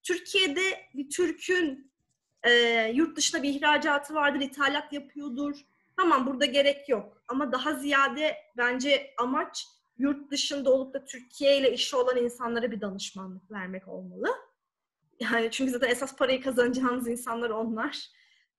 Türkiye'de 0.03 0.62
bir 0.95 1.11
Türk'ün 1.11 1.93
e, 2.43 2.53
yurt 2.95 3.16
dışına 3.16 3.43
bir 3.43 3.55
ihracatı 3.55 4.14
vardır, 4.14 4.41
ithalat 4.41 4.93
yapıyordur 4.93 5.64
Tamam 5.97 6.26
burada 6.26 6.45
gerek 6.45 6.89
yok. 6.89 7.22
Ama 7.28 7.53
daha 7.53 7.74
ziyade 7.74 8.37
bence 8.57 9.14
amaç 9.18 9.66
yurt 9.99 10.30
dışında 10.30 10.72
olup 10.72 10.95
da 10.95 11.05
Türkiye 11.05 11.59
ile 11.59 11.72
işi 11.72 11.97
olan 11.97 12.16
insanlara 12.16 12.70
bir 12.70 12.80
danışmanlık 12.80 13.51
vermek 13.51 13.89
olmalı. 13.89 14.28
Yani 15.20 15.51
çünkü 15.51 15.72
zaten 15.72 15.89
esas 15.89 16.16
parayı 16.16 16.43
kazanacağınız 16.43 17.09
insanlar 17.09 17.51
onlar. 17.51 18.09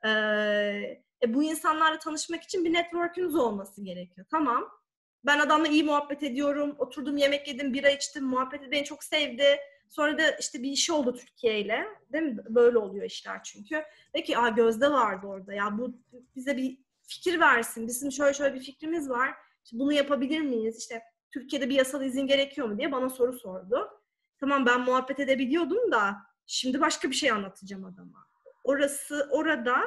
Ee, 0.05 1.03
e, 1.23 1.33
bu 1.33 1.43
insanlarla 1.43 1.99
tanışmak 1.99 2.43
için 2.43 2.65
bir 2.65 2.73
network'ünüz 2.73 3.35
olması 3.35 3.83
gerekiyor. 3.83 4.27
Tamam. 4.31 4.69
Ben 5.25 5.39
adamla 5.39 5.67
iyi 5.67 5.83
muhabbet 5.83 6.23
ediyorum. 6.23 6.75
Oturdum 6.77 7.17
yemek 7.17 7.47
yedim, 7.47 7.73
bira 7.73 7.89
içtim, 7.89 8.25
muhabbet 8.25 8.71
beni 8.71 8.83
çok 8.83 9.03
sevdi. 9.03 9.57
Sonra 9.89 10.17
da 10.17 10.31
işte 10.31 10.63
bir 10.63 10.71
işi 10.71 10.93
oldu 10.93 11.13
Türkiye 11.13 11.59
ile. 11.59 11.85
Değil 12.13 12.23
mi? 12.23 12.37
Böyle 12.49 12.77
oluyor 12.77 13.05
işler 13.05 13.43
çünkü. 13.43 13.83
Peki 14.13 14.37
aa 14.37 14.49
Gözde 14.49 14.91
vardı 14.91 15.27
orada 15.27 15.53
ya 15.53 15.77
bu 15.77 15.97
bize 16.35 16.57
bir 16.57 16.77
fikir 17.07 17.39
versin. 17.39 17.87
Bizim 17.87 18.11
şöyle 18.11 18.33
şöyle 18.33 18.55
bir 18.55 18.59
fikrimiz 18.59 19.09
var. 19.09 19.33
İşte 19.63 19.79
bunu 19.79 19.93
yapabilir 19.93 20.41
miyiz? 20.41 20.77
İşte 20.79 21.01
Türkiye'de 21.31 21.69
bir 21.69 21.75
yasal 21.75 22.03
izin 22.03 22.27
gerekiyor 22.27 22.67
mu 22.67 22.77
diye 22.77 22.91
bana 22.91 23.09
soru 23.09 23.33
sordu. 23.33 23.89
Tamam 24.39 24.65
ben 24.65 24.81
muhabbet 24.81 25.19
edebiliyordum 25.19 25.91
da 25.91 26.15
şimdi 26.45 26.81
başka 26.81 27.09
bir 27.09 27.15
şey 27.15 27.31
anlatacağım 27.31 27.85
adama. 27.85 28.27
Orası 28.63 29.27
orada 29.31 29.83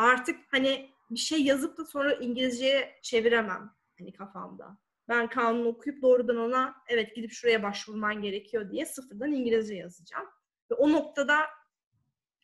artık 0.00 0.40
hani 0.50 0.90
bir 1.10 1.18
şey 1.18 1.42
yazıp 1.42 1.78
da 1.78 1.84
sonra 1.84 2.12
İngilizceye 2.14 2.98
çeviremem 3.02 3.74
hani 3.98 4.12
kafamda. 4.12 4.78
Ben 5.08 5.28
kanunu 5.28 5.68
okuyup 5.68 6.02
doğrudan 6.02 6.36
ona 6.36 6.74
evet 6.88 7.16
gidip 7.16 7.32
şuraya 7.32 7.62
başvurman 7.62 8.22
gerekiyor 8.22 8.70
diye 8.70 8.86
sıfırdan 8.86 9.32
İngilizce 9.32 9.74
yazacağım. 9.74 10.26
Ve 10.70 10.74
o 10.74 10.92
noktada 10.92 11.36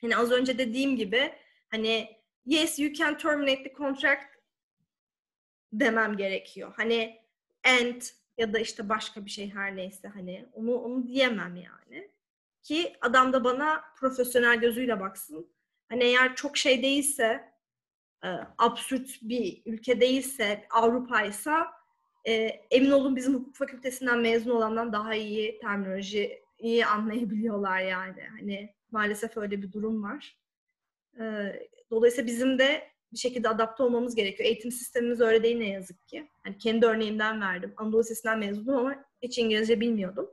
hani 0.01 0.17
az 0.17 0.33
önce 0.33 0.59
dediğim 0.59 0.97
gibi 0.97 1.33
hani 1.71 2.17
yes 2.47 2.79
you 2.79 2.93
can 2.93 3.19
terminate 3.19 3.63
the 3.63 3.73
contract 3.73 4.37
demem 5.73 6.17
gerekiyor. 6.17 6.73
Hani 6.77 7.23
and 7.65 8.03
ya 8.39 8.53
da 8.53 8.59
işte 8.59 8.89
başka 8.89 9.25
bir 9.25 9.31
şey 9.31 9.51
her 9.51 9.77
neyse 9.77 10.09
hani 10.09 10.47
onu 10.53 10.75
onu 10.75 11.07
diyemem 11.07 11.57
yani. 11.57 12.11
Ki 12.63 12.97
adam 13.01 13.33
da 13.33 13.45
bana 13.45 13.85
profesyonel 13.97 14.61
gözüyle 14.61 15.01
baksın. 15.01 15.56
Hani 15.89 16.05
eğer 16.05 16.37
çok 16.37 16.57
şey 16.57 16.83
değilse 16.83 17.53
e, 18.25 18.29
absürt 18.59 19.19
bir 19.23 19.63
ülke 19.67 20.01
değilse 20.01 20.67
Avrupa'ysa 20.71 21.67
e, 22.29 22.33
emin 22.71 22.91
olun 22.91 23.17
bizim 23.17 23.35
hukuk 23.35 23.57
fakültesinden 23.57 24.19
mezun 24.19 24.51
olandan 24.51 24.93
daha 24.93 25.15
iyi 25.15 25.59
terminoloji 25.59 26.43
iyi 26.59 26.87
anlayabiliyorlar 26.87 27.81
yani. 27.81 28.23
Hani 28.39 28.75
maalesef 28.91 29.37
öyle 29.37 29.63
bir 29.63 29.73
durum 29.73 30.03
var. 30.03 30.39
E, 31.21 31.53
dolayısıyla 31.91 32.27
bizim 32.27 32.59
de 32.59 32.91
bir 33.13 33.19
şekilde 33.19 33.49
adapte 33.49 33.83
olmamız 33.83 34.15
gerekiyor. 34.15 34.47
Eğitim 34.47 34.73
sistemimiz 34.73 35.21
öyle 35.21 35.43
değil 35.43 35.57
ne 35.57 35.69
yazık 35.69 36.09
ki. 36.09 36.31
Yani 36.47 36.59
kendi 36.59 36.87
örneğimden 36.87 37.41
verdim. 37.41 37.75
Anadolu 37.77 38.01
Lisesi'nden 38.01 38.39
mezunum 38.39 38.77
ama 38.77 39.05
hiç 39.23 39.39
İngilizce 39.39 39.81
bilmiyordum. 39.81 40.31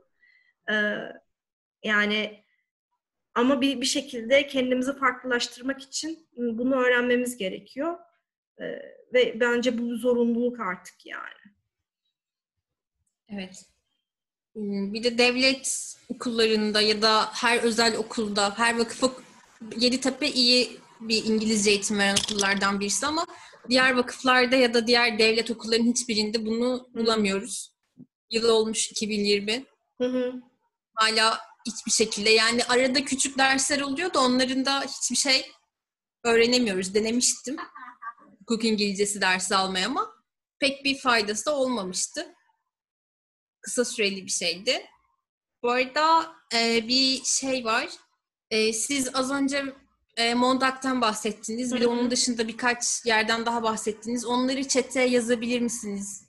Ee, 0.70 0.96
yani 1.82 2.43
ama 3.34 3.60
bir, 3.60 3.80
bir 3.80 3.86
şekilde 3.86 4.46
kendimizi 4.46 4.96
farklılaştırmak 4.98 5.82
için 5.82 6.28
bunu 6.36 6.74
öğrenmemiz 6.74 7.36
gerekiyor. 7.36 7.98
Ee, 8.60 8.64
ve 9.14 9.40
bence 9.40 9.78
bu 9.78 9.96
zorunluluk 9.96 10.60
artık 10.60 11.06
yani. 11.06 11.54
Evet. 13.28 13.64
Bir 14.56 15.04
de 15.04 15.18
devlet 15.18 15.96
okullarında 16.08 16.80
ya 16.80 17.02
da 17.02 17.28
her 17.32 17.62
özel 17.62 17.96
okulda, 17.96 18.58
her 18.58 18.78
vakıf 18.78 19.02
Yeditepe 19.76 20.28
iyi 20.28 20.80
bir 21.00 21.24
İngilizce 21.24 21.70
eğitim 21.70 21.98
veren 21.98 22.16
okullardan 22.24 22.80
birisi 22.80 23.06
ama 23.06 23.26
diğer 23.68 23.94
vakıflarda 23.94 24.56
ya 24.56 24.74
da 24.74 24.86
diğer 24.86 25.18
devlet 25.18 25.50
okullarının 25.50 25.90
hiçbirinde 25.90 26.46
bunu 26.46 26.88
bulamıyoruz. 26.94 27.74
Yıl 28.30 28.48
olmuş 28.48 28.90
2020. 28.90 29.64
Hı 29.98 30.04
hı. 30.04 30.32
Hala 30.94 31.38
hiçbir 31.66 31.92
şekilde 31.92 32.30
yani 32.30 32.64
arada 32.64 33.04
küçük 33.04 33.38
dersler 33.38 33.80
oluyor 33.80 34.14
da 34.14 34.20
onların 34.20 34.64
da 34.64 34.82
hiçbir 34.82 35.16
şey 35.16 35.52
öğrenemiyoruz. 36.24 36.94
Denemiştim 36.94 37.56
hukuk 38.44 38.64
İngilizcesi 38.64 39.20
dersi 39.20 39.56
almaya 39.56 39.86
ama 39.86 40.14
pek 40.58 40.84
bir 40.84 40.98
faydası 40.98 41.46
da 41.46 41.56
olmamıştı. 41.56 42.34
Kısa 43.60 43.84
süreli 43.84 44.26
bir 44.26 44.30
şeydi. 44.30 44.86
Bu 45.62 45.70
arada 45.70 46.36
e, 46.54 46.88
bir 46.88 47.24
şey 47.24 47.64
var. 47.64 47.88
E, 48.50 48.72
siz 48.72 49.14
az 49.14 49.30
önce 49.30 49.64
e, 50.16 50.34
Mondak'tan 50.34 51.00
bahsettiniz. 51.00 51.74
Bir 51.74 51.80
de 51.80 51.86
onun 51.86 52.10
dışında 52.10 52.48
birkaç 52.48 53.06
yerden 53.06 53.46
daha 53.46 53.62
bahsettiniz. 53.62 54.24
Onları 54.24 54.68
çete 54.68 55.02
yazabilir 55.02 55.60
misiniz? 55.60 56.23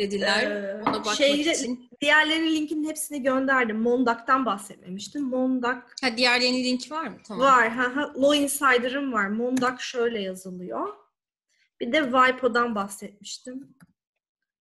Dediler. 0.00 0.50
Ee, 0.50 0.82
Ona 0.82 0.94
bakmak 0.94 1.14
şeyde, 1.14 1.52
için. 1.52 1.90
Diğerlerinin 2.00 2.54
linkinin 2.56 2.88
hepsini 2.88 3.22
gönderdim. 3.22 3.80
Mondak'tan 3.80 4.46
bahsetmemiştim. 4.46 5.22
Mondak. 5.22 5.94
Ha 6.02 6.16
diğerlerinin 6.16 6.64
linki 6.64 6.90
var 6.90 7.06
mı? 7.06 7.16
Tamam. 7.28 7.46
Var. 7.46 7.68
Ha, 7.68 7.96
ha. 7.96 8.12
Law 8.16 8.38
Insider'ım 8.38 9.12
var. 9.12 9.26
Mondak 9.26 9.80
şöyle 9.80 10.20
yazılıyor. 10.22 10.88
Bir 11.80 11.92
de 11.92 12.02
WIPO'dan 12.02 12.74
bahsetmiştim. 12.74 13.76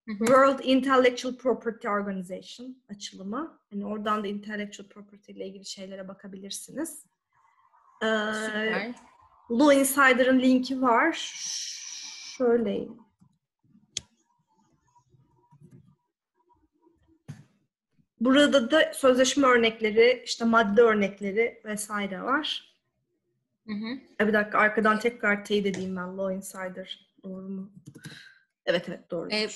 World 0.08 0.60
Intellectual 0.64 1.36
Property 1.36 1.88
Organization 1.88 2.78
açılımı. 2.90 3.60
Yani 3.72 3.86
oradan 3.86 4.24
da 4.24 4.28
intellectual 4.28 4.88
property 4.88 5.32
ile 5.32 5.48
ilgili 5.48 5.66
şeylere 5.66 6.08
bakabilirsiniz. 6.08 7.06
Ee, 8.04 8.06
Law 9.52 9.76
Insider'ın 9.80 10.40
linki 10.40 10.82
var. 10.82 11.34
Şöyle. 12.38 12.88
Burada 18.20 18.72
da 18.72 18.92
sözleşme 18.94 19.48
örnekleri, 19.48 20.24
işte 20.26 20.46
madde 20.46 20.82
örnekleri 20.82 21.62
vesaire 21.66 22.22
var. 22.22 22.76
Hı 23.68 23.74
hı. 23.74 24.28
Bir 24.28 24.34
dakika 24.34 24.58
arkadan 24.58 25.00
tekrar 25.00 25.46
teyit 25.46 25.66
edeyim 25.66 25.96
ben 25.96 26.18
Law 26.18 26.36
Insider. 26.36 27.10
Doğru 27.24 27.50
mu? 27.50 27.72
Evet 28.66 28.86
evet 28.90 29.12
doğru. 29.12 29.30
Ee, 29.32 29.50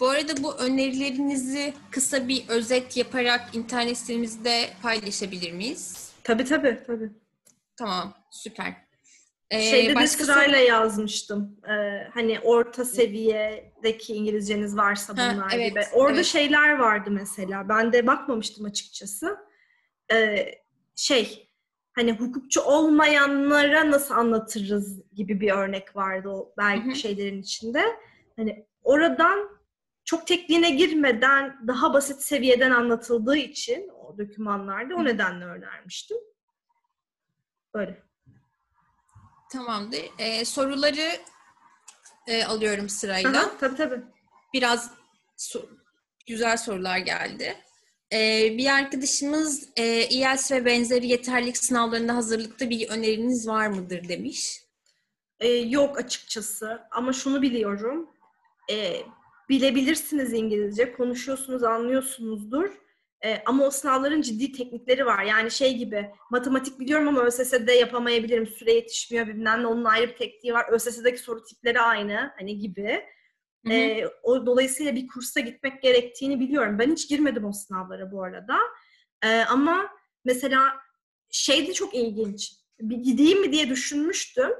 bu 0.00 0.08
arada 0.08 0.42
bu 0.42 0.54
önerilerinizi 0.54 1.74
kısa 1.90 2.28
bir 2.28 2.48
özet 2.48 2.96
yaparak 2.96 3.54
internet 3.56 3.98
sitemizde 3.98 4.70
paylaşabilir 4.82 5.52
miyiz? 5.52 6.12
Tabii 6.24 6.44
tabii 6.44 6.82
tabii. 6.86 7.10
Tamam, 7.76 8.14
süper. 8.30 8.85
Ee, 9.50 9.60
Şeyde 9.60 9.96
de 9.96 10.06
sırayla 10.06 10.58
yazmıştım. 10.58 11.60
Ee, 11.68 12.08
hani 12.14 12.40
orta 12.40 12.84
seviyedeki 12.84 14.14
İngilizceniz 14.14 14.76
varsa 14.76 15.12
bunlar 15.12 15.36
ha, 15.36 15.48
evet, 15.52 15.70
gibi. 15.70 15.80
Orada 15.92 16.16
evet. 16.16 16.26
şeyler 16.26 16.78
vardı 16.78 17.10
mesela. 17.10 17.68
Ben 17.68 17.92
de 17.92 18.06
bakmamıştım 18.06 18.66
açıkçası. 18.66 19.36
Ee, 20.12 20.54
şey, 20.96 21.50
hani 21.92 22.12
hukukçu 22.12 22.60
olmayanlara 22.60 23.90
nasıl 23.90 24.14
anlatırız 24.14 25.12
gibi 25.12 25.40
bir 25.40 25.50
örnek 25.50 25.96
vardı 25.96 26.28
o 26.28 26.54
belki 26.58 26.86
Hı-hı. 26.86 26.94
şeylerin 26.94 27.42
içinde. 27.42 27.82
Hani 28.36 28.66
oradan 28.82 29.56
çok 30.04 30.26
tekniğine 30.26 30.70
girmeden 30.70 31.66
daha 31.66 31.94
basit 31.94 32.22
seviyeden 32.22 32.70
anlatıldığı 32.70 33.36
için 33.36 33.88
o 33.88 34.18
dokümanlarda 34.18 34.96
o 34.96 35.04
nedenle 35.04 35.44
önermiştim. 35.44 36.18
Böyle. 37.74 38.05
Tamamdır. 39.56 40.04
Ee, 40.18 40.44
soruları 40.44 41.20
e, 42.26 42.44
alıyorum 42.44 42.88
sırayla. 42.88 43.40
Aha, 43.40 43.58
tabii 43.60 43.76
tabii. 43.76 44.00
Biraz 44.54 44.90
so- 45.38 45.68
güzel 46.26 46.56
sorular 46.56 46.98
geldi. 46.98 47.56
Ee, 48.12 48.54
bir 48.58 48.66
arkadaşımız 48.66 49.68
e, 49.76 50.08
IELTS 50.08 50.52
ve 50.52 50.64
benzeri 50.64 51.06
yeterlilik 51.06 51.56
sınavlarında 51.56 52.14
hazırlıkta 52.16 52.70
bir 52.70 52.88
öneriniz 52.88 53.48
var 53.48 53.66
mıdır 53.66 54.08
demiş. 54.08 54.60
Ee, 55.40 55.48
yok 55.48 55.98
açıkçası 55.98 56.82
ama 56.90 57.12
şunu 57.12 57.42
biliyorum. 57.42 58.10
Ee, 58.70 59.02
bilebilirsiniz 59.48 60.32
İngilizce, 60.32 60.92
konuşuyorsunuz, 60.92 61.62
anlıyorsunuzdur. 61.62 62.70
E, 63.26 63.42
ama 63.46 63.66
o 63.66 63.70
sınavların 63.70 64.22
ciddi 64.22 64.52
teknikleri 64.52 65.06
var. 65.06 65.24
Yani 65.24 65.50
şey 65.50 65.76
gibi 65.76 66.10
matematik 66.30 66.80
biliyorum 66.80 67.08
ama 67.08 67.22
ÖSS'de 67.22 67.72
yapamayabilirim. 67.72 68.46
Süre 68.46 68.72
yetişmiyor 68.72 69.26
bilmem 69.26 69.62
ne. 69.62 69.66
Onun 69.66 69.84
ayrı 69.84 70.08
bir 70.08 70.16
tekniği 70.16 70.54
var. 70.54 70.66
ÖSS'deki 70.70 71.18
soru 71.18 71.44
tipleri 71.44 71.80
aynı 71.80 72.32
hani 72.38 72.58
gibi. 72.58 73.04
E, 73.70 74.06
o 74.22 74.46
dolayısıyla 74.46 74.94
bir 74.94 75.08
kursa 75.08 75.40
gitmek 75.40 75.82
gerektiğini 75.82 76.40
biliyorum. 76.40 76.78
Ben 76.78 76.92
hiç 76.92 77.08
girmedim 77.08 77.44
o 77.44 77.52
sınavlara 77.52 78.12
bu 78.12 78.22
arada. 78.22 78.58
E, 79.22 79.40
ama 79.40 79.88
mesela 80.24 80.72
şey 81.30 81.66
de 81.66 81.72
çok 81.72 81.94
ilginç. 81.94 82.52
Bir 82.80 82.96
gideyim 82.96 83.40
mi 83.40 83.52
diye 83.52 83.70
düşünmüştüm. 83.70 84.50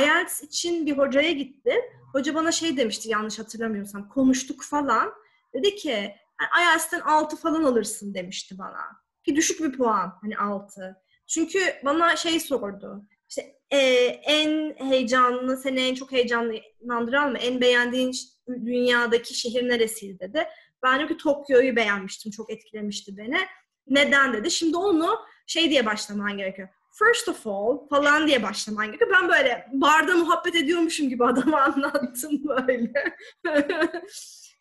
IELTS 0.00 0.42
için 0.42 0.86
bir 0.86 0.98
hocaya 0.98 1.32
gittim. 1.32 1.80
Hoca 2.12 2.34
bana 2.34 2.52
şey 2.52 2.76
demişti 2.76 3.08
yanlış 3.08 3.38
hatırlamıyorsam. 3.38 4.08
Konuştuk 4.08 4.62
falan. 4.62 5.12
Dedi 5.54 5.76
ki 5.76 6.14
yani 6.40 6.64
IELTS'ten 6.64 7.00
6 7.00 7.36
falan 7.36 7.64
alırsın 7.64 8.14
demişti 8.14 8.58
bana. 8.58 8.80
Ki 9.24 9.36
düşük 9.36 9.60
bir 9.60 9.72
puan 9.72 10.12
hani 10.20 10.38
6. 10.38 10.96
Çünkü 11.26 11.58
bana 11.84 12.16
şey 12.16 12.40
sordu. 12.40 13.06
İşte 13.28 13.56
e, 13.70 13.78
en 14.06 14.74
heyecanlı, 14.78 15.56
seni 15.56 15.80
en 15.80 15.94
çok 15.94 16.12
heyecanlandıran 16.12 17.32
mı? 17.32 17.38
En 17.38 17.60
beğendiğin 17.60 18.12
dünyadaki 18.48 19.34
şehir 19.34 19.68
neresiydi 19.68 20.18
dedi. 20.18 20.48
Ben 20.82 20.96
dedim 20.96 21.08
ki 21.08 21.16
Tokyo'yu 21.16 21.76
beğenmiştim. 21.76 22.32
Çok 22.32 22.52
etkilemişti 22.52 23.16
beni. 23.16 23.38
Neden 23.86 24.32
dedi. 24.32 24.50
Şimdi 24.50 24.76
onu 24.76 25.18
şey 25.46 25.70
diye 25.70 25.86
başlaman 25.86 26.38
gerekiyor. 26.38 26.68
First 26.98 27.28
of 27.28 27.46
all 27.46 27.88
falan 27.88 28.26
diye 28.26 28.42
başlaman 28.42 28.86
gerekiyor. 28.86 29.10
Ben 29.12 29.28
böyle 29.28 29.66
barda 29.72 30.14
muhabbet 30.14 30.54
ediyormuşum 30.54 31.08
gibi 31.08 31.24
adama 31.24 31.60
anlattım 31.62 32.48
böyle. 32.48 33.16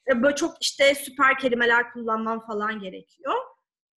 E, 0.09 0.23
böyle 0.23 0.35
çok 0.35 0.57
işte 0.61 0.95
süper 0.95 1.39
kelimeler 1.39 1.93
kullanmam 1.93 2.45
falan 2.45 2.79
gerekiyor. 2.79 3.33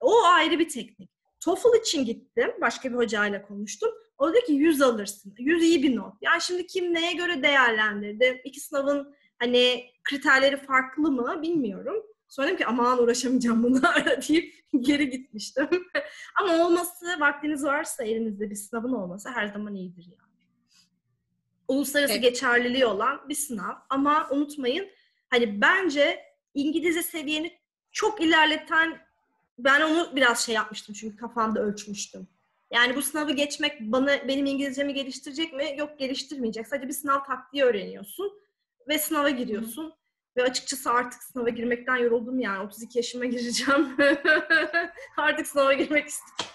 O 0.00 0.24
ayrı 0.24 0.58
bir 0.58 0.68
teknik. 0.68 1.10
TOEFL 1.40 1.80
için 1.80 2.04
gittim. 2.04 2.50
Başka 2.60 2.90
bir 2.90 2.96
hocayla 2.96 3.42
konuştum. 3.42 3.90
O 4.18 4.32
dedi 4.32 4.44
ki 4.44 4.52
100 4.52 4.82
alırsın. 4.82 5.34
100 5.38 5.62
iyi 5.62 5.82
bir 5.82 5.96
not. 5.96 6.14
Yani 6.20 6.42
şimdi 6.42 6.66
kim 6.66 6.94
neye 6.94 7.12
göre 7.12 7.42
değerlendirdi? 7.42 8.40
İki 8.44 8.60
sınavın 8.60 9.14
hani 9.38 9.90
kriterleri 10.04 10.56
farklı 10.56 11.10
mı 11.10 11.42
bilmiyorum. 11.42 12.02
Sonra 12.28 12.56
ki 12.56 12.66
aman 12.66 13.02
uğraşamayacağım 13.02 13.62
bunlarla 13.62 14.22
deyip 14.28 14.54
geri 14.80 15.10
gitmiştim. 15.10 15.68
Ama 16.40 16.66
olması, 16.66 17.20
vaktiniz 17.20 17.64
varsa 17.64 18.04
elinizde 18.04 18.50
bir 18.50 18.54
sınavın 18.54 18.92
olması 18.92 19.30
her 19.30 19.46
zaman 19.46 19.74
iyidir 19.74 20.04
yani. 20.04 20.28
Uluslararası 21.68 22.12
evet. 22.12 22.22
geçerliliği 22.22 22.86
olan 22.86 23.28
bir 23.28 23.34
sınav. 23.34 23.74
Ama 23.90 24.28
unutmayın 24.30 24.88
Hani 25.30 25.60
bence 25.60 26.24
İngilizce 26.54 27.02
seviyeni 27.02 27.58
çok 27.92 28.20
ilerleten 28.20 28.98
ben 29.58 29.80
onu 29.80 30.16
biraz 30.16 30.46
şey 30.46 30.54
yapmıştım 30.54 30.94
çünkü 31.00 31.16
kafamda 31.16 31.60
ölçmüştüm. 31.60 32.28
Yani 32.70 32.96
bu 32.96 33.02
sınavı 33.02 33.32
geçmek 33.32 33.80
bana 33.80 34.28
benim 34.28 34.46
İngilizcemi 34.46 34.94
geliştirecek 34.94 35.52
mi? 35.52 35.74
Yok 35.78 35.98
geliştirmeyecek. 35.98 36.68
Sadece 36.68 36.88
bir 36.88 36.92
sınav 36.92 37.24
taktiği 37.24 37.64
öğreniyorsun 37.64 38.32
ve 38.88 38.98
sınava 38.98 39.30
giriyorsun. 39.30 39.84
Hı. 39.84 39.92
Ve 40.36 40.42
açıkçası 40.42 40.90
artık 40.90 41.22
sınava 41.22 41.48
girmekten 41.48 41.96
yoruldum 41.96 42.40
yani. 42.40 42.66
32 42.66 42.98
yaşıma 42.98 43.24
gireceğim. 43.24 43.96
artık 45.16 45.46
sınava 45.46 45.72
girmek 45.72 46.08
istiyorum. 46.08 46.54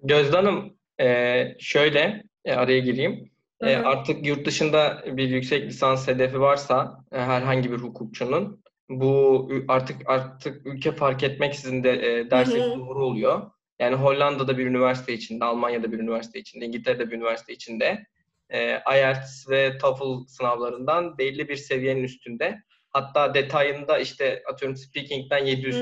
Gözde 0.00 0.36
Hanım 0.36 0.78
e, 1.00 1.44
şöyle 1.58 2.22
e, 2.44 2.52
araya 2.52 2.78
gireyim. 2.78 3.31
E, 3.62 3.76
artık 3.76 4.26
yurt 4.26 4.46
dışında 4.46 5.04
bir 5.06 5.28
yüksek 5.28 5.66
lisans 5.66 6.08
hedefi 6.08 6.40
varsa 6.40 7.04
e, 7.12 7.18
herhangi 7.18 7.72
bir 7.72 7.76
hukukçunun 7.76 8.62
bu 8.88 9.48
artık 9.68 9.96
artık 10.06 10.66
ülke 10.66 10.92
fark 10.92 11.22
etmeksizin 11.22 11.84
de 11.84 11.90
e, 11.92 12.30
dersek 12.30 12.62
doğru 12.62 13.04
oluyor. 13.04 13.50
Yani 13.78 13.96
Hollanda'da 13.96 14.58
bir 14.58 14.66
üniversite 14.66 15.12
içinde, 15.12 15.44
Almanya'da 15.44 15.92
bir 15.92 15.98
üniversite 15.98 16.38
içinde, 16.38 16.66
İngiltere'de 16.66 17.10
bir 17.10 17.16
üniversite 17.16 17.52
içinde 17.52 18.06
e, 18.50 18.82
IELTS 18.94 19.50
ve 19.50 19.78
TOEFL 19.78 20.26
sınavlarından 20.28 21.18
belli 21.18 21.48
bir 21.48 21.56
seviyenin 21.56 22.04
üstünde. 22.04 22.62
Hatta 22.90 23.34
detayında 23.34 23.98
işte 23.98 24.42
atıyorum 24.52 24.76
speaking'den 24.76 25.44
700 25.44 25.76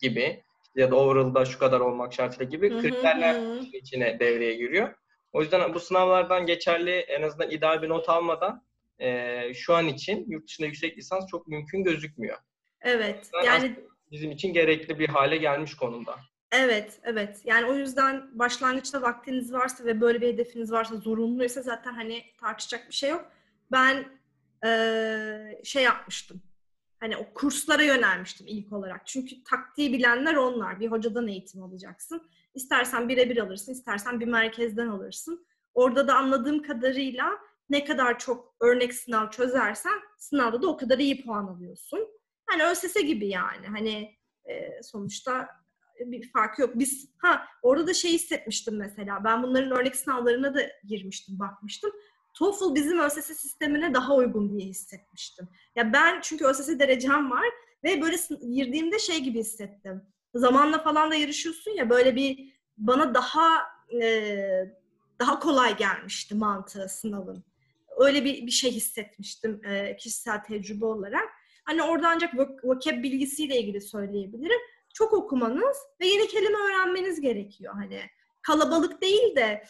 gibi 0.00 0.42
ya 0.76 0.90
da 0.90 0.96
overall'da 0.96 1.44
şu 1.44 1.58
kadar 1.58 1.80
olmak 1.80 2.12
şartıyla 2.12 2.50
gibi 2.50 2.80
kriterler 2.80 3.62
içine 3.72 4.20
devreye 4.20 4.54
giriyor. 4.54 4.94
O 5.32 5.42
yüzden 5.42 5.74
bu 5.74 5.80
sınavlardan 5.80 6.46
geçerli 6.46 6.90
en 6.90 7.22
azından 7.22 7.50
ideal 7.50 7.82
bir 7.82 7.88
not 7.88 8.08
almadan 8.08 8.64
e, 8.98 9.54
şu 9.54 9.74
an 9.74 9.88
için 9.88 10.30
yurt 10.30 10.48
dışında 10.48 10.66
yüksek 10.66 10.98
lisans 10.98 11.26
çok 11.26 11.46
mümkün 11.48 11.84
gözükmüyor. 11.84 12.38
Evet. 12.80 13.30
Yani 13.46 13.76
bizim 14.10 14.30
için 14.30 14.52
gerekli 14.52 14.98
bir 14.98 15.08
hale 15.08 15.36
gelmiş 15.36 15.74
konumda. 15.74 16.16
Evet, 16.52 17.00
evet. 17.02 17.40
Yani 17.44 17.66
o 17.66 17.74
yüzden 17.74 18.38
başlangıçta 18.38 19.02
vaktiniz 19.02 19.52
varsa 19.52 19.84
ve 19.84 20.00
böyle 20.00 20.20
bir 20.20 20.28
hedefiniz 20.28 20.72
varsa 20.72 20.96
zorunluysa 20.96 21.62
zaten 21.62 21.92
hani 21.92 22.24
tartışacak 22.40 22.88
bir 22.88 22.94
şey 22.94 23.10
yok. 23.10 23.32
Ben 23.72 24.06
ee, 24.64 25.60
şey 25.64 25.82
yapmıştım. 25.82 26.42
Hani 27.00 27.16
o 27.16 27.34
kurslara 27.34 27.82
yönelmiştim 27.82 28.46
ilk 28.46 28.72
olarak. 28.72 29.06
Çünkü 29.06 29.44
taktiği 29.44 29.92
bilenler 29.92 30.34
onlar. 30.34 30.80
Bir 30.80 30.90
hocadan 30.90 31.28
eğitim 31.28 31.62
alacaksın. 31.62 32.30
İstersen 32.54 33.08
birebir 33.08 33.36
alırsın, 33.36 33.72
istersen 33.72 34.20
bir 34.20 34.26
merkezden 34.26 34.88
alırsın. 34.88 35.46
Orada 35.74 36.08
da 36.08 36.14
anladığım 36.14 36.62
kadarıyla 36.62 37.38
ne 37.70 37.84
kadar 37.84 38.18
çok 38.18 38.54
örnek 38.60 38.94
sınav 38.94 39.30
çözersen 39.30 40.00
sınavda 40.18 40.62
da 40.62 40.68
o 40.68 40.76
kadar 40.76 40.98
iyi 40.98 41.24
puan 41.24 41.46
alıyorsun. 41.46 42.08
Hani 42.46 42.64
ÖSS 42.64 42.94
gibi 42.94 43.28
yani. 43.28 43.66
Hani 43.66 44.16
e, 44.44 44.82
sonuçta 44.82 45.48
bir 46.00 46.32
farkı 46.32 46.62
yok. 46.62 46.70
Biz 46.74 47.10
ha 47.18 47.46
orada 47.62 47.86
da 47.86 47.94
şey 47.94 48.12
hissetmiştim 48.12 48.76
mesela. 48.76 49.24
Ben 49.24 49.42
bunların 49.42 49.70
örnek 49.70 49.96
sınavlarına 49.96 50.54
da 50.54 50.60
girmiştim, 50.84 51.38
bakmıştım. 51.38 51.92
TOEFL 52.34 52.74
bizim 52.74 52.98
ÖSS 52.98 53.26
sistemine 53.26 53.94
daha 53.94 54.14
uygun 54.16 54.58
diye 54.58 54.68
hissetmiştim. 54.68 55.48
Ya 55.76 55.92
ben 55.92 56.20
çünkü 56.20 56.44
ÖSS 56.44 56.68
derecem 56.68 57.30
var 57.30 57.44
ve 57.84 58.02
böyle 58.02 58.16
girdiğimde 58.54 58.98
şey 58.98 59.20
gibi 59.20 59.38
hissettim. 59.38 60.02
Zamanla 60.34 60.78
falan 60.82 61.10
da 61.10 61.14
yarışıyorsun 61.14 61.70
ya 61.70 61.90
böyle 61.90 62.16
bir 62.16 62.52
bana 62.76 63.14
daha 63.14 63.62
e, 64.02 64.72
daha 65.18 65.38
kolay 65.38 65.76
gelmişti 65.76 66.34
mantığı 66.34 66.88
sınavın. 66.88 67.44
Öyle 67.98 68.24
bir, 68.24 68.46
bir 68.46 68.50
şey 68.50 68.70
hissetmiştim 68.70 69.60
e, 69.64 69.96
kişisel 69.96 70.44
tecrübe 70.44 70.84
olarak. 70.84 71.28
Hani 71.64 71.82
orada 71.82 72.08
ancak 72.08 72.34
vocab 72.64 73.02
bilgisiyle 73.02 73.60
ilgili 73.60 73.80
söyleyebilirim. 73.80 74.60
Çok 74.94 75.12
okumanız 75.12 75.76
ve 76.00 76.06
yeni 76.06 76.28
kelime 76.28 76.58
öğrenmeniz 76.58 77.20
gerekiyor. 77.20 77.74
Hani 77.74 78.00
kalabalık 78.42 79.02
değil 79.02 79.36
de 79.36 79.64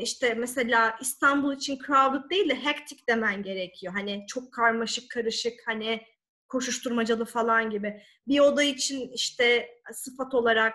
işte 0.00 0.34
mesela 0.34 0.98
İstanbul 1.00 1.56
için 1.56 1.78
crowded 1.86 2.30
değil 2.30 2.48
de 2.48 2.64
hectic 2.64 3.02
demen 3.08 3.42
gerekiyor. 3.42 3.92
Hani 3.92 4.24
çok 4.28 4.52
karmaşık, 4.52 5.10
karışık, 5.10 5.54
hani 5.66 6.02
koşuşturmacalı 6.48 7.24
falan 7.24 7.70
gibi. 7.70 8.02
Bir 8.28 8.40
oda 8.40 8.62
için 8.62 9.10
işte 9.12 9.68
sıfat 9.92 10.34
olarak 10.34 10.74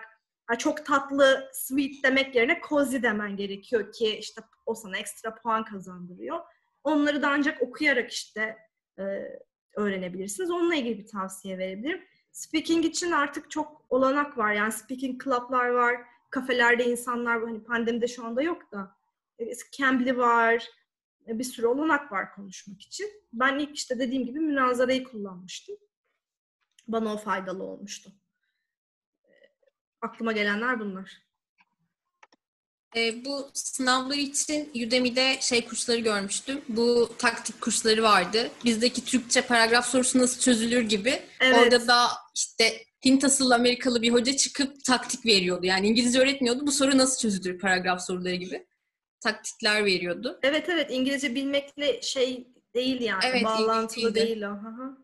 çok 0.58 0.86
tatlı, 0.86 1.50
sweet 1.52 2.04
demek 2.04 2.34
yerine 2.34 2.60
cozy 2.68 3.02
demen 3.02 3.36
gerekiyor 3.36 3.92
ki 3.92 4.16
işte 4.16 4.42
o 4.66 4.74
sana 4.74 4.96
ekstra 4.96 5.34
puan 5.34 5.64
kazandırıyor. 5.64 6.40
Onları 6.84 7.22
da 7.22 7.30
ancak 7.30 7.62
okuyarak 7.62 8.10
işte 8.10 8.58
e, 8.98 9.02
öğrenebilirsiniz. 9.76 10.50
Onunla 10.50 10.74
ilgili 10.74 10.98
bir 10.98 11.06
tavsiye 11.06 11.58
verebilirim. 11.58 12.04
Speaking 12.32 12.84
için 12.84 13.10
artık 13.10 13.50
çok 13.50 13.84
olanak 13.88 14.38
var. 14.38 14.52
Yani 14.52 14.72
speaking 14.72 15.24
club'lar 15.24 15.68
var. 15.68 15.96
Kafelerde 16.30 16.84
insanlar 16.84 17.42
hani 17.42 17.64
pandemide 17.64 18.08
şu 18.08 18.26
anda 18.26 18.42
yok 18.42 18.72
da 18.72 18.96
e, 19.38 19.44
Cambly 19.78 20.16
var. 20.16 20.68
E, 21.28 21.38
bir 21.38 21.44
sürü 21.44 21.66
olanak 21.66 22.12
var 22.12 22.34
konuşmak 22.34 22.80
için. 22.80 23.10
Ben 23.32 23.58
ilk 23.58 23.76
işte 23.76 23.98
dediğim 23.98 24.24
gibi 24.24 24.40
münazarayı 24.40 25.04
kullanmıştım. 25.04 25.76
Bana 26.88 27.14
o 27.14 27.16
faydalı 27.16 27.62
olmuştu. 27.62 28.12
E, 29.24 29.32
aklıma 30.00 30.32
gelenler 30.32 30.80
bunlar. 30.80 31.22
E, 32.96 33.24
bu 33.24 33.50
sınavlar 33.54 34.16
için 34.16 34.70
Udemy'de 34.86 35.36
şey 35.40 35.64
kursları 35.64 35.98
görmüştüm. 35.98 36.60
Bu 36.68 37.08
taktik 37.18 37.60
kursları 37.60 38.02
vardı. 38.02 38.50
Bizdeki 38.64 39.04
Türkçe 39.04 39.42
paragraf 39.42 39.86
sorusu 39.86 40.18
nasıl 40.18 40.40
çözülür 40.40 40.82
gibi. 40.82 41.22
Evet. 41.40 41.58
Orada 41.58 41.86
da 41.86 42.08
işte 42.34 42.84
Hint 43.04 43.24
asıllı 43.24 43.54
Amerikalı 43.54 44.02
bir 44.02 44.12
hoca 44.12 44.36
çıkıp 44.36 44.84
taktik 44.84 45.26
veriyordu. 45.26 45.66
Yani 45.66 45.86
İngilizce 45.88 46.20
öğretmiyordu. 46.20 46.66
Bu 46.66 46.72
soru 46.72 46.98
nasıl 46.98 47.20
çözülür 47.20 47.58
paragraf 47.58 48.02
soruları 48.06 48.34
gibi. 48.34 48.66
Taktikler 49.22 49.84
veriyordu. 49.84 50.38
Evet 50.42 50.68
evet 50.68 50.90
İngilizce 50.90 51.34
bilmekle 51.34 52.02
şey 52.02 52.48
değil 52.74 53.00
yani. 53.00 53.22
Evet, 53.24 53.44
bağlantılı 53.44 54.14
değil 54.14 54.42
o. 54.42 54.50
Hı 54.50 54.96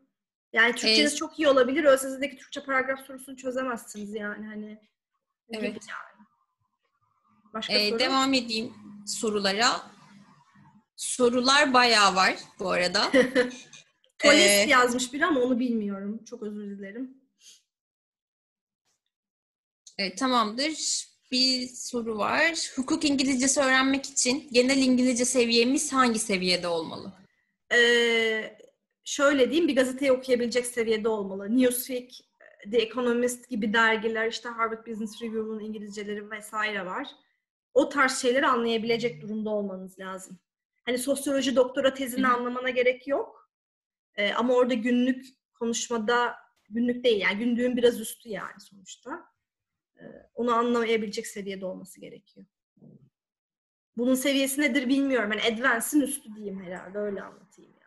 Yani 0.53 0.75
Türkçeniz 0.75 1.13
ee, 1.13 1.17
çok 1.17 1.39
iyi 1.39 1.49
olabilir. 1.49 1.85
ÖSS'deki 1.85 2.37
Türkçe 2.37 2.63
paragraf 2.63 3.07
sorusunu 3.07 3.37
çözemezsiniz 3.37 4.15
yani. 4.15 4.47
Hani 4.47 4.81
Evet. 5.51 5.87
Yani. 5.89 6.27
Başka 7.55 7.73
ee, 7.73 7.89
soru? 7.89 7.99
Devam 7.99 8.35
edeyim 8.35 8.75
sorulara. 9.07 9.91
Sorular 10.97 11.75
bayağı 11.75 12.15
var 12.15 12.37
bu 12.59 12.71
arada. 12.71 13.11
Polis 14.19 14.47
ee, 14.47 14.67
yazmış 14.69 15.13
biri 15.13 15.27
ama 15.27 15.41
onu 15.41 15.59
bilmiyorum. 15.59 16.25
Çok 16.25 16.43
özür 16.43 16.79
dilerim. 16.79 17.19
Evet, 19.99 20.19
tamamdır. 20.19 21.09
Bir 21.31 21.67
soru 21.67 22.19
var. 22.19 22.71
Hukuk 22.77 23.05
İngilizcesi 23.05 23.61
öğrenmek 23.61 24.07
için 24.07 24.49
genel 24.53 24.79
İngilizce 24.79 25.25
seviyemiz 25.25 25.93
hangi 25.93 26.19
seviyede 26.19 26.69
olmalı? 26.69 27.13
Ee, 27.75 28.59
şöyle 29.05 29.51
diyeyim, 29.51 29.69
bir 29.69 29.77
gazeteyi 29.77 30.13
okuyabilecek 30.13 30.67
seviyede 30.67 31.09
olmalı. 31.09 31.57
Newsweek, 31.57 32.29
The 32.71 32.79
Economist 32.79 33.49
gibi 33.49 33.73
dergiler, 33.73 34.29
işte 34.29 34.49
Harvard 34.49 34.87
Business 34.87 35.23
Review'un 35.23 35.61
İngilizceleri 35.61 36.31
vesaire 36.31 36.87
var 36.87 37.09
o 37.79 37.89
tarz 37.89 38.19
şeyleri 38.19 38.47
anlayabilecek 38.47 39.23
durumda 39.23 39.51
olmanız 39.51 39.99
lazım. 39.99 40.39
Hani 40.85 40.99
sosyoloji 40.99 41.57
doktora 41.57 41.95
tezini 41.95 42.27
Hı. 42.27 42.33
anlamana 42.33 42.71
gerek 42.71 43.09
yok. 43.09 43.51
Ee, 44.17 44.33
ama 44.33 44.55
orada 44.55 44.75
günlük 44.75 45.27
konuşmada 45.55 46.37
günlük 46.69 47.05
değil 47.05 47.21
yani 47.21 47.39
günlüğün 47.39 47.77
biraz 47.77 48.01
üstü 48.01 48.29
yani 48.29 48.61
sonuçta. 48.61 49.25
Ee, 50.01 50.05
onu 50.35 50.55
anlayabilecek 50.55 51.27
seviyede 51.27 51.67
olması 51.67 52.01
gerekiyor. 52.01 52.47
Bunun 53.97 54.15
seviyesi 54.15 54.61
nedir 54.61 54.89
bilmiyorum. 54.89 55.33
Yani 55.33 55.43
advance'ın 55.43 56.01
üstü 56.01 56.35
diyeyim 56.35 56.63
herhalde 56.65 56.99
öyle 56.99 57.23
anlatayım. 57.23 57.79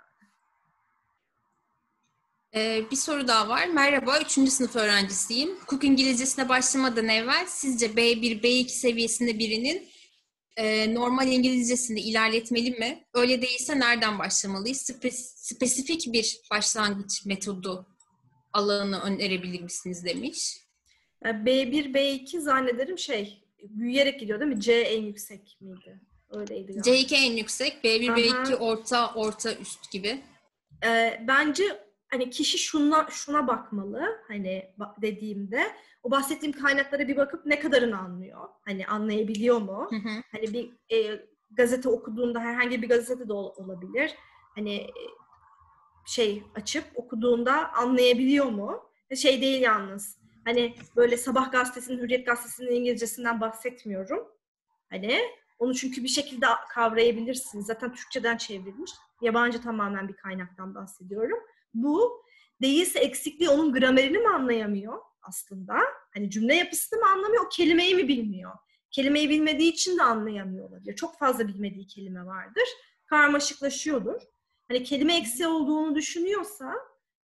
Ee, 2.56 2.86
bir 2.92 2.96
soru 2.96 3.28
daha 3.28 3.50
var. 3.50 3.68
Merhaba, 3.68 4.20
3. 4.20 4.32
sınıf 4.50 4.76
öğrencisiyim. 4.76 5.56
Hukuk 5.60 5.84
İngilizcesine 5.84 6.50
başlamadan 6.50 7.08
evvel 7.08 7.46
sizce 7.48 7.86
B1, 7.86 8.42
B2 8.42 8.68
seviyesinde 8.68 9.40
birinin 9.40 9.90
e, 10.58 10.94
normal 10.94 11.28
İngilizcesini 11.28 12.00
ilerletmeli 12.02 12.72
mi? 12.72 13.06
Öyle 13.14 13.42
değilse 13.42 13.80
nereden 13.80 14.20
başlamalıyız? 14.20 14.90
Spe- 14.90 15.36
spesifik 15.36 16.14
bir 16.14 16.42
başlangıç 16.52 17.26
metodu 17.26 17.88
alanı 18.54 19.02
önerebilir 19.02 19.62
misiniz 19.62 20.06
demiş. 20.06 20.58
B1, 21.30 21.94
B2 21.94 22.40
zannederim 22.40 22.98
şey 22.98 23.44
büyüyerek 23.70 24.20
gidiyor 24.20 24.40
değil 24.40 24.52
mi? 24.52 24.62
C 24.62 24.74
en 24.74 25.02
yüksek 25.02 25.58
miydi? 25.62 26.02
Öyleydi. 26.30 26.72
Galiba. 26.72 26.90
C2 26.90 27.16
en 27.16 27.32
yüksek, 27.32 27.84
B1, 27.84 28.12
Aha. 28.12 28.18
B2 28.18 28.56
orta, 28.56 29.14
orta 29.14 29.56
üst 29.56 29.92
gibi. 29.92 30.22
Ee, 30.86 31.24
bence 31.28 31.64
hani 32.12 32.30
kişi 32.30 32.58
şuna 32.58 33.08
şuna 33.10 33.48
bakmalı 33.48 34.22
hani 34.28 34.74
dediğimde 35.02 35.72
o 36.04 36.12
bahsettiğim 36.12 36.54
kaynaklara 36.54 37.08
bir 37.08 37.18
bakıp 37.18 37.46
ne 37.46 37.60
kadarını 37.60 37.98
anlıyor? 37.98 38.50
Hani 38.66 38.88
anlayabiliyor 38.88 39.58
mu? 39.62 39.88
Hı 39.90 39.96
hı. 39.96 40.24
Hani 40.32 40.54
bir 40.54 40.96
e, 40.98 41.26
gazete 41.52 41.90
okuduğunda 41.90 42.40
herhangi 42.40 42.82
bir 42.82 42.90
gazete 42.90 43.28
de 43.28 43.34
olabilir. 43.34 44.16
Hani 44.56 44.76
e, 44.76 44.94
şey 46.08 46.44
açıp 46.56 46.86
okuduğunda 46.96 47.74
anlayabiliyor 47.74 48.46
mu? 48.46 48.92
Şey 49.16 49.42
değil 49.42 49.62
yalnız. 49.62 50.21
Hani 50.46 50.76
böyle 50.96 51.18
Sabah 51.18 51.52
gazetesinin, 51.52 51.98
Hürriyet 51.98 52.26
gazetesinin 52.26 52.72
İngilizcesinden 52.72 53.42
bahsetmiyorum. 53.42 54.28
Hani 54.90 55.22
onu 55.60 55.76
çünkü 55.76 56.04
bir 56.04 56.08
şekilde 56.08 56.46
kavrayabilirsiniz. 56.70 57.66
Zaten 57.66 57.94
Türkçeden 57.94 58.38
çevrilmiş. 58.38 58.92
Yabancı 59.22 59.62
tamamen 59.62 60.08
bir 60.08 60.14
kaynaktan 60.14 60.76
bahsediyorum. 60.76 61.40
Bu 61.74 62.24
değilse 62.62 63.00
eksikliği 63.00 63.50
onun 63.50 63.74
gramerini 63.74 64.18
mi 64.18 64.30
anlayamıyor 64.30 64.98
aslında? 65.22 65.74
Hani 66.14 66.30
cümle 66.30 66.56
yapısını 66.56 67.00
mı 67.00 67.06
anlamıyor, 67.08 67.46
o 67.46 67.50
kelimeyi 67.50 67.96
mi 67.96 68.08
bilmiyor? 68.08 68.52
Kelimeyi 68.92 69.30
bilmediği 69.30 69.72
için 69.72 69.98
de 69.98 70.04
anlayamıyor 70.04 70.70
olabilir. 70.70 70.96
Çok 70.96 71.20
fazla 71.20 71.48
bilmediği 71.48 71.88
kelime 71.88 72.26
vardır. 72.26 72.64
Karmaşıklaşıyordur. 73.06 74.22
Hani 74.68 74.84
kelime 74.84 75.18
eksiği 75.18 75.48
olduğunu 75.48 75.96
düşünüyorsa 75.96 76.74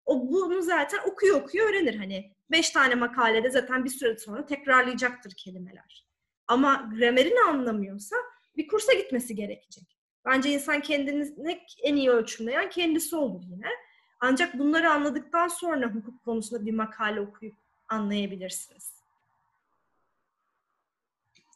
o 0.04 0.28
bunu 0.28 0.62
zaten 0.62 0.98
okuyor 1.06 1.40
okuyor 1.40 1.70
öğrenir. 1.70 1.94
Hani 1.94 2.31
beş 2.50 2.70
tane 2.70 2.94
makalede 2.94 3.50
zaten 3.50 3.84
bir 3.84 3.90
süre 3.90 4.18
sonra 4.18 4.46
tekrarlayacaktır 4.46 5.32
kelimeler. 5.34 6.06
Ama 6.48 6.90
gramerini 6.98 7.40
anlamıyorsa 7.40 8.16
bir 8.56 8.66
kursa 8.66 8.92
gitmesi 8.92 9.34
gerekecek. 9.34 9.84
Bence 10.24 10.50
insan 10.50 10.80
kendini 10.80 11.60
en 11.82 11.96
iyi 11.96 12.10
ölçümleyen 12.10 12.70
kendisi 12.70 13.16
olur 13.16 13.42
yine. 13.50 13.68
Ancak 14.20 14.58
bunları 14.58 14.90
anladıktan 14.90 15.48
sonra 15.48 15.86
hukuk 15.86 16.24
konusunda 16.24 16.66
bir 16.66 16.74
makale 16.74 17.20
okuyup 17.20 17.54
anlayabilirsiniz. 17.88 18.92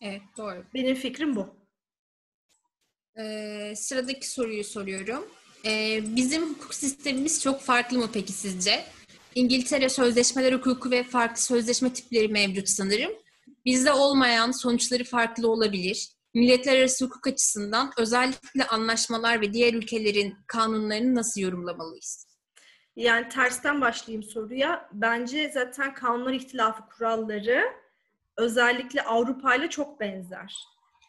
Evet, 0.01 0.23
doğru. 0.37 0.65
Benim 0.75 0.95
fikrim 0.95 1.37
bu. 1.37 1.55
Ee, 3.19 3.73
sıradaki 3.77 4.31
soruyu 4.31 4.65
soruyorum. 4.65 5.29
Ee, 5.65 6.01
bizim 6.17 6.43
hukuk 6.55 6.75
sistemimiz 6.75 7.43
çok 7.43 7.61
farklı 7.61 7.99
mı 7.99 8.11
peki 8.13 8.33
sizce? 8.33 8.85
İngiltere 9.37 9.89
sözleşmeler 9.89 10.53
hukuku 10.53 10.91
ve 10.91 11.05
farklı 11.05 11.43
sözleşme 11.43 11.93
tipleri 11.93 12.29
mevcut 12.29 12.69
sanırım. 12.69 13.13
Bizde 13.65 13.93
olmayan 13.93 14.51
sonuçları 14.51 15.05
farklı 15.05 15.51
olabilir. 15.51 16.09
Milletler 16.35 16.79
arası 16.79 17.05
hukuk 17.05 17.27
açısından 17.27 17.91
özellikle 17.99 18.65
anlaşmalar 18.65 19.41
ve 19.41 19.53
diğer 19.53 19.75
ülkelerin 19.75 20.37
kanunlarını 20.47 21.15
nasıl 21.15 21.41
yorumlamalıyız? 21.41 22.27
Yani 22.97 23.29
tersten 23.29 23.81
başlayayım 23.81 24.23
soruya. 24.23 24.89
Bence 24.93 25.51
zaten 25.55 25.95
kanunlar 25.95 26.33
ihtilafı 26.33 26.83
kuralları 26.87 27.63
özellikle 28.37 29.03
Avrupa 29.03 29.55
ile 29.55 29.71
çok 29.71 30.01
benzer. 30.01 30.55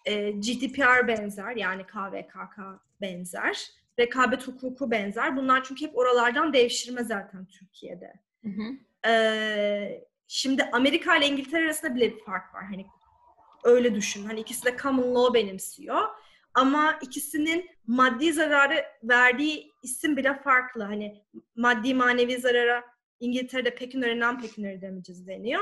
E, 0.05 0.31
GDPR 0.31 1.07
benzer 1.07 1.55
yani 1.55 1.83
KVKK 1.83 2.59
benzer. 3.01 3.71
Rekabet 3.99 4.47
hukuku 4.47 4.91
benzer. 4.91 5.37
Bunlar 5.37 5.63
çünkü 5.63 5.85
hep 5.85 5.97
oralardan 5.97 6.53
devşirme 6.53 7.03
zaten 7.03 7.45
Türkiye'de. 7.45 8.13
Hı 8.43 8.49
hı. 8.49 8.77
E, 9.11 10.07
şimdi 10.27 10.63
Amerika 10.63 11.15
ile 11.15 11.27
İngiltere 11.27 11.65
arasında 11.65 11.95
bile 11.95 12.15
bir 12.15 12.19
fark 12.19 12.53
var. 12.53 12.65
Hani 12.65 12.85
öyle 13.63 13.95
düşün. 13.95 14.25
Hani 14.25 14.39
ikisi 14.39 14.65
de 14.65 14.77
common 14.81 15.15
law 15.15 15.39
benimsiyor. 15.39 16.01
Ama 16.53 16.99
ikisinin 17.01 17.69
maddi 17.87 18.33
zararı 18.33 18.85
verdiği 19.03 19.71
isim 19.83 20.17
bile 20.17 20.33
farklı. 20.33 20.83
Hani 20.83 21.23
maddi 21.55 21.93
manevi 21.93 22.37
zarara 22.37 22.83
İngiltere'de 23.19 23.75
pecuniary 23.75 24.19
non-pecuniary 24.19 24.81
damages 24.81 25.27
deniyor. 25.27 25.61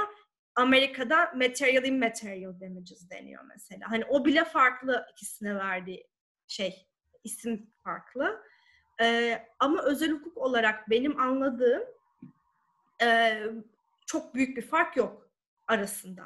Amerika'da 0.56 1.32
material 1.36 1.86
immaterial 1.86 2.60
damages 2.60 3.10
deniyor 3.10 3.44
mesela. 3.48 3.92
Hani 3.92 4.06
o 4.06 4.26
bile 4.26 4.44
farklı 4.44 5.06
ikisine 5.12 5.56
verdiği 5.56 6.08
şey, 6.48 6.88
isim 7.26 7.68
farklı. 7.84 8.44
Ee, 9.02 9.46
ama 9.60 9.84
özel 9.84 10.12
hukuk 10.12 10.38
olarak 10.38 10.90
benim 10.90 11.20
anladığım 11.20 11.84
e, 13.02 13.40
çok 14.06 14.36
büyük 14.36 14.58
bir 14.58 14.62
fark 14.62 14.98
yok 14.98 15.30
arasında. 15.68 16.24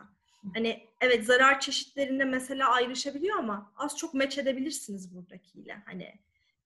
Hani 0.53 0.87
evet 1.01 1.25
zarar 1.25 1.59
çeşitlerinde 1.59 2.25
mesela 2.25 2.69
ayrışabiliyor 2.69 3.37
ama 3.37 3.71
az 3.77 3.97
çok 3.97 4.13
meç 4.13 4.37
edebilirsiniz 4.37 5.15
buradakiyle. 5.15 5.81
Hani 5.85 6.15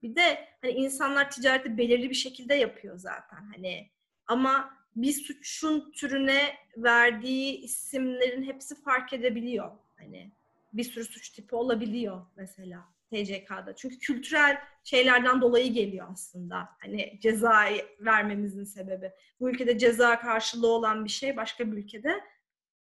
bir 0.03 0.15
de 0.15 0.47
hani 0.61 0.71
insanlar 0.73 1.31
ticareti 1.31 1.77
belirli 1.77 2.09
bir 2.09 2.15
şekilde 2.15 2.55
yapıyor 2.55 2.97
zaten. 2.97 3.49
Hani 3.53 3.89
ama 4.27 4.77
bir 4.95 5.13
suçun 5.13 5.91
türüne 5.91 6.55
verdiği 6.77 7.57
isimlerin 7.57 8.43
hepsi 8.43 8.81
fark 8.81 9.13
edebiliyor. 9.13 9.71
Hani 9.97 10.31
bir 10.73 10.83
sürü 10.83 11.05
suç 11.05 11.29
tipi 11.29 11.55
olabiliyor 11.55 12.25
mesela 12.35 12.83
TCK'da. 13.13 13.75
Çünkü 13.75 13.99
kültürel 13.99 14.57
şeylerden 14.83 15.41
dolayı 15.41 15.73
geliyor 15.73 16.07
aslında. 16.11 16.69
Hani 16.79 17.19
ceza 17.21 17.65
vermemizin 17.99 18.63
sebebi. 18.63 19.11
Bu 19.39 19.49
ülkede 19.49 19.77
ceza 19.77 20.19
karşılığı 20.19 20.67
olan 20.67 21.05
bir 21.05 21.09
şey 21.09 21.37
başka 21.37 21.71
bir 21.71 21.77
ülkede 21.77 22.19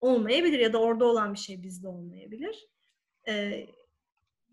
olmayabilir 0.00 0.58
ya 0.58 0.72
da 0.72 0.78
orada 0.78 1.04
olan 1.04 1.34
bir 1.34 1.38
şey 1.38 1.62
bizde 1.62 1.88
olmayabilir. 1.88 2.68
Ee, 3.28 3.66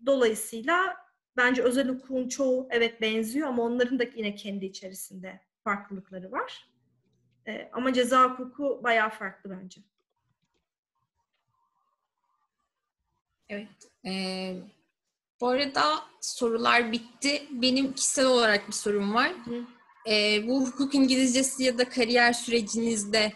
dolayısıyla 0.06 0.96
bence 1.36 1.62
özel 1.62 1.88
hukukun 1.88 2.28
çoğu 2.28 2.68
evet 2.70 3.00
benziyor 3.00 3.48
ama 3.48 3.62
onların 3.62 3.98
da 3.98 4.04
yine 4.16 4.34
kendi 4.34 4.66
içerisinde 4.66 5.40
farklılıkları 5.64 6.32
var. 6.32 6.68
Ee, 7.46 7.70
ama 7.72 7.92
ceza 7.92 8.30
hukuku 8.30 8.80
bayağı 8.82 9.10
farklı 9.10 9.50
bence. 9.50 9.80
Evet. 13.48 13.68
Ee, 14.06 14.56
bu 15.40 15.48
arada 15.48 15.82
sorular 16.20 16.92
bitti. 16.92 17.42
Benim 17.50 17.92
kişisel 17.92 18.26
olarak 18.26 18.68
bir 18.68 18.72
sorum 18.72 19.14
var. 19.14 19.32
Ee, 20.08 20.48
bu 20.48 20.66
hukuk 20.66 20.94
İngilizcesi 20.94 21.64
ya 21.64 21.78
da 21.78 21.88
kariyer 21.88 22.32
sürecinizde 22.32 23.32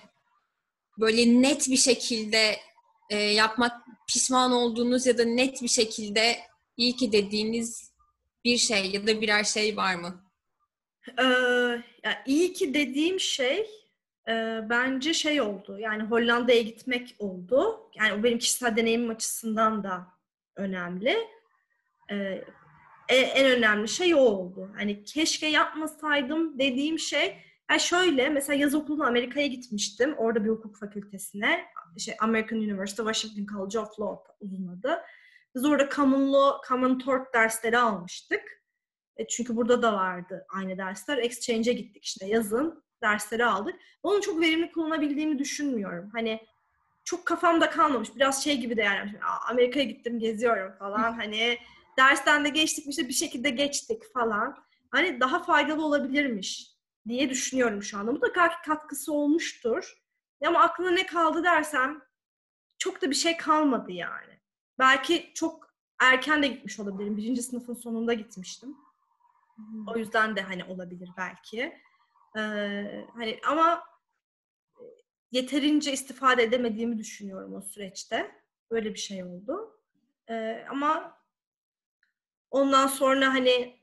böyle 0.98 1.42
net 1.42 1.68
bir 1.68 1.76
şekilde 1.76 2.57
e, 3.11 3.16
yapmak 3.16 3.72
pişman 4.09 4.53
olduğunuz 4.53 5.07
ya 5.07 5.18
da 5.18 5.24
net 5.24 5.62
bir 5.62 5.68
şekilde 5.68 6.38
iyi 6.76 6.96
ki 6.96 7.12
dediğiniz 7.12 7.92
bir 8.44 8.57
şey 8.57 8.90
ya 8.90 9.07
da 9.07 9.20
birer 9.20 9.44
şey 9.44 9.76
var 9.76 9.94
mı? 9.94 10.24
Ee, 11.18 11.22
yani 12.05 12.16
iyi 12.26 12.53
ki 12.53 12.74
dediğim 12.74 13.20
şey 13.20 13.70
e, 14.28 14.61
bence 14.70 15.14
şey 15.14 15.40
oldu. 15.40 15.78
Yani 15.78 16.03
Hollanda'ya 16.03 16.62
gitmek 16.62 17.16
oldu. 17.18 17.90
Yani 17.94 18.12
o 18.12 18.22
benim 18.22 18.38
kişisel 18.38 18.76
deneyimim 18.76 19.11
açısından 19.11 19.84
da 19.84 20.07
önemli. 20.57 21.16
Ee, 22.11 22.44
en 23.09 23.59
önemli 23.59 23.88
şey 23.88 24.14
o 24.14 24.18
oldu. 24.18 24.70
Hani 24.76 25.05
keşke 25.05 25.46
yapmasaydım 25.46 26.59
dediğim 26.59 26.98
şey 26.98 27.38
yani 27.70 27.80
şöyle 27.80 28.28
mesela 28.28 28.59
yaz 28.59 28.74
okuluna 28.74 29.07
Amerika'ya 29.07 29.46
gitmiştim. 29.46 30.14
Orada 30.18 30.44
bir 30.44 30.50
hukuk 30.50 30.76
fakültesine. 30.76 31.64
Şey, 31.98 32.14
American 32.20 32.59
University, 32.59 33.03
Washington 33.03 33.55
College 33.55 33.78
of 33.78 34.00
Law 34.00 34.32
uzun 34.40 34.68
adı. 34.68 35.03
Biz 35.55 35.64
orada 35.64 35.88
common 35.88 36.32
law, 36.32 36.68
common 36.68 36.98
tort 36.98 37.34
dersleri 37.34 37.78
almıştık. 37.78 38.42
E, 39.16 39.26
çünkü 39.26 39.57
burada 39.57 39.82
da 39.82 39.92
vardı 39.92 40.46
aynı 40.55 40.78
dersler. 40.78 41.18
Exchange'e 41.18 41.72
gittik 41.72 42.05
işte 42.05 42.26
yazın 42.26 42.84
dersleri 43.03 43.44
aldık. 43.44 43.74
Onu 44.03 44.20
çok 44.20 44.40
verimli 44.40 44.72
kullanabildiğimi 44.72 45.38
düşünmüyorum. 45.38 46.11
Hani 46.12 46.46
çok 47.05 47.26
kafamda 47.26 47.70
kalmamış. 47.70 48.16
Biraz 48.16 48.44
şey 48.44 48.59
gibi 48.59 48.76
de 48.76 48.82
yani 48.82 49.12
Amerika'ya 49.48 49.84
gittim 49.84 50.18
geziyorum 50.18 50.72
falan. 50.78 51.12
hani 51.12 51.59
dersten 51.99 52.45
de 52.45 52.49
geçtik 52.49 52.86
işte 52.86 53.09
bir 53.09 53.12
şekilde 53.12 53.51
geçtik 53.51 54.03
falan. 54.14 54.57
Hani 54.90 55.20
daha 55.20 55.43
faydalı 55.43 55.84
olabilirmiş 55.84 56.72
diye 57.09 57.30
düşünüyorum 57.30 57.82
şu 57.82 57.99
anda. 57.99 58.12
Mutlaka 58.12 58.62
katkısı 58.62 59.12
olmuştur. 59.12 59.95
Ama 60.47 60.61
aklına 60.61 60.90
ne 60.90 61.07
kaldı 61.07 61.45
dersem 61.45 62.03
çok 62.78 63.03
da 63.03 63.11
bir 63.11 63.14
şey 63.14 63.36
kalmadı 63.36 63.93
yani. 63.93 64.40
Belki 64.78 65.30
çok 65.34 65.74
erken 66.01 66.43
de 66.43 66.49
gitmiş 66.49 66.80
olabilirim. 66.80 67.16
Birinci 67.16 67.43
sınıfın 67.43 67.74
sonunda 67.74 68.12
gitmiştim. 68.12 68.76
Hmm. 69.57 69.88
O 69.88 69.97
yüzden 69.97 70.36
de 70.36 70.40
hani 70.40 70.64
olabilir 70.64 71.11
belki. 71.16 71.61
Ee, 72.36 73.07
hani 73.14 73.40
ama 73.47 73.84
yeterince 75.32 75.93
istifade 75.93 76.43
edemediğimi 76.43 76.99
düşünüyorum 76.99 77.55
o 77.55 77.61
süreçte. 77.61 78.43
Böyle 78.70 78.95
bir 78.95 78.99
şey 78.99 79.24
oldu. 79.24 79.80
Ee, 80.30 80.66
ama 80.70 81.18
ondan 82.53 82.86
sonra 82.86 83.34
hani 83.34 83.76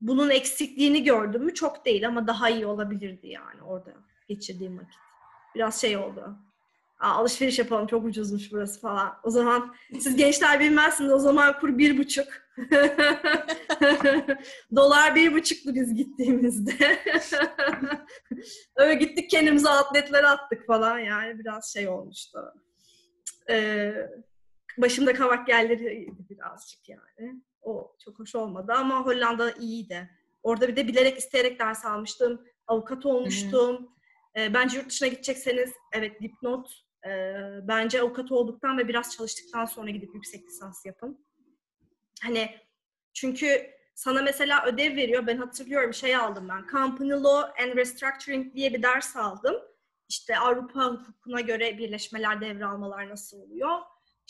bunun 0.00 0.30
eksikliğini 0.30 1.04
gördüm 1.04 1.44
mü 1.44 1.54
çok 1.54 1.84
değil 1.84 2.08
ama 2.08 2.26
daha 2.26 2.50
iyi 2.50 2.66
olabilirdi 2.66 3.28
yani 3.28 3.62
orada 3.62 3.90
geçirdiğim 4.28 4.78
vakit. 4.78 4.98
Biraz 5.54 5.80
şey 5.80 5.96
oldu. 5.96 6.38
Aa, 7.00 7.10
alışveriş 7.10 7.58
yapalım 7.58 7.86
çok 7.86 8.04
ucuzmuş 8.04 8.52
burası 8.52 8.80
falan. 8.80 9.20
O 9.22 9.30
zaman 9.30 9.74
siz 10.00 10.16
gençler 10.16 10.60
bilmezsiniz 10.60 11.12
o 11.12 11.18
zaman 11.18 11.60
kur 11.60 11.78
bir 11.78 11.98
buçuk. 11.98 12.26
Dolar 14.76 15.14
bir 15.14 15.32
buçuktu 15.32 15.74
biz 15.74 15.94
gittiğimizde. 15.94 16.72
Öyle 18.76 18.94
gittik 18.94 19.30
kendimize 19.30 19.68
atletler 19.68 20.24
attık 20.24 20.66
falan 20.66 20.98
yani 20.98 21.38
biraz 21.38 21.72
şey 21.72 21.88
olmuştu. 21.88 22.38
Ee, 23.50 23.94
başımda 24.78 25.14
kavak 25.14 25.48
yerleri 25.48 26.08
birazcık 26.30 26.88
yani. 26.88 27.42
O 27.62 27.96
çok 28.04 28.18
hoş 28.18 28.34
olmadı 28.34 28.72
ama 28.76 29.06
Hollanda 29.06 29.52
iyiydi. 29.52 30.10
Orada 30.42 30.68
bir 30.68 30.76
de 30.76 30.88
bilerek 30.88 31.18
isteyerek 31.18 31.60
ders 31.60 31.84
almıştım. 31.84 32.46
Avukat 32.66 33.06
olmuştum. 33.06 33.88
E, 34.36 34.54
bence 34.54 34.78
yurt 34.78 34.88
dışına 34.88 35.08
gidecekseniz 35.08 35.72
evet 35.92 36.22
dipnot 36.22 36.84
e, 37.06 37.10
bence 37.62 38.00
avukat 38.00 38.32
olduktan 38.32 38.78
ve 38.78 38.88
biraz 38.88 39.16
çalıştıktan 39.16 39.64
sonra 39.64 39.90
gidip 39.90 40.14
yüksek 40.14 40.46
lisans 40.46 40.86
yapın. 40.86 41.26
Hani 42.22 42.56
çünkü 43.14 43.70
sana 43.94 44.22
mesela 44.22 44.66
ödev 44.66 44.96
veriyor. 44.96 45.26
Ben 45.26 45.36
hatırlıyorum 45.36 45.94
şey 45.94 46.16
aldım 46.16 46.48
ben. 46.48 46.66
Company 46.70 47.10
Law 47.10 47.64
and 47.64 47.76
Restructuring 47.76 48.54
diye 48.54 48.74
bir 48.74 48.82
ders 48.82 49.16
aldım. 49.16 49.56
İşte 50.08 50.38
Avrupa 50.38 50.84
hukukuna 50.86 51.40
göre 51.40 51.78
birleşmeler, 51.78 52.40
devralmalar 52.40 53.08
nasıl 53.08 53.40
oluyor? 53.40 53.78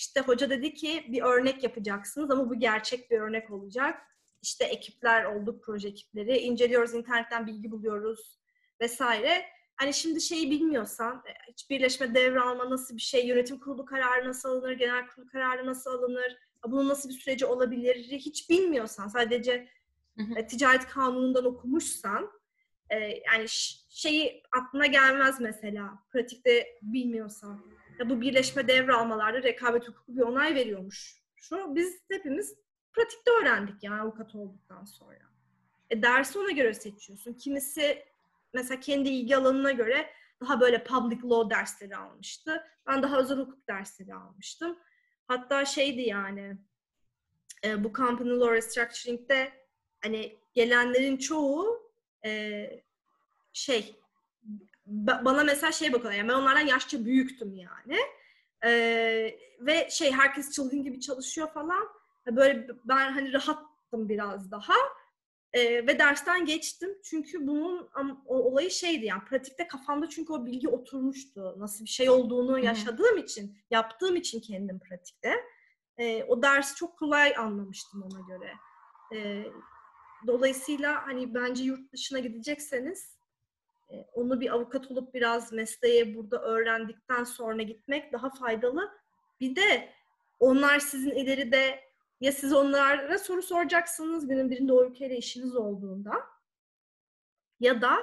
İşte 0.01 0.21
hoca 0.21 0.51
dedi 0.51 0.75
ki 0.75 1.05
bir 1.09 1.23
örnek 1.23 1.63
yapacaksınız 1.63 2.31
ama 2.31 2.51
bu 2.51 2.59
gerçek 2.59 3.11
bir 3.11 3.21
örnek 3.21 3.51
olacak. 3.51 4.03
İşte 4.43 4.65
ekipler 4.65 5.25
olduk, 5.25 5.65
proje 5.65 5.89
ekipleri. 5.89 6.39
inceliyoruz, 6.39 6.95
internetten 6.95 7.47
bilgi 7.47 7.71
buluyoruz 7.71 8.39
vesaire. 8.81 9.45
Hani 9.77 9.95
şimdi 9.95 10.21
şeyi 10.21 10.51
bilmiyorsan, 10.51 11.23
e, 11.27 11.53
hiç 11.53 11.71
birleşme 11.71 12.15
devralma 12.15 12.71
nasıl 12.71 12.97
bir 12.97 13.01
şey, 13.01 13.27
yönetim 13.27 13.61
kurulu 13.61 13.85
kararı 13.85 14.29
nasıl 14.29 14.49
alınır, 14.49 14.73
genel 14.73 15.07
kurulu 15.07 15.27
kararı 15.27 15.67
nasıl 15.67 15.91
alınır, 15.91 16.37
bunun 16.67 16.89
nasıl 16.89 17.09
bir 17.09 17.15
süreci 17.15 17.47
olabilir 17.47 17.97
hiç 17.97 18.51
bilmiyorsan, 18.51 19.09
sadece 19.09 19.69
hı 20.19 20.23
hı. 20.23 20.39
E, 20.39 20.47
ticaret 20.47 20.87
kanunundan 20.87 21.45
okumuşsan, 21.45 22.31
e, 22.91 22.97
yani 22.99 23.47
şeyi 23.89 24.43
aklına 24.53 24.87
gelmez 24.87 25.41
mesela, 25.41 25.91
pratikte 26.13 26.79
bilmiyorsan. 26.83 27.80
Bu 28.05 28.21
birleşme 28.21 28.69
devralmalarda 28.69 29.43
rekabet 29.43 29.89
hukuku 29.89 30.17
bir 30.17 30.23
onay 30.23 30.55
veriyormuş. 30.55 31.21
Şu 31.37 31.75
biz 31.75 32.03
hepimiz 32.11 32.55
pratikte 32.93 33.31
öğrendik 33.31 33.83
yani 33.83 34.01
avukat 34.01 34.35
olduktan 34.35 34.85
sonra. 34.85 35.19
E, 35.91 36.03
dersi 36.03 36.39
ona 36.39 36.51
göre 36.51 36.75
seçiyorsun. 36.75 37.35
Kimisi 37.35 38.05
mesela 38.53 38.81
kendi 38.81 39.09
ilgi 39.09 39.37
alanına 39.37 39.73
göre 39.73 40.11
daha 40.41 40.61
böyle 40.61 40.85
public 40.85 41.21
law 41.25 41.57
dersleri 41.57 41.97
almıştı. 41.97 42.65
Ben 42.87 43.03
daha 43.03 43.19
özel 43.19 43.39
hukuk 43.39 43.69
dersleri 43.69 44.15
almıştım. 44.15 44.79
Hatta 45.29 45.65
şeydi 45.65 46.01
yani 46.01 46.57
e, 47.65 47.85
bu 47.85 47.93
company 47.93 48.31
law 48.31 48.57
restructuring'de 48.57 49.53
hani 50.03 50.39
gelenlerin 50.55 51.17
çoğu 51.17 51.93
e, 52.25 52.83
şey 53.53 53.97
bana 55.25 55.45
mesela 55.45 55.73
şey 55.73 55.93
bakıyorlar 55.93 56.19
yani 56.19 56.29
ben 56.29 56.35
onlardan 56.35 56.67
yaşça 56.67 57.05
büyüktüm 57.05 57.55
yani. 57.55 57.99
E, 58.65 58.71
ve 59.61 59.89
şey 59.91 60.13
herkes 60.13 60.53
çılgın 60.53 60.83
gibi 60.83 61.01
çalışıyor 61.01 61.49
falan. 61.49 61.89
Böyle 62.27 62.69
ben 62.85 63.13
hani 63.13 63.33
rahattım 63.33 64.09
biraz 64.09 64.51
daha. 64.51 64.75
E, 65.53 65.87
ve 65.87 65.99
dersten 65.99 66.45
geçtim 66.45 66.91
çünkü 67.05 67.47
bunun 67.47 67.91
o, 68.27 68.35
olayı 68.35 68.71
şeydi 68.71 69.07
yani 69.07 69.25
pratikte 69.25 69.67
kafamda 69.67 70.09
çünkü 70.09 70.33
o 70.33 70.47
bilgi 70.47 70.69
oturmuştu. 70.69 71.55
Nasıl 71.59 71.85
bir 71.85 71.91
şey 71.91 72.11
olduğunu 72.11 72.59
yaşadığım 72.59 73.19
için, 73.19 73.59
yaptığım 73.71 74.17
için 74.17 74.41
kendim 74.41 74.79
pratikte. 74.79 75.35
E, 75.99 76.25
o 76.25 76.43
dersi 76.43 76.75
çok 76.75 76.99
kolay 76.99 77.37
anlamıştım 77.37 78.03
ona 78.03 78.21
göre. 78.21 78.53
E, 79.15 79.45
dolayısıyla 80.27 81.07
hani 81.07 81.35
bence 81.35 81.65
yurt 81.65 81.93
dışına 81.93 82.19
gidecekseniz 82.19 83.20
onu 84.13 84.41
bir 84.41 84.55
avukat 84.55 84.91
olup 84.91 85.15
biraz 85.15 85.53
mesleğe 85.53 86.15
burada 86.15 86.43
öğrendikten 86.43 87.25
sonra 87.25 87.63
gitmek 87.63 88.13
daha 88.13 88.31
faydalı. 88.31 88.91
Bir 89.41 89.57
de 89.57 89.89
onlar 90.41 90.79
sizin 90.79 91.11
ileride 91.11 91.81
ya 92.21 92.33
siz 92.33 92.53
onlara 92.53 93.19
soru 93.19 93.43
soracaksınız 93.43 94.29
günün 94.29 94.51
birinde 94.51 94.73
o 94.73 94.85
ülkeyle 94.85 95.17
işiniz 95.17 95.57
olduğunda 95.57 96.13
ya 97.61 97.83
da 97.83 97.99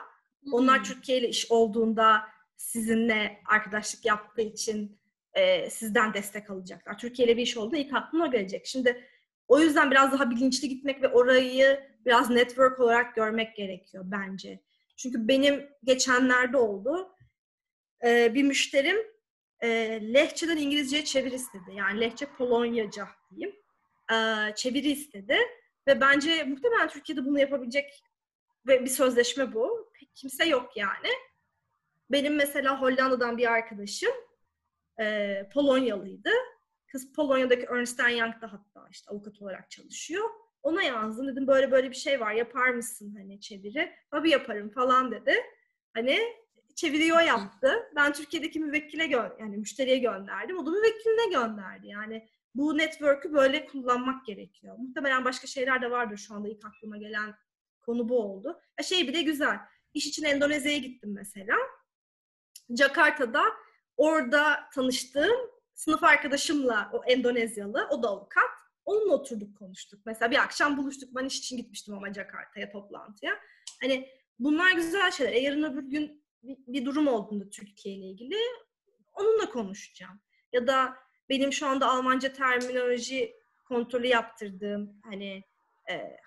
onlar 0.51 0.77
hmm. 0.77 0.83
Türkiye 0.83 1.17
ile 1.17 1.29
iş 1.29 1.51
olduğunda 1.51 2.21
sizinle 2.55 3.41
arkadaşlık 3.45 4.05
yaptığı 4.05 4.41
için 4.41 4.99
e, 5.33 5.69
sizden 5.69 6.13
destek 6.13 6.49
alacaklar. 6.49 6.97
Türkiye 6.97 7.27
ile 7.27 7.37
bir 7.37 7.41
iş 7.41 7.57
olduğunda 7.57 7.77
ilk 7.77 7.93
aklına 7.93 8.27
gelecek. 8.27 8.65
Şimdi 8.65 9.03
o 9.47 9.59
yüzden 9.59 9.91
biraz 9.91 10.11
daha 10.11 10.31
bilinçli 10.31 10.69
gitmek 10.69 11.01
ve 11.01 11.07
orayı 11.07 11.89
biraz 12.05 12.29
network 12.29 12.79
olarak 12.79 13.15
görmek 13.15 13.55
gerekiyor 13.55 14.03
bence. 14.07 14.59
Çünkü 14.97 15.27
benim 15.27 15.69
geçenlerde 15.83 16.57
oldu. 16.57 17.15
Ee, 18.05 18.33
bir 18.33 18.43
müşterim 18.43 18.97
e, 19.63 19.69
Lehçeden 20.13 20.57
İngilizceye 20.57 21.05
çevir 21.05 21.31
istedi. 21.31 21.71
Yani 21.73 22.01
Lehçe 22.01 22.25
Polonyaca 22.25 23.07
diyeyim 23.29 23.55
e, 24.11 24.15
çeviri 24.55 24.91
istedi. 24.91 25.37
Ve 25.87 26.01
bence 26.01 26.43
muhtemelen 26.43 26.87
Türkiye'de 26.87 27.25
bunu 27.25 27.39
yapabilecek 27.39 28.03
ve 28.67 28.85
bir 28.85 28.89
sözleşme 28.89 29.53
bu. 29.53 29.91
Pek 29.99 30.15
kimse 30.15 30.45
yok 30.45 30.77
yani. 30.77 31.09
Benim 32.11 32.35
mesela 32.35 32.81
Hollanda'dan 32.81 33.37
bir 33.37 33.51
arkadaşım 33.51 34.13
e, 34.99 35.49
Polonyalıydı. 35.53 36.29
Kız 36.87 37.13
Polonya'daki 37.13 37.65
Ernst 37.65 37.99
Young'da 37.99 38.53
hatta 38.53 38.87
işte 38.91 39.11
avukat 39.11 39.41
olarak 39.41 39.71
çalışıyor. 39.71 40.29
Ona 40.63 40.83
yazdım 40.83 41.27
dedim 41.27 41.47
böyle 41.47 41.71
böyle 41.71 41.89
bir 41.89 41.95
şey 41.95 42.19
var 42.19 42.33
yapar 42.33 42.69
mısın 42.69 43.15
hani 43.17 43.41
çeviri? 43.41 43.91
Tabii 44.11 44.29
yaparım 44.29 44.69
falan 44.69 45.11
dedi. 45.11 45.35
Hani 45.93 46.19
çeviriyi 46.75 47.13
o 47.13 47.19
yaptı. 47.19 47.73
Ben 47.95 48.13
Türkiye'deki 48.13 48.59
müvekkile 48.59 49.05
gö- 49.05 49.41
yani 49.41 49.57
müşteriye 49.57 49.97
gönderdim. 49.97 50.57
O 50.57 50.65
da 50.65 50.71
müvekkiline 50.71 51.29
gönderdi. 51.31 51.87
Yani 51.87 52.27
bu 52.55 52.77
network'ü 52.77 53.33
böyle 53.33 53.65
kullanmak 53.65 54.25
gerekiyor. 54.25 54.75
Muhtemelen 54.79 55.25
başka 55.25 55.47
şeyler 55.47 55.81
de 55.81 55.91
vardır 55.91 56.17
şu 56.17 56.33
anda 56.33 56.49
ilk 56.49 56.65
aklıma 56.65 56.97
gelen 56.97 57.35
konu 57.81 58.09
bu 58.09 58.19
oldu. 58.19 58.59
Ya 58.79 58.83
şey 58.83 59.07
bile 59.07 59.21
güzel. 59.21 59.57
İş 59.93 60.07
için 60.07 60.23
Endonezya'ya 60.23 60.77
gittim 60.77 61.13
mesela. 61.13 61.55
Jakarta'da 62.69 63.43
orada 63.97 64.69
tanıştığım 64.73 65.37
sınıf 65.73 66.03
arkadaşımla 66.03 66.89
o 66.93 67.03
Endonezyalı, 67.03 67.87
o 67.91 68.03
da 68.03 68.07
avukat. 68.09 68.56
Onunla 68.87 69.13
oturduk 69.13 69.57
konuştuk. 69.57 70.01
Mesela 70.05 70.31
bir 70.31 70.43
akşam 70.43 70.77
buluştuk. 70.77 71.15
Ben 71.15 71.25
iş 71.25 71.39
için 71.39 71.57
gitmiştim 71.57 71.93
ama 71.93 72.13
Jakarta'ya 72.13 72.71
toplantıya. 72.71 73.31
Hani 73.81 74.09
bunlar 74.39 74.71
güzel 74.71 75.11
şeyler. 75.11 75.33
E 75.33 75.39
yarın 75.39 75.63
öbür 75.63 75.83
gün 75.83 76.23
bir, 76.43 76.57
bir 76.67 76.85
durum 76.85 77.07
olduğunda 77.07 77.49
Türkiye 77.49 77.95
ile 77.95 78.05
ilgili 78.05 78.35
onunla 79.13 79.49
konuşacağım. 79.49 80.19
Ya 80.53 80.67
da 80.67 80.95
benim 81.29 81.53
şu 81.53 81.67
anda 81.67 81.87
Almanca 81.87 82.33
terminoloji 82.33 83.33
kontrolü 83.65 84.07
yaptırdığım 84.07 85.01
hani 85.03 85.43
e, 85.91 86.17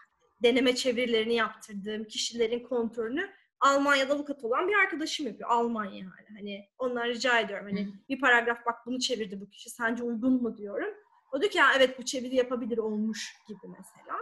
deneme 0.42 0.74
çevirilerini 0.74 1.34
yaptırdığım 1.34 2.04
kişilerin 2.04 2.60
kontrolünü 2.60 3.30
Almanya'da 3.60 4.14
avukat 4.14 4.44
olan 4.44 4.68
bir 4.68 4.74
arkadaşım 4.74 5.26
yapıyor. 5.26 5.50
Almanya 5.50 5.98
yani. 5.98 6.38
Hani 6.38 6.68
onlar 6.78 7.08
rica 7.08 7.40
ediyorum. 7.40 7.66
Hani 7.66 7.88
bir 8.08 8.20
paragraf 8.20 8.66
bak 8.66 8.86
bunu 8.86 8.98
çevirdi 8.98 9.40
bu 9.40 9.50
kişi. 9.50 9.70
Sence 9.70 10.02
uygun 10.02 10.42
mu 10.42 10.56
diyorum. 10.56 10.94
O 11.32 11.40
diyor 11.40 11.52
ki 11.52 11.58
ya 11.58 11.72
evet 11.76 11.98
bu 11.98 12.04
çeviri 12.04 12.34
yapabilir 12.34 12.78
olmuş 12.78 13.34
gibi 13.48 13.66
mesela. 13.78 14.18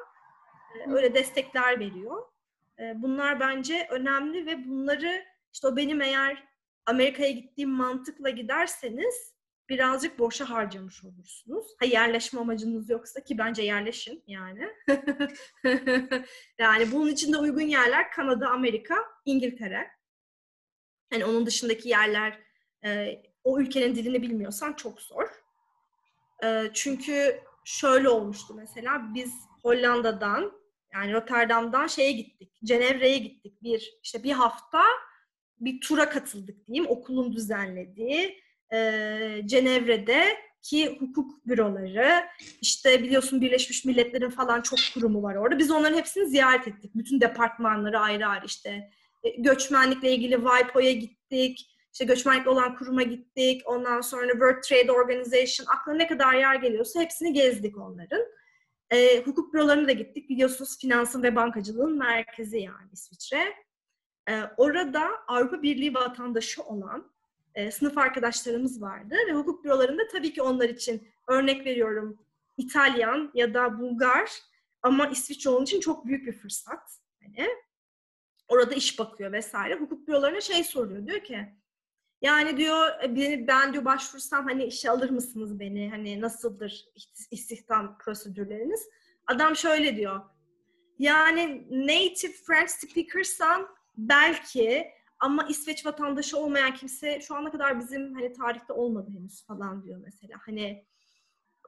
Ee, 0.74 0.92
öyle 0.92 1.14
destekler 1.14 1.80
veriyor. 1.80 2.22
Ee, 2.78 2.92
bunlar 2.96 3.40
bence 3.40 3.86
önemli 3.90 4.46
ve 4.46 4.68
bunları 4.68 5.24
işte 5.52 5.68
o 5.68 5.76
benim 5.76 6.02
eğer 6.02 6.44
Amerika'ya 6.86 7.30
gittiğim 7.30 7.70
mantıkla 7.70 8.30
giderseniz 8.30 9.38
birazcık 9.68 10.18
boşa 10.18 10.50
harcamış 10.50 11.04
olursunuz. 11.04 11.66
Ha 11.78 11.86
yerleşme 11.86 12.40
amacınız 12.40 12.90
yoksa 12.90 13.24
ki 13.24 13.38
bence 13.38 13.62
yerleşin 13.62 14.24
yani. 14.26 14.68
yani 16.58 16.92
bunun 16.92 17.08
için 17.08 17.32
de 17.32 17.36
uygun 17.36 17.60
yerler 17.60 18.10
Kanada, 18.10 18.50
Amerika, 18.50 18.94
İngiltere. 19.24 19.90
Hani 21.12 21.24
onun 21.24 21.46
dışındaki 21.46 21.88
yerler 21.88 22.38
e, 22.84 23.22
o 23.44 23.60
ülkenin 23.60 23.94
dilini 23.94 24.22
bilmiyorsan 24.22 24.72
çok 24.72 25.00
zor. 25.00 25.28
Çünkü 26.74 27.40
şöyle 27.64 28.08
olmuştu 28.08 28.54
mesela 28.54 29.14
biz 29.14 29.34
Hollanda'dan 29.62 30.52
yani 30.94 31.12
Rotterdam'dan 31.12 31.86
şeye 31.86 32.12
gittik. 32.12 32.52
Cenevre'ye 32.64 33.18
gittik. 33.18 33.62
Bir 33.62 33.98
işte 34.02 34.22
bir 34.22 34.32
hafta 34.32 34.82
bir 35.60 35.80
tura 35.80 36.08
katıldık 36.08 36.66
diyeyim. 36.66 36.86
Okulun 36.88 37.32
düzenlediği 37.32 38.40
e, 38.72 39.42
Cenevre'de 39.46 40.36
ki 40.62 40.98
hukuk 41.00 41.46
büroları, 41.46 42.24
işte 42.60 43.02
biliyorsun 43.02 43.40
Birleşmiş 43.40 43.84
Milletler'in 43.84 44.30
falan 44.30 44.62
çok 44.62 44.78
kurumu 44.94 45.22
var 45.22 45.34
orada. 45.34 45.58
Biz 45.58 45.70
onların 45.70 45.96
hepsini 45.96 46.26
ziyaret 46.26 46.68
ettik. 46.68 46.94
Bütün 46.94 47.20
departmanları 47.20 47.98
ayrı 47.98 48.26
ayrı 48.26 48.46
işte 48.46 48.90
e, 49.24 49.30
göçmenlikle 49.38 50.12
ilgili 50.12 50.34
WIPO'ya 50.34 50.92
gittik. 50.92 51.77
İşte 51.98 52.14
göçmenlikle 52.14 52.50
olan 52.50 52.76
kuruma 52.76 53.02
gittik. 53.02 53.62
Ondan 53.66 54.00
sonra 54.00 54.30
World 54.32 54.62
Trade 54.62 54.92
Organization, 54.92 55.66
aklına 55.66 55.96
ne 55.96 56.06
kadar 56.06 56.34
yer 56.34 56.54
geliyorsa 56.54 57.00
hepsini 57.00 57.32
gezdik 57.32 57.78
onların. 57.78 58.24
E, 58.90 59.22
hukuk 59.22 59.54
bürolarına 59.54 59.88
da 59.88 59.92
gittik. 59.92 60.28
Biliyorsunuz 60.28 60.78
finansın 60.78 61.22
ve 61.22 61.36
bankacılığın 61.36 61.98
merkezi 61.98 62.58
yani 62.58 62.88
İsviçre. 62.92 63.54
E, 64.28 64.42
orada 64.56 65.10
Avrupa 65.28 65.62
Birliği 65.62 65.94
vatandaşı 65.94 66.62
olan 66.62 67.12
e, 67.54 67.70
sınıf 67.70 67.98
arkadaşlarımız 67.98 68.82
vardı 68.82 69.14
ve 69.28 69.32
hukuk 69.32 69.64
bürolarında 69.64 70.02
tabii 70.12 70.32
ki 70.32 70.42
onlar 70.42 70.68
için 70.68 71.08
örnek 71.28 71.66
veriyorum 71.66 72.18
İtalyan 72.56 73.30
ya 73.34 73.54
da 73.54 73.78
Bulgar 73.78 74.30
ama 74.82 75.06
İsviçre 75.06 75.50
onun 75.50 75.64
için 75.64 75.80
çok 75.80 76.06
büyük 76.06 76.26
bir 76.26 76.32
fırsat. 76.32 77.00
Hani 77.22 77.48
orada 78.48 78.74
iş 78.74 78.98
bakıyor 78.98 79.32
vesaire. 79.32 79.74
Hukuk 79.74 80.08
bürolarına 80.08 80.40
şey 80.40 80.64
soruyor. 80.64 81.06
Diyor 81.06 81.20
ki 81.20 81.57
yani 82.22 82.56
diyor 82.56 82.88
beni 83.02 83.46
ben 83.46 83.72
diyor 83.72 83.84
başvursam 83.84 84.44
hani 84.44 84.64
işe 84.64 84.90
alır 84.90 85.10
mısınız 85.10 85.60
beni? 85.60 85.90
Hani 85.90 86.20
nasıldır 86.20 86.84
istihdam 87.30 87.98
prosedürleriniz? 87.98 88.88
Adam 89.26 89.56
şöyle 89.56 89.96
diyor. 89.96 90.20
Yani 90.98 91.66
native 91.70 92.32
French 92.32 92.70
speakersan 92.70 93.68
belki 93.96 94.86
ama 95.20 95.46
İsveç 95.48 95.86
vatandaşı 95.86 96.38
olmayan 96.38 96.74
kimse 96.74 97.20
şu 97.20 97.34
ana 97.34 97.50
kadar 97.50 97.80
bizim 97.80 98.14
hani 98.14 98.32
tarihte 98.32 98.72
olmadı 98.72 99.10
henüz 99.18 99.46
falan 99.46 99.84
diyor 99.84 100.00
mesela. 100.04 100.38
Hani 100.46 100.84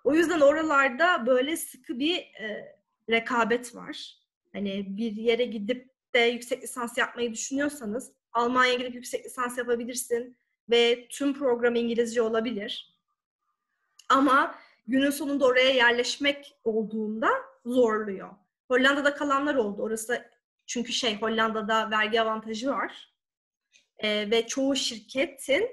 o 0.05 0.15
yüzden 0.15 0.41
oralarda 0.41 1.27
böyle 1.27 1.57
sıkı 1.57 1.99
bir 1.99 2.17
e, 2.17 2.77
rekabet 3.11 3.75
var. 3.75 4.21
Hani 4.53 4.97
bir 4.97 5.13
yere 5.13 5.45
gidip 5.45 5.91
de 6.15 6.19
yüksek 6.19 6.63
lisans 6.63 6.99
yapmayı 6.99 7.33
düşünüyorsanız 7.33 8.13
Almanya'ya 8.33 8.79
gidip 8.79 8.95
yüksek 8.95 9.27
lisans 9.27 9.59
yapabilirsin 9.59 10.37
ve 10.71 11.09
tüm 11.09 11.35
program 11.35 11.75
İngilizce 11.75 12.23
olabilir. 12.23 12.95
Ama 14.09 14.55
günün 14.87 15.11
sonunda 15.11 15.45
oraya 15.47 15.71
yerleşmek 15.71 16.59
olduğunda 16.64 17.29
zorluyor. 17.64 18.31
Hollanda'da 18.68 19.14
kalanlar 19.14 19.55
oldu. 19.55 19.83
Orası 19.83 20.31
çünkü 20.66 20.93
şey 20.93 21.21
Hollanda'da 21.21 21.91
vergi 21.91 22.21
avantajı 22.21 22.71
var. 22.71 23.14
Ee, 23.99 24.31
ve 24.31 24.47
çoğu 24.47 24.77
şirketin 24.77 25.71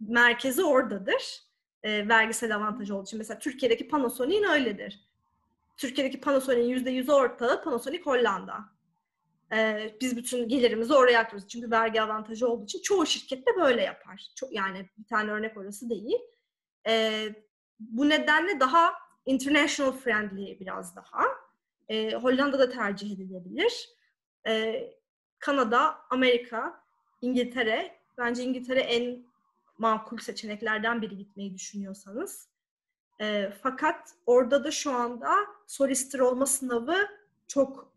merkezi 0.00 0.64
oradadır. 0.64 1.42
Ee, 1.82 2.08
vergisel 2.08 2.56
avantajı 2.56 2.94
olduğu 2.94 3.06
için. 3.06 3.18
Mesela 3.18 3.38
Türkiye'deki 3.38 3.88
Panasonic'in 3.88 4.44
öyledir. 4.44 5.00
Türkiye'deki 5.76 6.20
Panasonic'in 6.20 6.84
%100'ü 6.84 7.12
ortağı 7.12 7.64
Panasonic 7.64 8.02
Hollanda. 8.02 8.64
Ee, 9.52 9.96
biz 10.00 10.16
bütün 10.16 10.48
gelirimizi 10.48 10.94
oraya 10.94 11.20
aktarıyoruz. 11.20 11.48
Çünkü 11.48 11.70
vergi 11.70 12.02
avantajı 12.02 12.48
olduğu 12.48 12.64
için 12.64 12.82
çoğu 12.82 13.06
şirket 13.06 13.46
de 13.46 13.50
böyle 13.56 13.82
yapar. 13.82 14.26
Çok, 14.36 14.52
yani 14.52 14.88
bir 14.98 15.04
tane 15.04 15.30
örnek 15.30 15.56
orası 15.56 15.90
değil. 15.90 16.18
Ee, 16.88 17.28
bu 17.80 18.08
nedenle 18.08 18.60
daha 18.60 18.92
international 19.26 19.92
friendly 19.92 20.60
biraz 20.60 20.96
daha. 20.96 21.24
Ee, 21.88 22.14
Hollanda'da 22.14 22.70
tercih 22.70 23.12
edilebilir. 23.12 23.88
Ee, 24.46 24.90
Kanada, 25.38 25.98
Amerika, 26.10 26.84
İngiltere. 27.22 28.00
Bence 28.18 28.42
İngiltere 28.42 28.80
en 28.80 29.24
makul 29.78 30.18
seçeneklerden 30.18 31.02
biri 31.02 31.16
gitmeyi 31.16 31.54
düşünüyorsanız. 31.54 32.48
E, 33.20 33.52
fakat 33.62 34.14
orada 34.26 34.64
da 34.64 34.70
şu 34.70 34.92
anda 34.92 35.34
solister 35.66 36.18
olma 36.18 36.46
sınavı 36.46 36.96
çok 37.48 37.89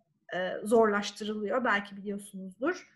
zorlaştırılıyor. 0.63 1.65
Belki 1.65 1.97
biliyorsunuzdur. 1.97 2.87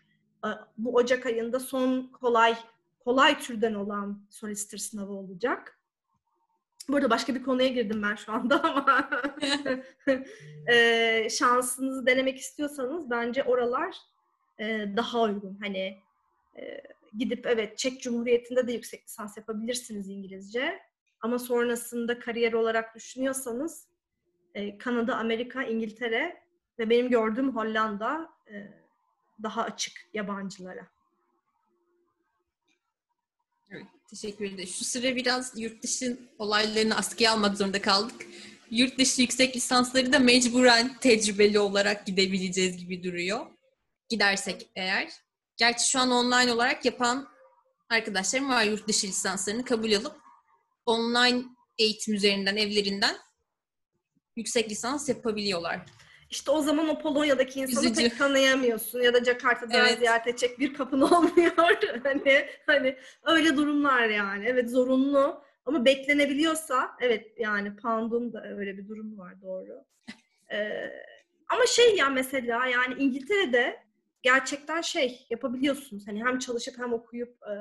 E, 0.44 0.48
bu 0.78 0.94
Ocak 0.94 1.26
ayında 1.26 1.60
son 1.60 2.06
kolay 2.06 2.56
kolay 3.00 3.38
türden 3.38 3.74
olan 3.74 4.22
solister 4.30 4.78
sınavı 4.78 5.12
olacak. 5.12 5.78
Burada 6.88 7.10
başka 7.10 7.34
bir 7.34 7.42
konuya 7.42 7.68
girdim 7.68 8.02
ben 8.02 8.14
şu 8.14 8.32
anda 8.32 8.64
ama 8.64 9.10
e, 10.72 11.28
şansınızı 11.30 12.06
denemek 12.06 12.38
istiyorsanız 12.38 13.10
bence 13.10 13.44
oralar 13.44 13.96
e, 14.58 14.64
daha 14.96 15.22
uygun. 15.22 15.58
Hani 15.60 15.98
e, 16.58 16.82
gidip 17.18 17.46
evet 17.46 17.78
Çek 17.78 18.02
Cumhuriyeti'nde 18.02 18.66
de 18.66 18.72
yüksek 18.72 19.04
lisans 19.04 19.36
yapabilirsiniz 19.36 20.08
İngilizce. 20.08 20.80
Ama 21.20 21.38
sonrasında 21.38 22.18
kariyer 22.18 22.52
olarak 22.52 22.94
düşünüyorsanız 22.94 23.86
e, 24.54 24.78
Kanada, 24.78 25.16
Amerika, 25.16 25.62
İngiltere 25.62 26.47
ve 26.78 26.90
benim 26.90 27.10
gördüğüm 27.10 27.56
Hollanda 27.56 28.30
e, 28.50 28.54
daha 29.42 29.62
açık 29.62 29.92
yabancılara. 30.14 30.86
Evet, 33.70 33.86
teşekkür 34.10 34.44
ederim. 34.44 34.68
Şu 34.68 34.84
sıra 34.84 35.16
biraz 35.16 35.58
yurt 35.58 35.82
dışı 35.82 36.18
olaylarını 36.38 36.96
askıya 36.96 37.32
almak 37.32 37.56
zorunda 37.56 37.82
kaldık. 37.82 38.26
Yurt 38.70 38.98
dışı 38.98 39.22
yüksek 39.22 39.56
lisansları 39.56 40.12
da 40.12 40.18
mecburen 40.18 40.98
tecrübeli 40.98 41.58
olarak 41.58 42.06
gidebileceğiz 42.06 42.76
gibi 42.76 43.02
duruyor. 43.02 43.46
Gidersek 44.08 44.70
eğer. 44.76 45.12
Gerçi 45.56 45.90
şu 45.90 45.98
an 45.98 46.10
online 46.10 46.52
olarak 46.52 46.84
yapan 46.84 47.28
arkadaşlarım 47.88 48.48
var 48.48 48.64
yurt 48.64 48.88
dışı 48.88 49.06
lisanslarını 49.06 49.64
kabul 49.64 49.92
alıp 49.92 50.16
online 50.86 51.44
eğitim 51.78 52.14
üzerinden, 52.14 52.56
evlerinden 52.56 53.16
yüksek 54.36 54.70
lisans 54.70 55.08
yapabiliyorlar. 55.08 55.97
İşte 56.30 56.50
o 56.50 56.62
zaman 56.62 56.88
o 56.88 56.98
Polonya'daki 56.98 57.60
insanı 57.60 57.84
Üzücü. 57.86 58.02
pek 58.02 58.18
tanıyamıyorsun 58.18 59.00
ya 59.00 59.14
da 59.14 59.24
Jakarta'da 59.24 59.78
evet. 59.78 59.98
ziyaret 59.98 60.26
edecek 60.26 60.58
bir 60.58 60.74
kapın 60.74 61.00
olmuyor. 61.10 61.52
hani 62.02 62.46
hani 62.66 62.96
öyle 63.24 63.56
durumlar 63.56 64.08
yani. 64.08 64.44
Evet 64.48 64.70
zorunlu 64.70 65.42
ama 65.66 65.84
beklenebiliyorsa 65.84 66.90
evet 67.00 67.32
yani 67.38 67.76
Pound'un 67.76 68.32
da 68.32 68.44
öyle 68.44 68.78
bir 68.78 68.88
durum 68.88 69.18
var 69.18 69.42
doğru. 69.42 69.84
Ee, 70.52 70.90
ama 71.48 71.66
şey 71.66 71.96
ya 71.96 72.10
mesela 72.10 72.66
yani 72.66 72.94
İngiltere'de 72.98 73.82
gerçekten 74.22 74.80
şey 74.80 75.26
yapabiliyorsunuz. 75.30 76.08
Hani 76.08 76.24
hem 76.24 76.38
çalışıp 76.38 76.78
hem 76.78 76.92
okuyup 76.92 77.36
e, 77.42 77.54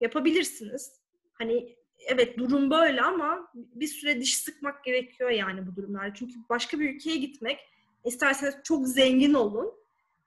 yapabilirsiniz. 0.00 1.00
Hani 1.32 1.77
evet 2.06 2.38
durum 2.38 2.70
böyle 2.70 3.02
ama 3.02 3.48
bir 3.54 3.86
süre 3.86 4.20
diş 4.20 4.36
sıkmak 4.38 4.84
gerekiyor 4.84 5.30
yani 5.30 5.66
bu 5.66 5.76
durumlarda. 5.76 6.14
Çünkü 6.14 6.34
başka 6.48 6.80
bir 6.80 6.94
ülkeye 6.94 7.16
gitmek 7.16 7.58
isterseniz 8.04 8.54
çok 8.64 8.88
zengin 8.88 9.34
olun. 9.34 9.72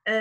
E, 0.08 0.14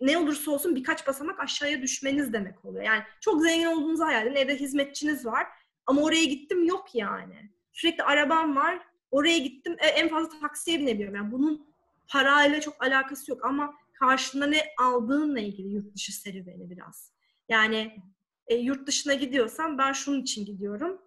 ne 0.00 0.18
olursa 0.18 0.50
olsun 0.50 0.76
birkaç 0.76 1.06
basamak 1.06 1.40
aşağıya 1.40 1.82
düşmeniz 1.82 2.32
demek 2.32 2.64
oluyor. 2.64 2.84
Yani 2.84 3.02
çok 3.20 3.42
zengin 3.42 3.66
olduğunuzu 3.66 4.04
hayal 4.04 4.26
edin. 4.26 4.36
Evde 4.36 4.56
hizmetçiniz 4.56 5.26
var. 5.26 5.46
Ama 5.86 6.02
oraya 6.02 6.24
gittim 6.24 6.64
yok 6.64 6.94
yani. 6.94 7.50
Sürekli 7.72 8.02
arabam 8.02 8.56
var. 8.56 8.80
Oraya 9.10 9.38
gittim. 9.38 9.76
E, 9.78 9.86
en 9.86 10.08
fazla 10.08 10.40
taksiye 10.40 10.80
binebiliyorum. 10.80 11.16
Yani 11.16 11.32
bunun 11.32 11.66
parayla 12.08 12.60
çok 12.60 12.84
alakası 12.84 13.30
yok. 13.30 13.44
Ama 13.44 13.74
karşında 13.92 14.46
ne 14.46 14.62
aldığınla 14.78 15.40
ilgili 15.40 15.68
yurt 15.68 15.94
dışı 15.94 16.20
serüveni 16.20 16.70
biraz. 16.70 17.12
Yani 17.48 17.96
e, 18.46 18.54
yurt 18.54 18.86
dışına 18.86 19.14
gidiyorsam 19.14 19.78
ben 19.78 19.92
şunun 19.92 20.22
için 20.22 20.44
gidiyorum. 20.44 21.02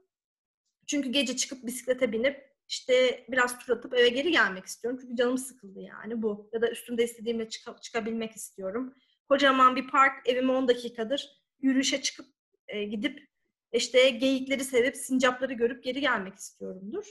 Çünkü 0.87 1.09
gece 1.09 1.35
çıkıp 1.37 1.65
bisiklete 1.65 2.11
binip 2.11 2.47
işte 2.67 3.25
biraz 3.29 3.59
tur 3.59 3.77
atıp 3.77 3.93
eve 3.93 4.09
geri 4.09 4.31
gelmek 4.31 4.65
istiyorum. 4.65 4.99
Çünkü 5.01 5.15
canım 5.15 5.37
sıkıldı 5.37 5.79
yani 5.79 6.21
bu. 6.21 6.49
Ya 6.53 6.61
da 6.61 6.71
üstümde 6.71 7.03
istediğimle 7.03 7.49
çık- 7.49 7.83
çıkabilmek 7.83 8.31
istiyorum. 8.31 8.93
Kocaman 9.29 9.75
bir 9.75 9.87
park 9.87 10.29
evime 10.29 10.51
10 10.51 10.67
dakikadır. 10.67 11.29
Yürüyüşe 11.59 12.01
çıkıp 12.01 12.25
e, 12.67 12.83
gidip 12.83 13.27
işte 13.71 14.09
geyikleri 14.09 14.63
sevip 14.63 14.97
sincapları 14.97 15.53
görüp 15.53 15.83
geri 15.83 16.01
gelmek 16.01 16.35
istiyorumdur. 16.35 17.05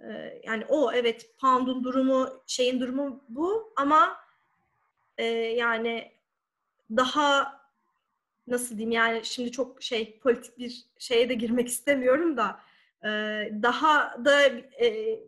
E, 0.00 0.40
yani 0.44 0.64
o 0.68 0.92
evet 0.92 1.30
Pound'un 1.40 1.84
durumu, 1.84 2.42
şeyin 2.46 2.80
durumu 2.80 3.24
bu 3.28 3.72
ama 3.76 4.16
e, 5.18 5.24
yani 5.34 6.12
daha 6.90 7.60
nasıl 8.46 8.78
diyeyim 8.78 8.90
yani 8.90 9.24
şimdi 9.24 9.52
çok 9.52 9.82
şey 9.82 10.18
politik 10.18 10.58
bir 10.58 10.84
şeye 10.98 11.28
de 11.28 11.34
girmek 11.34 11.68
istemiyorum 11.74 12.36
da 12.36 12.60
e, 13.04 13.08
daha 13.62 14.24
da 14.24 14.46
e, 14.84 15.20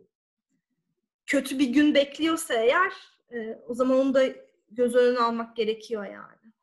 kötü 1.25 1.59
bir 1.59 1.67
gün 1.67 1.95
bekliyorsa 1.95 2.53
eğer 2.53 2.93
e, 3.31 3.59
o 3.67 3.73
zaman 3.73 3.99
onu 3.99 4.13
da 4.13 4.23
göz 4.71 4.95
önüne 4.95 5.19
almak 5.19 5.55
gerekiyor 5.55 6.05
yani. 6.05 6.53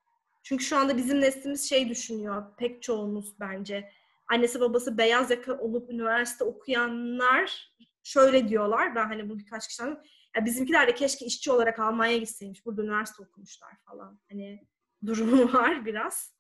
Çünkü 0.43 0.64
şu 0.64 0.76
anda 0.76 0.97
bizim 0.97 1.20
neslimiz 1.20 1.68
şey 1.68 1.89
düşünüyor 1.89 2.44
pek 2.56 2.82
çoğumuz 2.82 3.40
bence. 3.40 3.90
Annesi 4.28 4.60
babası 4.60 4.98
beyaz 4.98 5.31
yaka 5.31 5.59
olup 5.59 5.90
üniversite 5.90 6.44
okuyanlar 6.44 7.74
şöyle 8.02 8.48
diyorlar. 8.48 8.94
Ben 8.94 9.06
hani 9.06 9.28
bu 9.28 9.39
birkaç 9.39 9.68
kişiden 9.68 10.05
ya 10.36 10.44
bizimkiler 10.44 10.89
de 10.89 10.94
keşke 10.94 11.26
işçi 11.26 11.52
olarak 11.52 11.78
Almanya'ya 11.78 12.18
gitseymiş. 12.18 12.66
Burada 12.66 12.82
üniversite 12.82 13.22
okumuşlar 13.22 13.70
falan. 13.85 14.20
Hani 14.31 14.66
durumu 15.06 15.52
var 15.52 15.85
biraz. 15.86 16.34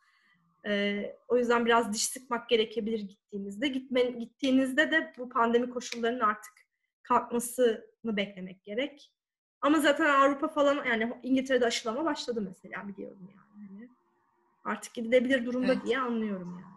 Ee, 0.66 1.16
o 1.28 1.36
yüzden 1.36 1.66
biraz 1.66 1.92
diş 1.92 2.08
sıkmak 2.08 2.48
gerekebilir 2.48 3.00
gittiğinizde. 3.00 3.68
Gitme, 3.68 4.02
gittiğinizde 4.02 4.90
de 4.90 5.12
bu 5.18 5.28
pandemi 5.28 5.70
koşullarının 5.70 6.20
artık 6.20 6.52
kalkmasını 7.02 7.84
beklemek 8.04 8.64
gerek. 8.64 9.12
Ama 9.60 9.80
zaten 9.80 10.04
Avrupa 10.04 10.48
falan 10.48 10.84
yani 10.84 11.12
İngiltere'de 11.22 11.66
aşılama 11.66 12.04
başladı 12.04 12.40
mesela 12.40 12.88
biliyorum 12.88 13.30
yani. 13.36 13.68
Hani 13.68 13.88
artık 14.64 14.94
gidilebilir 14.94 15.46
durumda 15.46 15.72
evet. 15.72 15.86
diye 15.86 15.98
anlıyorum 15.98 16.62
yani. 16.62 16.74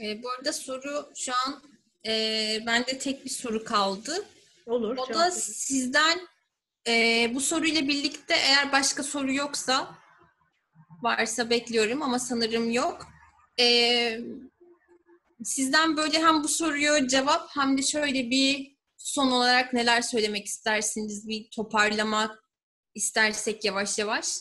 E, 0.00 0.22
bu 0.22 0.30
arada 0.30 0.52
soru 0.52 1.10
şu 1.16 1.32
an 1.46 1.62
e, 2.06 2.12
bende 2.66 2.98
tek 2.98 3.24
bir 3.24 3.30
soru 3.30 3.64
kaldı. 3.64 4.24
Olur. 4.66 4.96
O 4.96 5.14
da 5.14 5.30
sizden 5.30 6.18
e, 6.88 7.30
bu 7.34 7.40
soruyla 7.40 7.88
birlikte 7.88 8.34
eğer 8.34 8.72
başka 8.72 9.02
soru 9.02 9.32
yoksa 9.32 10.01
varsa 11.02 11.50
bekliyorum 11.50 12.02
ama 12.02 12.18
sanırım 12.18 12.70
yok. 12.70 13.06
E, 13.60 14.18
sizden 15.44 15.96
böyle 15.96 16.22
hem 16.22 16.44
bu 16.44 16.48
soruya 16.48 17.08
cevap 17.08 17.48
hem 17.56 17.78
de 17.78 17.82
şöyle 17.82 18.30
bir 18.30 18.76
son 18.96 19.30
olarak 19.30 19.72
neler 19.72 20.02
söylemek 20.02 20.46
istersiniz? 20.46 21.28
Bir 21.28 21.50
toparlama 21.50 22.38
istersek 22.94 23.64
yavaş 23.64 23.98
yavaş. 23.98 24.38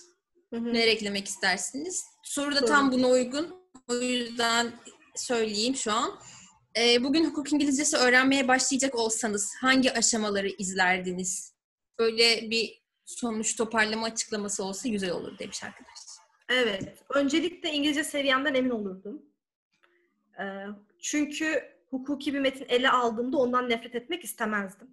Hı 0.53 0.59
hı. 0.59 0.73
Neler 0.73 0.87
eklemek 0.87 1.27
istersiniz? 1.27 2.03
Soru 2.23 2.55
da 2.55 2.65
tam 2.65 2.91
buna 2.91 3.07
uygun. 3.07 3.61
O 3.87 3.95
yüzden 3.95 4.73
söyleyeyim 5.15 5.75
şu 5.75 5.91
an. 5.91 6.19
Ee, 6.77 7.03
bugün 7.03 7.25
hukuk 7.25 7.53
İngilizcesi 7.53 7.97
öğrenmeye 7.97 8.47
başlayacak 8.47 8.95
olsanız 8.95 9.51
hangi 9.61 9.93
aşamaları 9.93 10.49
izlerdiniz? 10.49 11.53
Böyle 11.99 12.49
bir 12.51 12.81
sonuç 13.05 13.55
toparlama 13.55 14.05
açıklaması 14.05 14.63
olsa 14.63 14.89
güzel 14.89 15.11
olur 15.11 15.39
demiş 15.39 15.63
arkadaş. 15.63 16.10
Evet. 16.51 17.03
Öncelikle 17.09 17.69
İngilizce 17.71 18.03
seviyemden 18.03 18.53
emin 18.53 18.69
olurdum. 18.69 19.21
Ee, 20.39 20.65
çünkü 20.99 21.63
hukuki 21.89 22.33
bir 22.33 22.39
metin 22.39 22.65
ele 22.69 22.89
aldığımda 22.89 23.37
ondan 23.37 23.69
nefret 23.69 23.95
etmek 23.95 24.23
istemezdim. 24.23 24.87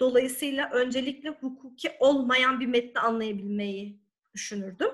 Dolayısıyla 0.00 0.70
öncelikle 0.70 1.28
hukuki 1.28 1.92
olmayan 2.00 2.60
bir 2.60 2.66
metni 2.66 3.00
anlayabilmeyi 3.00 4.00
düşünürdüm. 4.34 4.90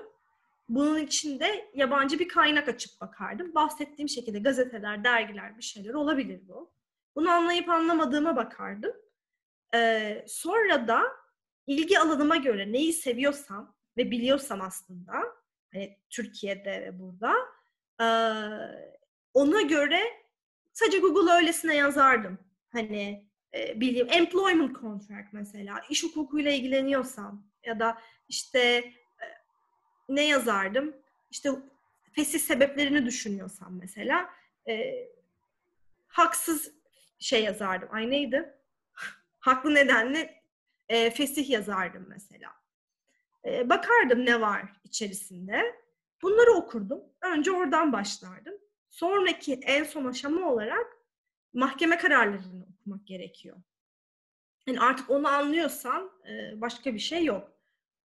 Bunun 0.69 0.99
için 0.99 1.39
de 1.39 1.69
yabancı 1.73 2.19
bir 2.19 2.27
kaynak 2.27 2.69
açıp 2.69 3.01
bakardım. 3.01 3.55
Bahsettiğim 3.55 4.09
şekilde 4.09 4.39
gazeteler, 4.39 5.03
dergiler 5.03 5.57
bir 5.57 5.63
şeyler 5.63 5.93
olabilir 5.93 6.41
bu. 6.47 6.71
Bunu 7.15 7.29
anlayıp 7.29 7.69
anlamadığıma 7.69 8.35
bakardım. 8.35 8.93
Ee, 9.73 10.25
sonra 10.27 10.87
da 10.87 11.01
ilgi 11.67 11.99
alanıma 11.99 12.35
göre 12.35 12.71
neyi 12.71 12.93
seviyorsam 12.93 13.75
ve 13.97 14.11
biliyorsam 14.11 14.61
aslında 14.61 15.36
hani 15.73 15.97
Türkiye'de 16.09 16.71
ve 16.81 16.99
burada 16.99 17.33
eee, 17.99 18.99
ona 19.33 19.61
göre 19.61 20.01
sadece 20.73 20.99
Google 20.99 21.31
öylesine 21.31 21.75
yazardım. 21.75 22.39
Hani 22.71 23.27
e, 23.53 23.81
bileyim 23.81 24.07
employment 24.11 24.79
contract 24.81 25.33
mesela 25.33 25.81
iş 25.89 26.03
hukukuyla 26.03 26.51
ilgileniyorsam 26.51 27.47
ya 27.65 27.79
da 27.79 27.97
işte 28.29 28.59
e, 28.59 28.93
ne 30.09 30.27
yazardım? 30.27 30.95
İşte 31.31 31.49
fesih 32.11 32.39
sebeplerini 32.39 33.05
düşünüyorsam 33.05 33.79
mesela 33.79 34.29
e, 34.67 34.93
haksız 36.07 36.71
şey 37.19 37.43
yazardım. 37.43 37.89
Ay 37.91 38.09
neydi? 38.11 38.53
Haklı 39.39 39.75
nedenle 39.75 40.43
e, 40.89 41.09
fesih 41.11 41.49
yazardım 41.49 42.05
mesela. 42.09 42.53
Bakardım 43.45 44.25
ne 44.25 44.41
var 44.41 44.63
içerisinde. 44.83 45.75
Bunları 46.21 46.51
okurdum. 46.51 47.01
Önce 47.21 47.51
oradan 47.51 47.93
başlardım. 47.93 48.53
Sonraki 48.89 49.53
en 49.53 49.83
son 49.83 50.05
aşama 50.05 50.51
olarak 50.51 50.97
mahkeme 51.53 51.97
kararlarını 51.97 52.65
okumak 52.79 53.07
gerekiyor. 53.07 53.57
Yani 54.67 54.79
artık 54.79 55.09
onu 55.09 55.27
anlıyorsan 55.27 56.11
başka 56.55 56.93
bir 56.93 56.99
şey 56.99 57.25
yok. 57.25 57.51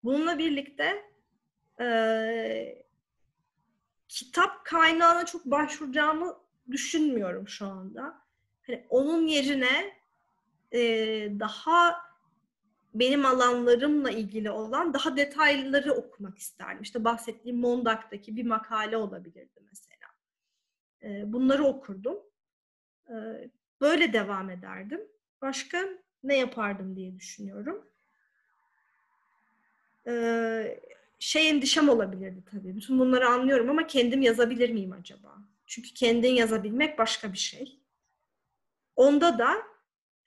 Bununla 0.05 0.39
birlikte 0.39 1.05
e, 1.81 2.85
kitap 4.09 4.65
kaynağına 4.65 5.27
çok 5.27 5.45
başvuracağımı 5.45 6.37
düşünmüyorum 6.71 7.49
şu 7.49 7.67
anda. 7.67 8.23
Hani 8.67 8.87
onun 8.91 9.27
yerine 9.27 9.99
e, 10.73 10.81
daha 11.41 12.08
benim 12.99 13.27
alanlarımla 13.27 14.11
ilgili 14.11 14.51
olan 14.51 14.95
daha 14.95 15.17
detaylıları 15.17 15.93
okumak 15.93 16.39
isterdim. 16.39 16.83
İşte 16.83 17.05
bahsettiğim 17.05 17.59
Mondak'taki 17.59 18.37
bir 18.37 18.47
makale 18.47 18.97
olabilirdi 18.97 19.61
mesela. 19.71 20.07
Ee, 21.03 21.33
Bunları 21.33 21.65
okurdum. 21.65 22.19
Ee, 23.11 23.51
Böyle 23.81 24.13
devam 24.13 24.51
ederdim. 24.51 25.01
Başka 25.43 25.89
ne 26.23 26.37
yapardım 26.37 26.97
diye 26.97 27.17
düşünüyorum. 27.17 27.89
Ee, 30.07 30.81
Şey 31.19 31.49
endişem 31.51 31.89
olabilirdi 31.89 32.43
tabii. 32.51 32.77
Bütün 32.77 32.99
bunları 32.99 33.29
anlıyorum 33.29 33.71
ama 33.71 33.87
kendim 33.87 34.23
yazabilir 34.23 34.71
miyim 34.71 34.93
acaba? 34.93 35.39
Çünkü 35.67 35.95
kendin 35.95 36.33
yazabilmek 36.35 36.99
başka 36.99 37.33
bir 37.33 37.39
şey. 37.39 37.81
Onda 38.97 39.39
da 39.39 39.57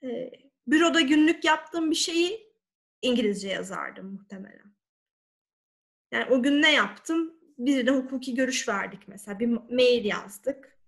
e, 0.02 0.30
büroda 0.66 1.00
günlük 1.00 1.44
yaptığım 1.44 1.90
bir 1.90 1.96
şeyi 1.96 2.51
İngilizce 3.02 3.48
yazardım 3.48 4.12
muhtemelen. 4.12 4.74
Yani 6.12 6.24
o 6.30 6.42
gün 6.42 6.62
ne 6.62 6.72
yaptım? 6.72 7.34
Birine 7.58 7.90
hukuki 7.90 8.34
görüş 8.34 8.68
verdik 8.68 9.08
mesela. 9.08 9.38
Bir 9.38 9.46
mail 9.46 10.04
yazdık. 10.04 10.78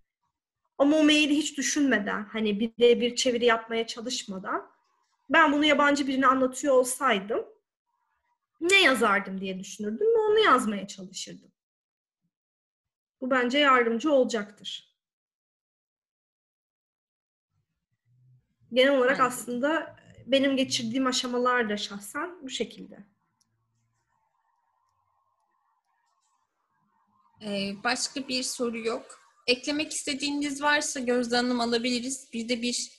Ama 0.78 0.96
o 0.96 1.04
maili 1.04 1.36
hiç 1.36 1.58
düşünmeden, 1.58 2.24
hani 2.24 2.60
birebir 2.60 3.16
çeviri 3.16 3.44
yapmaya 3.44 3.86
çalışmadan 3.86 4.70
ben 5.30 5.52
bunu 5.52 5.64
yabancı 5.64 6.06
birine 6.06 6.26
anlatıyor 6.26 6.74
olsaydım 6.74 7.46
ne 8.60 8.82
yazardım 8.82 9.40
diye 9.40 9.60
düşünürdüm 9.60 10.06
ve 10.06 10.18
onu 10.18 10.38
yazmaya 10.38 10.86
çalışırdım. 10.86 11.52
Bu 13.20 13.30
bence 13.30 13.58
yardımcı 13.58 14.12
olacaktır. 14.12 14.94
Genel 18.72 18.98
olarak 18.98 19.20
aslında 19.20 19.96
benim 20.26 20.56
geçirdiğim 20.56 21.06
aşamalar 21.06 21.68
da 21.68 21.76
şahsen 21.76 22.42
bu 22.42 22.50
şekilde. 22.50 22.98
Ee, 27.42 27.72
başka 27.84 28.28
bir 28.28 28.42
soru 28.42 28.78
yok. 28.78 29.20
Eklemek 29.46 29.92
istediğiniz 29.92 30.62
varsa 30.62 31.00
Gözde 31.00 31.36
Hanım 31.36 31.60
alabiliriz. 31.60 32.28
Bir 32.32 32.48
de 32.48 32.62
bir 32.62 32.90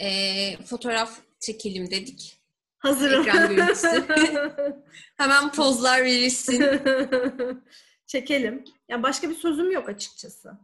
e, 0.00 0.56
fotoğraf 0.64 1.20
çekelim 1.40 1.90
dedik. 1.90 2.42
Hazırım. 2.78 3.22
Ekran 3.22 3.48
görüntüsü. 3.48 4.04
Hemen 5.16 5.52
pozlar 5.52 6.04
verilsin. 6.04 6.64
Çekelim. 8.06 8.64
Ya 8.88 9.02
başka 9.02 9.30
bir 9.30 9.34
sözüm 9.34 9.70
yok 9.70 9.88
açıkçası. 9.88 10.58